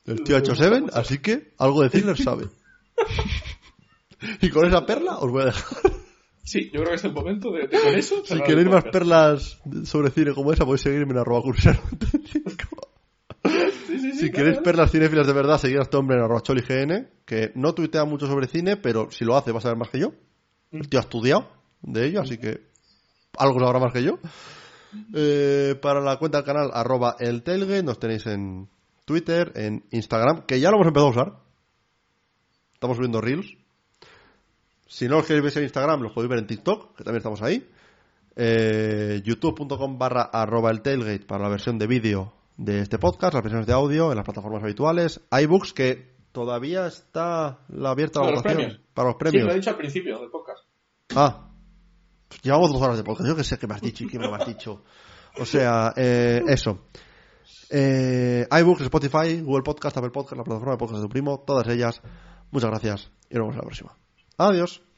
[0.06, 2.46] El tío ha hecho Seven, así que algo de thriller sabe.
[4.42, 5.92] Y con esa perla os voy a dejar.
[6.42, 8.22] Sí, yo creo que es el momento de, de con eso.
[8.24, 11.42] Si queréis más perlas sobre cine como esa, podéis seguirme en arroba.
[11.54, 11.62] Sí,
[13.86, 14.62] sí, sí, si queréis claro.
[14.62, 18.26] perlas cinéfilas de verdad, seguid a este hombre en arroba cholign, que no tuitea mucho
[18.26, 20.12] sobre cine, pero si lo hace va a saber más que yo.
[20.72, 21.48] El tío ha estudiado
[21.82, 22.60] de ello, así que
[23.38, 24.18] algo sabrá más que yo.
[25.14, 28.68] Eh, para la cuenta del canal, arroba el tailgate, nos tenéis en
[29.04, 31.32] Twitter, en Instagram, que ya lo hemos empezado a usar.
[32.74, 33.56] Estamos subiendo reels.
[34.86, 37.42] Si no los queréis ver en Instagram, los podéis ver en TikTok, que también estamos
[37.42, 37.68] ahí.
[38.36, 43.42] Eh, youtube.com barra arroba el tailgate para la versión de vídeo de este podcast, las
[43.42, 45.20] versiones de audio en las plataformas habituales.
[45.30, 48.80] iBooks, que todavía está la abierta la Para los votación premios.
[48.94, 49.44] para los Sí, premios.
[49.46, 50.64] lo he dicho al principio del podcast.
[51.14, 51.49] Ah,
[52.42, 53.28] llevamos dos horas de podcast.
[53.28, 54.82] Yo que sé qué me has dicho y qué me has dicho.
[55.38, 56.86] O sea, eh, eso.
[57.70, 61.66] Eh, iBooks, Spotify, Google Podcast, Apple Podcast, la plataforma de podcast de tu primo, todas
[61.68, 62.00] ellas.
[62.50, 63.96] Muchas gracias y nos vemos en la próxima.
[64.38, 64.89] Adiós.